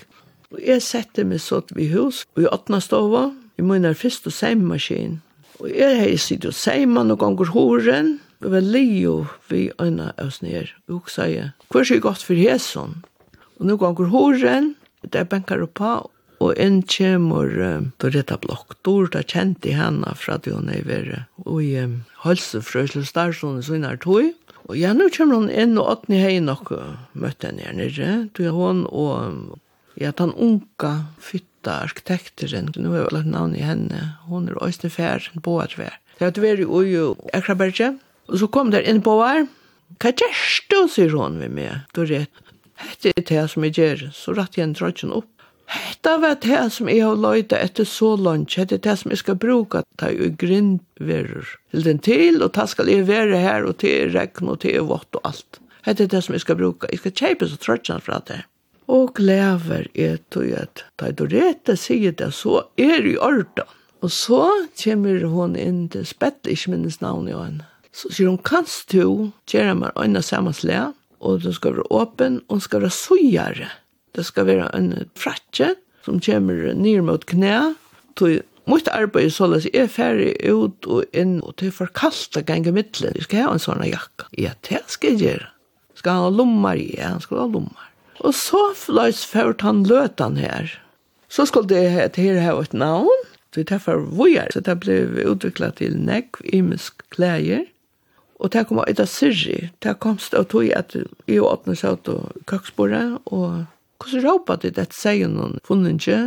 Og 0.51 0.63
jeg 0.65 0.83
sette 0.83 1.25
meg 1.25 1.43
så 1.43 1.61
til 1.61 1.77
vi 1.77 1.91
hus, 1.93 2.25
og 2.37 2.45
i 2.45 2.49
åttna 2.51 2.81
stova, 2.81 3.31
i 3.59 3.63
munnen 3.63 3.95
første 3.95 4.33
seimaskin, 4.33 5.21
Og 5.61 5.69
jeg 5.77 5.97
har 6.01 6.17
sitt 6.17 6.47
og 6.49 6.55
seimann 6.57 7.11
noen 7.11 7.21
ganger 7.21 7.51
horen, 7.53 8.15
og 8.41 8.55
vi 8.55 8.61
leo 8.65 9.17
vi 9.51 9.67
øyne 9.83 10.09
oss 10.23 10.41
ned, 10.41 10.73
og 10.89 11.03
hun 11.03 11.13
sier, 11.13 11.51
hva 11.69 11.83
er 11.83 11.91
det 11.91 12.01
godt 12.07 12.25
for 12.25 12.39
hæsson? 12.39 12.95
Og 13.59 13.69
noen 13.69 13.83
ganger 13.83 14.09
horen, 14.15 14.71
det 15.05 15.21
er 15.21 15.29
benkar 15.29 15.67
oppa, 15.67 15.99
og 16.41 16.57
en 16.57 16.81
kjemur 16.89 17.53
um, 17.61 17.91
på 18.01 18.09
retta 18.15 18.39
blokk, 18.41 18.79
dår 18.89 19.11
da 19.13 19.21
kjent 19.21 19.69
i 19.69 19.77
henne 19.77 20.15
fra 20.17 20.39
det 20.41 20.55
hun 20.57 20.73
er 20.73 20.87
ved, 20.89 21.13
og 21.45 21.61
i 21.61 21.75
um, 21.83 21.99
hølsefrøsle 22.25 23.05
starstående 23.05 23.67
så 23.67 23.77
innar 23.77 24.01
tog, 24.01 24.33
og 24.65 24.79
ja, 24.79 24.95
nå 24.97 25.11
kommer 25.13 25.43
hun 25.43 25.53
inn 25.53 25.77
og 25.81 25.93
åttni 25.93 26.23
hei 26.23 26.39
nok 26.41 26.73
møtte 27.13 27.51
henne 27.51 27.69
her 27.69 27.77
nere, 27.77 28.11
Du 28.33 28.47
er 28.47 28.57
hun 28.57 28.87
og 28.89 29.59
ja, 30.01 30.13
den 30.17 30.33
unga 30.33 30.95
fytt 31.21 31.50
Lotta, 31.61 31.83
arkitekteren, 31.85 32.71
nu 32.77 32.89
har 32.89 33.03
jeg 33.03 33.13
lagt 33.13 33.27
navn 33.29 33.55
i 33.55 33.61
henne, 33.61 34.15
hun 34.29 34.49
er 34.49 34.57
Øystein 34.65 34.91
Fær, 34.91 35.21
Boa 35.45 35.67
Tvær. 35.69 35.99
Det 36.17 36.25
har 36.25 36.41
vært 36.41 36.63
i 36.65 37.37
Akraberge, 37.37 37.99
og 38.29 38.39
så 38.41 38.47
kom 38.49 38.71
der 38.71 38.81
inn 38.81 39.03
på 39.03 39.13
Boa, 39.13 39.45
hva 40.01 40.13
gjerst 40.13 40.71
du, 40.73 40.89
sier 40.89 41.13
hun 41.13 41.37
ved 41.37 41.53
meg, 41.53 41.85
du 41.93 42.07
rett. 42.09 42.33
Hette 42.81 43.13
er 43.13 43.27
det 43.29 43.45
som 43.53 43.65
jeg 43.67 43.77
gjør, 43.77 44.07
så 44.17 44.33
rett 44.33 44.57
igjen 44.57 44.73
trøtjen 44.73 45.13
opp. 45.13 45.29
Hette 45.69 46.15
var 46.23 46.39
det 46.41 46.63
som 46.73 46.89
jeg 46.89 47.05
har 47.05 47.21
løyta 47.21 47.61
etter 47.61 47.85
så 47.85 48.15
langt, 48.17 48.57
hette 48.57 48.79
er 48.79 48.85
det 48.87 48.97
som 49.03 49.13
jeg 49.13 49.21
skal 49.21 49.37
bruka, 49.37 49.83
ta 50.01 50.09
jo 50.15 50.31
grindverur, 50.41 51.51
til 51.75 51.85
den 51.85 52.01
til, 52.01 52.41
og 52.41 52.55
ta 52.57 52.65
skal 52.71 52.89
jeg 52.89 53.05
være 53.11 53.37
her, 53.37 53.69
og 53.69 53.77
til 53.85 54.15
regn, 54.17 54.49
og 54.49 54.63
til 54.65 54.81
vått 54.89 55.21
og 55.21 55.29
alt. 55.29 55.61
Hette 55.85 56.09
er 56.09 56.15
det 56.17 56.25
som 56.25 56.39
jeg 56.39 56.47
skal 56.47 56.57
bruka, 56.57 56.89
jeg 56.89 57.05
skal 57.05 57.19
kjeipa 57.21 57.51
så 57.51 57.61
trøtjen 57.61 58.01
fra 58.01 58.25
det 58.25 58.47
og 58.91 59.13
glæver 59.15 59.87
er 59.95 60.19
tog 60.35 60.51
at 60.59 60.85
da 60.99 61.13
du 61.15 61.27
rette 61.31 61.77
sier 61.79 62.15
det, 62.17 62.33
så 62.35 62.65
er 62.81 63.07
i 63.07 63.17
orda. 63.17 63.69
Og 64.03 64.11
så 64.11 64.47
kommer 64.81 65.27
hun 65.29 65.55
inn 65.61 65.85
til 65.93 66.07
spett, 66.09 66.41
ikke 66.49 66.75
minnes 66.75 66.99
navnet 67.03 67.37
av 67.37 67.45
henne. 67.45 67.69
Så 67.93 68.11
sier 68.15 68.31
hun, 68.31 68.41
kanst 68.43 68.95
du 68.95 69.31
gjøre 69.51 69.77
meg 69.79 69.99
øyne 69.99 70.23
sammensle, 70.25 70.91
og 71.21 71.43
du 71.45 71.53
skal 71.53 71.77
være 71.77 71.91
åpen, 71.93 72.41
og 72.49 72.63
du 72.63 72.67
skal 72.67 72.85
være 72.85 72.97
søyere. 72.97 73.71
Det 74.17 74.25
skal 74.27 74.49
være 74.49 74.71
en 74.75 74.93
fratje 75.19 75.75
som 76.05 76.19
kommer 76.25 76.73
ned 76.75 77.05
mot 77.07 77.27
knæ, 77.29 77.59
tog 78.19 78.41
Mitt 78.71 78.87
arbeid 78.93 79.33
så 79.35 79.49
løs 79.51 79.65
er 79.75 79.89
ferdig 79.91 80.35
ut 80.47 80.87
og 80.87 81.17
inn, 81.17 81.39
og 81.43 81.57
det 81.59 81.71
er 81.71 81.75
for 81.75 81.91
kaldt 81.97 82.37
å 82.39 82.43
gange 82.47 82.71
midtelen. 82.77 83.17
Vi 83.17 83.25
skal 83.25 83.47
ha 83.47 83.55
en 83.57 83.63
sånn 83.63 83.83
jakka. 83.89 84.29
Ja, 84.39 84.53
det 84.69 84.85
skal 84.93 85.17
jeg 85.17 85.25
gjøre. 85.25 85.49
Skal 85.99 86.19
han 86.19 86.27
ha 86.29 86.35
lommer? 86.37 86.79
Ja, 86.79 87.15
han 87.17 87.25
skal 87.25 87.41
ha 87.43 87.47
lommer. 87.51 87.90
Og 88.21 88.35
så 88.37 88.61
fløys 88.77 89.25
ført 89.27 89.65
han 89.65 89.85
løtan 89.89 90.37
her. 90.37 90.73
Så 91.31 91.47
skulle 91.47 91.71
det 91.71 91.91
hette 91.95 92.21
her 92.21 92.41
ha 92.43 92.57
et 92.61 92.73
navn, 92.75 93.27
det 93.55 93.65
er 93.65 93.77
derfor 93.77 94.03
vi 94.15 94.37
er, 94.39 94.51
så 94.53 94.61
det 94.63 94.77
ble 94.83 94.97
utviklet 95.27 95.79
til 95.81 95.97
nekv, 95.99 96.39
imisk 96.53 97.03
klæger, 97.11 97.65
og 98.41 98.53
det 98.55 98.67
kom 98.69 98.81
ut 98.81 99.01
av 99.03 99.09
Sirri, 99.11 99.71
det 99.83 99.99
kom 100.01 100.19
stå 100.19 100.45
tog 100.49 100.71
at 100.73 100.95
i 101.29 101.39
åpne 101.43 101.75
seg 101.77 101.99
ut 101.99 102.13
og 102.15 102.45
køksbordet, 102.51 103.19
og 103.27 103.67
hvordan 104.01 104.25
råpa 104.25 104.57
det 104.63 104.77
dette 104.79 104.97
sier 104.97 105.29
noen 105.29 105.59
funnet 105.67 106.01
ikke, 106.01 106.21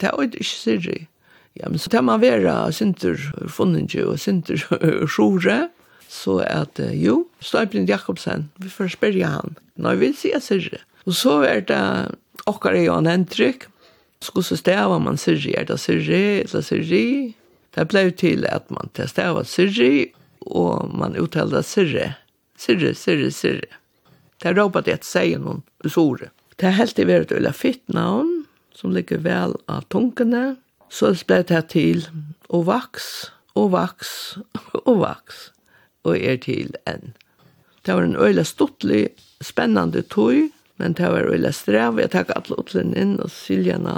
det 0.00 0.08
er 0.08 0.24
ikke 0.24 0.46
syrri. 0.48 1.00
Ja, 1.54 1.68
men 1.68 1.78
så 1.78 1.90
tar 1.92 2.02
man 2.02 2.22
vera 2.22 2.70
sinter 2.74 3.18
funnet 3.52 3.92
ikke, 3.92 4.06
og 4.14 4.22
sinter 4.22 4.58
sjore, 5.14 5.68
så 6.08 6.40
at 6.46 6.80
jo, 6.96 7.24
Støyblind 7.44 7.90
Jakobsen, 7.90 8.48
vi 8.62 8.72
får 8.72 8.94
spørre 8.96 9.30
han, 9.36 9.56
når 9.76 10.00
vi 10.00 10.12
sier 10.16 10.42
syrri. 10.42 10.80
Og 11.04 11.16
så 11.16 11.38
er 11.44 11.64
det 11.68 11.84
okkar 12.48 12.76
er 12.76 12.86
Jan 12.88 13.08
Hendrik, 13.08 13.68
skulle 14.24 14.56
stava 14.56 14.98
man 14.98 15.18
syrri, 15.20 15.52
er 15.56 15.66
det 15.68 15.78
syrri, 15.80 16.42
eller 16.44 16.64
syrri? 16.64 17.06
Det 17.74 17.88
ble 17.90 18.06
til 18.16 18.46
at 18.48 18.70
man 18.72 18.92
stava 19.10 19.44
syrri, 19.44 20.12
og 20.46 20.92
man 20.94 21.16
uttalda 21.20 21.62
syrri. 21.66 22.12
Syrri, 22.60 22.94
syrri, 22.94 23.30
syrri. 23.34 23.68
Det 24.40 24.50
er 24.50 24.58
råpa 24.58 24.82
det 24.84 25.00
at 25.00 25.08
seg 25.08 25.38
noen 25.42 25.62
usore. 25.84 26.30
Det 26.56 26.68
er 26.68 26.78
helt 26.78 26.98
i 26.98 27.06
verret 27.08 27.32
ulla 27.34 27.52
fitt 27.52 27.82
navn, 27.92 28.44
som 28.74 28.94
ligger 28.94 29.22
vel 29.24 29.56
av 29.70 29.86
tunkene. 29.90 30.56
Så 30.88 31.10
det 31.10 31.26
ble 31.26 31.40
det 31.48 31.62
til 31.74 32.04
å 32.48 32.62
vaks, 32.66 33.30
og 33.58 33.72
vaks, 33.74 34.12
og 34.88 35.00
vaks, 35.02 35.48
og 36.06 36.16
er 36.16 36.38
til 36.44 36.74
enn. 36.88 37.14
Det 37.84 37.96
var 37.96 38.06
en 38.06 38.16
øyla 38.16 38.44
stortlig, 38.46 39.08
spennande 39.44 40.04
tøy, 40.08 40.48
Men 40.82 40.96
det 40.98 41.08
var 41.10 41.30
veldig 41.30 41.52
strev, 41.54 42.00
jeg 42.02 42.10
takk 42.14 42.32
alle 42.34 42.58
utlene 42.58 42.98
inn 42.98 43.16
og 43.22 43.30
syljene. 43.30 43.94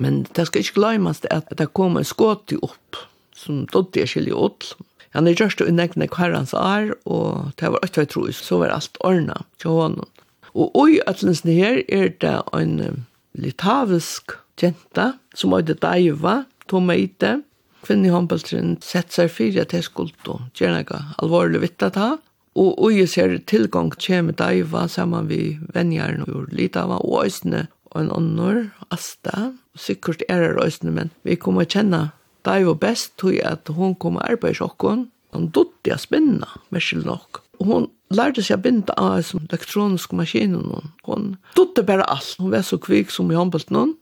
Men 0.00 0.22
det 0.36 0.46
skal 0.48 0.64
ikke 0.64 0.78
glemmes 0.80 1.20
at 1.34 1.50
det 1.58 1.72
kom 1.76 1.98
en 1.98 2.06
skåte 2.06 2.56
opp, 2.64 3.00
som 3.36 3.66
dødde 3.72 4.00
jeg 4.02 4.12
skilje 4.14 4.36
ut. 4.36 4.70
Han 5.16 5.28
er 5.28 5.36
gjørst 5.36 5.62
og 5.64 5.70
unnekne 5.72 6.08
kvarans 6.10 6.54
år, 6.56 6.92
og 7.08 7.52
det 7.60 7.72
var 7.72 7.84
øyne 7.84 8.06
tro, 8.12 8.26
så 8.32 8.60
var 8.62 8.74
alt 8.74 9.00
ordnet 9.04 9.44
til 9.60 9.76
hånden. 9.76 10.08
Og 10.54 10.90
i 10.90 11.00
ætlensene 11.06 11.54
her 11.54 11.82
er 11.88 12.12
det 12.22 12.36
en 12.56 13.04
litavisk 13.38 14.36
jenta, 14.60 15.12
som 15.34 15.54
øyde 15.54 15.76
Daiva, 15.78 16.42
Tomeite, 16.68 17.42
kvinne 17.84 18.08
i 18.08 18.12
håndballtrinn, 18.12 18.78
sett 18.84 19.14
seg 19.14 19.30
fyrir 19.32 19.62
at 19.62 19.72
jeg 19.72 19.86
skulle 19.86 20.40
gjerne 20.58 20.84
alvorlig 21.22 21.62
vittat 21.62 21.96
av, 22.00 22.18
Og 22.58 22.78
ui 22.82 23.04
ser 23.06 23.36
tilgang 23.46 23.92
kjem 23.94 24.32
daiva 24.34 24.86
saman 24.90 25.28
vi 25.30 25.58
venjarn 25.74 26.24
og 26.26 26.48
litava 26.50 26.98
og 27.04 27.20
òsne 27.24 27.66
og 27.92 28.00
en 28.02 28.10
annor, 28.12 28.56
Asta, 28.92 29.52
sikkert 29.78 30.24
er 30.28 30.42
er 30.44 30.58
òsne, 30.60 30.90
men 30.90 31.12
vi 31.24 31.36
kommer 31.36 31.64
kjenna 31.64 32.10
daiva 32.44 32.74
best 32.74 33.16
tog 33.16 33.38
at 33.44 33.68
hon 33.68 33.94
kommer 33.94 34.26
arbeid 34.28 34.58
sjokkon, 34.58 35.06
hon 35.32 35.48
dutti 35.54 35.92
a 35.92 35.98
spinna, 36.00 36.48
mersil 36.70 37.04
nok. 37.06 37.42
Og 37.60 37.66
hon 37.66 37.88
lærte 38.14 38.42
seg 38.44 38.58
å 38.58 38.64
binda 38.64 38.94
av 38.96 39.22
som 39.26 39.42
elektronisk 39.44 40.14
maskinen. 40.16 40.92
Hon 41.08 41.32
dutte 41.56 41.84
bare 41.86 42.06
alt. 42.08 42.36
Hon 42.38 42.52
var 42.54 42.64
så 42.66 42.78
kvik 42.80 43.10
som 43.12 43.32
i 43.32 43.38
håndbult 43.38 43.72
noen. 43.74 43.96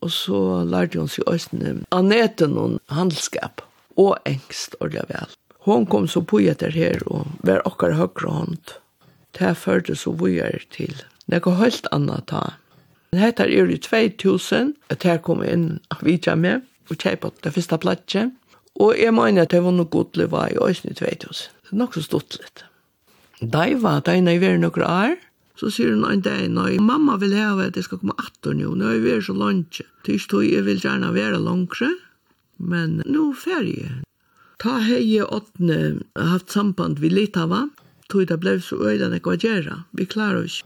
Og 0.00 0.12
så 0.14 0.38
lærte 0.64 1.00
hon 1.00 1.10
seg 1.10 1.26
øyne 1.28 1.80
av 1.92 2.06
neten 2.06 2.56
og 2.60 2.78
handelskap. 2.94 3.64
Og 3.98 4.16
engst, 4.24 4.78
ordentlig 4.80 5.10
vel. 5.10 5.36
Hon 5.66 5.86
kom 5.86 6.08
så 6.08 6.22
på 6.24 6.40
etter 6.48 6.72
her 6.72 7.02
og 7.06 7.28
var 7.44 7.60
akkurat 7.68 7.98
høyre 7.98 8.32
hånd. 8.32 8.76
Det 9.36 9.52
førte 9.60 9.94
så 9.96 10.12
vujer 10.16 10.62
til. 10.72 10.94
Det 11.30 11.42
går 11.44 11.60
helt 11.60 11.86
annet 11.92 12.26
ta. 12.32 12.56
heter 13.12 13.44
er 13.44 13.70
i 13.70 14.08
2000, 14.08 14.74
at 14.90 15.02
her 15.02 15.18
kom 15.18 15.42
inn 15.42 15.80
av 15.90 16.02
vidtja 16.02 16.34
med, 16.36 16.62
og 16.90 16.96
kjeipa 16.96 17.30
det 17.42 17.52
første 17.52 17.78
platje. 17.78 18.30
Og 18.80 18.96
jeg 18.96 19.12
mener 19.14 19.42
at 19.42 19.50
det 19.50 19.62
var 19.62 19.72
noe 19.72 19.90
godlig 19.90 20.30
var 20.30 20.48
i 20.48 20.56
2000. 20.56 20.94
Det 21.00 21.72
er 21.72 21.76
nok 21.76 21.94
så 21.94 22.02
stått 22.02 22.38
litt. 22.40 22.64
Da 23.40 23.66
jeg 23.66 23.82
var, 23.82 24.00
da 24.00 24.14
jeg 24.14 24.40
var 24.40 24.56
noen 24.58 24.86
år, 24.86 25.16
så 25.60 25.68
sier 25.68 25.92
hun 25.92 26.06
en 26.08 26.22
dag, 26.24 26.46
nei, 26.48 26.78
mamma 26.80 27.18
vil 27.20 27.34
heve 27.36 27.66
at 27.68 27.76
jeg 27.76 27.84
skal 27.84 28.00
komme 28.00 28.16
18 28.16 28.56
nå, 28.56 28.74
nå 28.80 28.92
er 28.94 29.02
vi 29.04 29.18
så 29.20 29.34
langt. 29.36 29.82
Tyst 30.06 30.30
tog 30.32 30.46
jeg 30.46 30.64
vil 30.64 30.80
gjerne 30.80 31.12
være 31.12 31.40
langere, 31.42 31.90
men 32.56 33.02
nå 33.04 33.32
ferie. 33.36 34.00
Ta 34.60 34.76
hei 34.84 35.22
åttne 35.24 36.02
haft 36.16 36.50
samband 36.52 36.98
vi 37.00 37.08
Litava, 37.08 37.62
tog 38.12 38.26
det 38.28 38.36
blei 38.42 38.58
så 38.60 38.76
øyda 38.76 39.08
nek 39.08 39.24
å 39.24 39.38
gjera. 39.40 39.84
Vi 39.96 40.04
klarer 40.04 40.44
oss. 40.44 40.58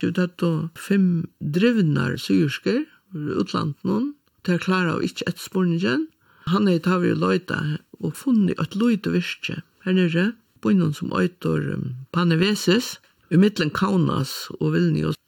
Jo, 0.00 0.08
det 0.08 0.30
er 0.40 0.70
fem 0.80 1.26
drivnar 1.38 2.16
syrsker, 2.16 2.86
utlandet 3.12 3.84
noen, 3.84 4.14
til 4.42 4.56
jeg 4.56 4.64
klarer 4.64 5.04
ikke 5.04 5.28
et 5.28 5.42
sporningen. 5.42 6.08
Han 6.48 6.66
er 6.66 6.80
tatt 6.80 7.04
vi 7.04 7.12
løyta 7.12 7.60
og 8.00 8.16
funnet 8.16 8.58
et 8.58 8.74
løyte 8.74 9.12
virke 9.12 9.60
her 9.84 9.98
nere, 10.00 10.32
på 10.64 10.72
noen 10.72 10.96
som 10.96 11.12
øyter 11.12 11.68
um, 11.74 11.90
Paneveses, 12.14 12.96
i 13.28 13.36
middelen 13.36 13.72
Kaunas 13.74 14.48
og 14.60 14.72
Vilnius. 14.72 15.18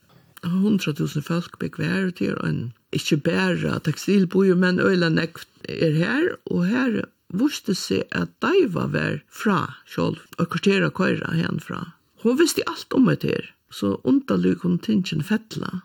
100.000 0.44 1.24
folk 1.24 1.58
bygg 1.60 1.76
vær 1.80 2.08
til 2.16 2.40
en, 2.44 2.72
ikke 2.96 3.20
bare 3.28 3.78
tekstilbojer, 3.84 4.56
men 4.56 4.80
øyla 4.80 5.12
nekt 5.12 5.48
er 5.68 5.92
her, 6.00 6.26
og 6.48 6.66
her 6.72 7.04
vurste 7.40 7.74
seg 7.78 8.04
at 8.12 8.32
Daiva 8.42 8.86
var 8.92 9.20
fra 9.28 9.58
selv, 9.90 10.22
og 10.38 10.50
kvartera 10.52 10.90
køyra 10.90 11.34
hen 11.34 11.60
fra. 11.60 11.80
Hun 12.22 12.38
visste 12.38 12.64
alt 12.70 12.94
om 12.96 13.10
det 13.10 13.22
her, 13.22 13.50
så 13.70 13.96
underlig 14.04 14.56
hun 14.62 14.78
tingen 14.78 15.22
fettla. 15.22 15.82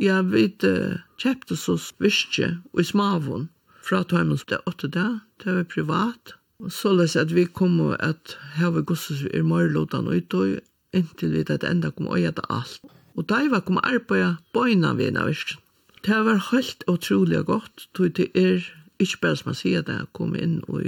Jeg 0.00 0.30
vet, 0.32 0.64
uh, 0.64 1.02
kjøpte 1.20 1.56
så 1.56 1.76
virkje 2.02 2.56
og 2.72 2.80
i 2.80 2.86
smavun 2.88 3.48
fra 3.84 4.02
Tøymens 4.02 4.46
det 4.48 4.62
åtte 4.66 4.88
da, 4.88 5.20
det 5.44 5.54
var 5.54 5.68
privat. 5.70 6.34
Og 6.62 6.72
så 6.72 6.94
løs 6.94 7.16
at 7.20 7.34
vi 7.34 7.44
kom 7.44 7.80
og 7.84 7.96
at 8.02 8.36
heve 8.56 8.82
gosses 8.82 9.24
vi 9.26 9.32
er 9.34 9.44
mørlotan 9.46 10.08
og 10.08 10.22
utøy, 10.22 10.60
inntil 10.94 11.34
vi 11.34 11.42
det 11.46 11.62
enda 11.68 11.90
kom 11.90 12.08
og 12.08 12.22
gjette 12.22 12.46
alt. 12.48 12.80
Og 13.14 13.28
Daiva 13.28 13.60
kom 13.60 13.78
arbeida 13.82 14.36
bøyna 14.54 14.94
vi 14.98 15.10
en 15.10 15.20
av 15.20 15.28
virkjen. 15.30 15.60
Det 16.04 16.16
var 16.26 16.40
helt 16.50 16.84
utrolig 16.90 17.44
godt, 17.48 17.88
tog 17.94 18.12
det 18.16 18.30
er 18.36 18.64
ikke 19.02 19.20
bare 19.22 19.36
som 19.40 19.50
man 19.50 19.58
sier 19.58 19.82
det, 19.86 19.98
kom 20.12 20.36
inn 20.38 20.60
og 20.68 20.86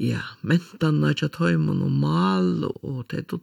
ja, 0.00 0.22
mentan 0.42 1.00
nødja 1.02 1.28
tøymon 1.32 1.82
og 1.84 1.92
mal 1.92 2.68
og 2.82 3.04
det 3.10 3.24
er 3.24 3.26
det 3.32 3.40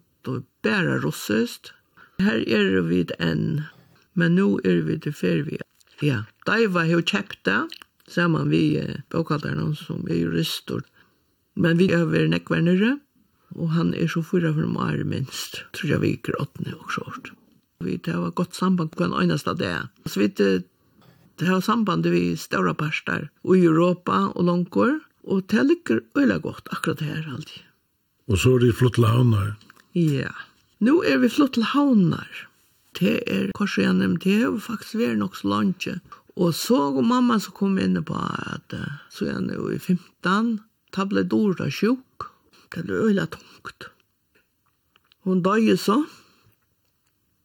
bæra 0.64 1.00
russest. 1.04 1.74
Her 2.20 2.44
er 2.44 2.82
vi 2.84 3.06
enn, 3.20 3.66
men 4.14 4.36
nå 4.36 4.60
er 4.68 4.82
vi 4.88 4.98
til 5.00 5.16
fer 5.16 5.44
vi. 5.48 5.60
Ja, 6.04 6.24
Daiva 6.48 6.86
har 6.88 7.04
kjøpt 7.04 7.44
det, 7.48 7.60
saman 8.08 8.50
vi 8.52 8.78
eh, 8.80 9.00
som 9.76 10.08
er 10.08 10.16
jurister. 10.16 10.82
Men 11.56 11.78
vi 11.78 11.92
er 11.92 12.04
over 12.04 12.28
nekvernere, 12.28 13.00
og 13.56 13.72
han 13.72 13.94
er 13.94 14.08
så 14.08 14.22
fyra 14.22 14.54
for 14.54 14.68
meg 14.68 15.06
minst, 15.06 15.64
tror 15.74 15.90
jeg 15.90 16.02
vi 16.02 16.12
ikke 16.18 16.40
åttende 16.40 16.76
og 16.76 16.92
sånt. 16.92 17.32
Vi 17.84 17.98
tar 17.98 18.32
godt 18.36 18.56
samband 18.56 18.92
på 18.92 19.04
en 19.04 19.14
øyneste 19.14 19.54
dag. 19.56 19.88
Så 20.06 20.20
vi 20.20 20.28
Det 21.40 21.48
har 21.48 21.62
samband 21.64 22.06
vi 22.12 22.36
stora 22.38 22.74
parstar 22.76 23.30
i 23.48 23.64
Europa 23.64 24.28
og 24.36 24.44
långkor 24.46 25.00
og 25.30 25.48
det 25.52 25.64
ligger 25.68 26.00
øyla 26.18 26.38
godt 26.38 26.70
akkurat 26.72 27.02
her 27.02 27.26
alltid. 27.34 27.64
Og 28.28 28.38
så 28.38 28.56
er 28.56 28.60
det 28.60 28.76
flott 28.76 28.96
til 28.98 29.06
havnar. 29.06 29.58
Ja. 29.96 30.32
Nå 30.80 31.02
er 31.04 31.18
vi 31.18 31.30
flott 31.30 31.54
til 31.54 31.66
havnar. 31.74 32.46
Det 33.00 33.20
er 33.28 33.52
kanskje 33.58 33.84
jeg 33.84 33.98
nevnt, 34.00 34.24
det 34.24 34.42
er 34.42 34.58
faktisk 34.60 34.98
vi 34.98 35.06
er 35.06 35.20
nok 35.20 35.36
så 35.38 35.48
langt. 35.48 35.88
Og 36.36 36.54
så 36.54 36.80
og 36.96 37.04
mamma 37.06 37.40
så 37.40 37.52
kom 37.52 37.78
inn 37.78 38.00
på 38.04 38.16
at 38.16 38.74
så 39.12 39.26
er 39.26 39.34
jeg 39.34 39.46
nå 39.50 39.70
i 39.76 39.80
15, 39.80 40.60
ta 40.92 41.06
ble 41.06 41.26
sjuk. 41.70 42.30
Det 42.74 42.86
er 42.86 43.06
øyla 43.10 43.26
tungt. 43.26 43.90
Hun 45.26 45.42
døg 45.42 45.78
så. 45.78 46.06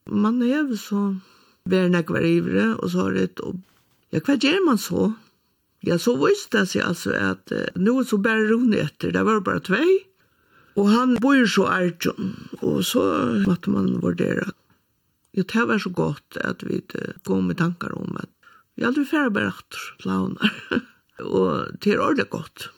Man 0.07 0.43
er 0.43 0.77
så 0.77 1.17
vær 1.65 1.89
nekvar 1.89 2.25
ivre, 2.25 2.77
og 2.77 2.91
så 2.91 3.09
har 3.09 3.13
det 3.13 3.41
Ja, 4.15 4.21
hva 4.23 4.37
gjør 4.39 4.61
man 4.63 4.79
så? 4.79 5.09
Ja, 5.85 5.99
så 5.99 6.15
visste 6.21 6.63
det 6.63 6.71
seg 6.71 6.85
altså 6.87 7.15
at 7.19 7.51
uh, 7.51 7.67
noe 7.77 8.05
så 8.07 8.21
bare 8.23 8.47
Rune 8.47 8.79
etter, 8.85 9.11
det 9.13 9.25
var 9.27 9.43
bare 9.45 9.63
tvei. 9.67 9.89
Og 10.79 10.87
han 10.91 11.17
bor 11.23 11.43
så 11.51 11.67
ærtjon, 11.71 12.31
og 12.63 12.79
så 12.87 13.03
måtte 13.43 13.75
man 13.75 13.93
vurdere. 14.03 14.47
Ja, 15.35 15.43
det 15.43 15.67
var 15.67 15.83
så 15.83 15.91
godt 15.91 16.39
at 16.47 16.63
vi 16.67 16.81
kom 17.27 17.51
med 17.51 17.59
tankar 17.59 17.95
om 17.99 18.15
at 18.21 18.31
vi 18.79 18.87
aldri 18.87 19.05
færre 19.07 19.35
bare 19.35 19.51
atter 19.51 20.07
launar. 20.07 20.55
og 21.39 21.75
det 21.83 21.95
er 21.95 22.03
ordentlig 22.03 22.31
godt. 22.31 22.69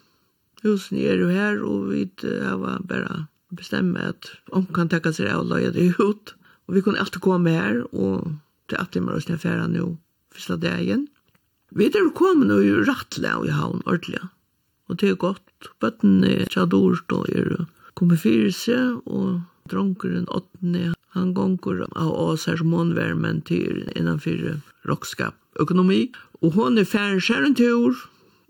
Husen 0.65 1.01
er 1.01 1.21
jo 1.21 1.29
her, 1.33 1.61
og 1.65 1.91
vi 1.93 2.07
var 2.25 2.81
bare 2.89 3.27
bestemme 3.53 4.09
at 4.09 4.33
om 4.53 4.67
kan 4.73 4.89
tenke 4.93 5.13
seg 5.13 5.29
av 5.33 5.45
å 5.45 5.51
løye 5.53 5.73
det 5.73 5.93
ut. 6.01 6.33
Og 6.67 6.77
vi 6.77 6.83
kunne 6.85 7.01
alltid 7.01 7.23
komme 7.25 7.53
her, 7.53 7.85
og 7.93 8.33
til 8.69 8.81
at 8.81 8.93
det 8.93 9.01
er 9.01 9.07
mer 9.07 9.21
å 9.21 9.25
snøfære 9.25 9.69
nå, 9.73 9.93
første 10.35 10.59
dagen. 10.65 11.07
Vi 11.75 11.89
er 11.89 12.11
kommet 12.15 12.53
i 12.63 12.73
rattla 12.87 13.37
i 13.45 13.51
havn, 13.51 13.83
ordentlig. 13.87 14.23
Og 14.89 15.01
det 15.01 15.11
er 15.11 15.19
godt. 15.19 15.71
Bøtten 15.83 16.23
er 16.25 16.47
tjadort 16.53 17.11
og 17.13 17.27
er 17.35 17.67
kommet 17.99 18.23
fyrir 18.23 18.53
seg, 18.55 19.01
og 19.07 19.43
dronkeren 19.71 20.29
åttende, 20.31 20.93
han 21.17 21.33
gonger 21.35 21.87
av 21.97 22.13
oss 22.13 22.45
her 22.47 22.59
som 22.61 22.75
håndvermen 22.77 23.41
til 23.49 23.87
innanfyr 23.97 24.61
rockskap 24.87 25.35
økonomi. 25.61 26.13
Og 26.45 26.55
hon 26.59 26.79
er 26.79 26.87
færen 26.87 27.23
skjer 27.25 27.47
en 27.49 27.57
tur, 27.57 27.97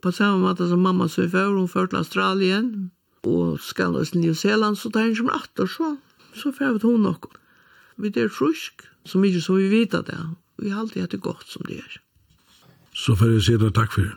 på 0.03 0.13
samme 0.13 0.43
måte 0.43 0.69
som 0.69 0.83
mamma 0.85 1.09
så 1.09 1.29
før, 1.31 1.55
hun 1.57 1.71
ført 1.71 1.95
til 1.95 2.03
Australien, 2.03 2.91
og 3.27 3.61
skal 3.63 3.97
oss 3.97 4.13
til 4.13 4.27
New 4.27 4.35
Zealand, 4.35 4.77
så 4.77 4.91
tar 4.91 5.09
hun 5.09 5.17
som 5.17 5.31
atter, 5.33 5.71
så, 5.71 5.95
så 6.35 6.53
færet 6.53 6.83
hun 6.83 7.07
nok. 7.07 7.31
Vi 7.97 8.13
er 8.13 8.29
frusk, 8.29 8.85
så 9.07 9.23
ikke 9.23 9.41
så 9.41 9.57
vi 9.57 9.71
vet 9.73 9.97
det. 10.11 10.19
Vi 10.59 10.71
har 10.71 10.83
alltid 10.83 11.07
hatt 11.07 11.15
det 11.17 11.25
godt 11.25 11.49
som 11.49 11.65
det 11.67 11.81
er. 11.81 12.01
Så 12.97 13.15
får 13.19 13.35
jeg 13.35 13.45
si 13.45 13.57
det 13.61 13.75
takk 13.77 13.93
for 13.93 14.07
det. 14.07 14.15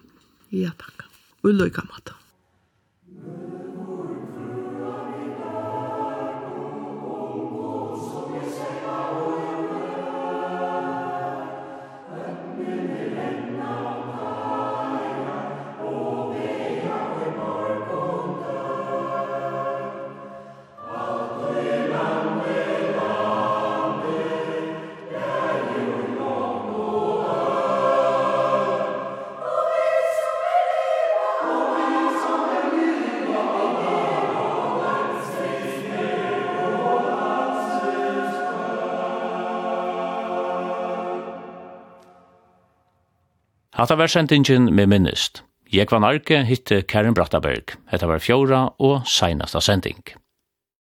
Ja, 0.55 0.71
takk. 0.79 1.03
Og 1.43 1.51
lykke 1.59 1.83
med 1.87 2.07
det. 2.07 2.15
Hatta 43.79 43.95
var 43.95 44.07
sendingen 44.11 44.65
med 44.75 44.89
minnist. 44.91 45.39
Jeg 45.71 45.87
var 45.87 46.01
narke 46.03 46.41
hitte 46.43 46.81
Karen 46.83 47.15
Brattaberg. 47.15 47.77
Hetta 47.87 48.09
var 48.11 48.19
fjóra 48.19 48.65
og 48.75 49.05
seinasta 49.07 49.61
sending. 49.63 50.01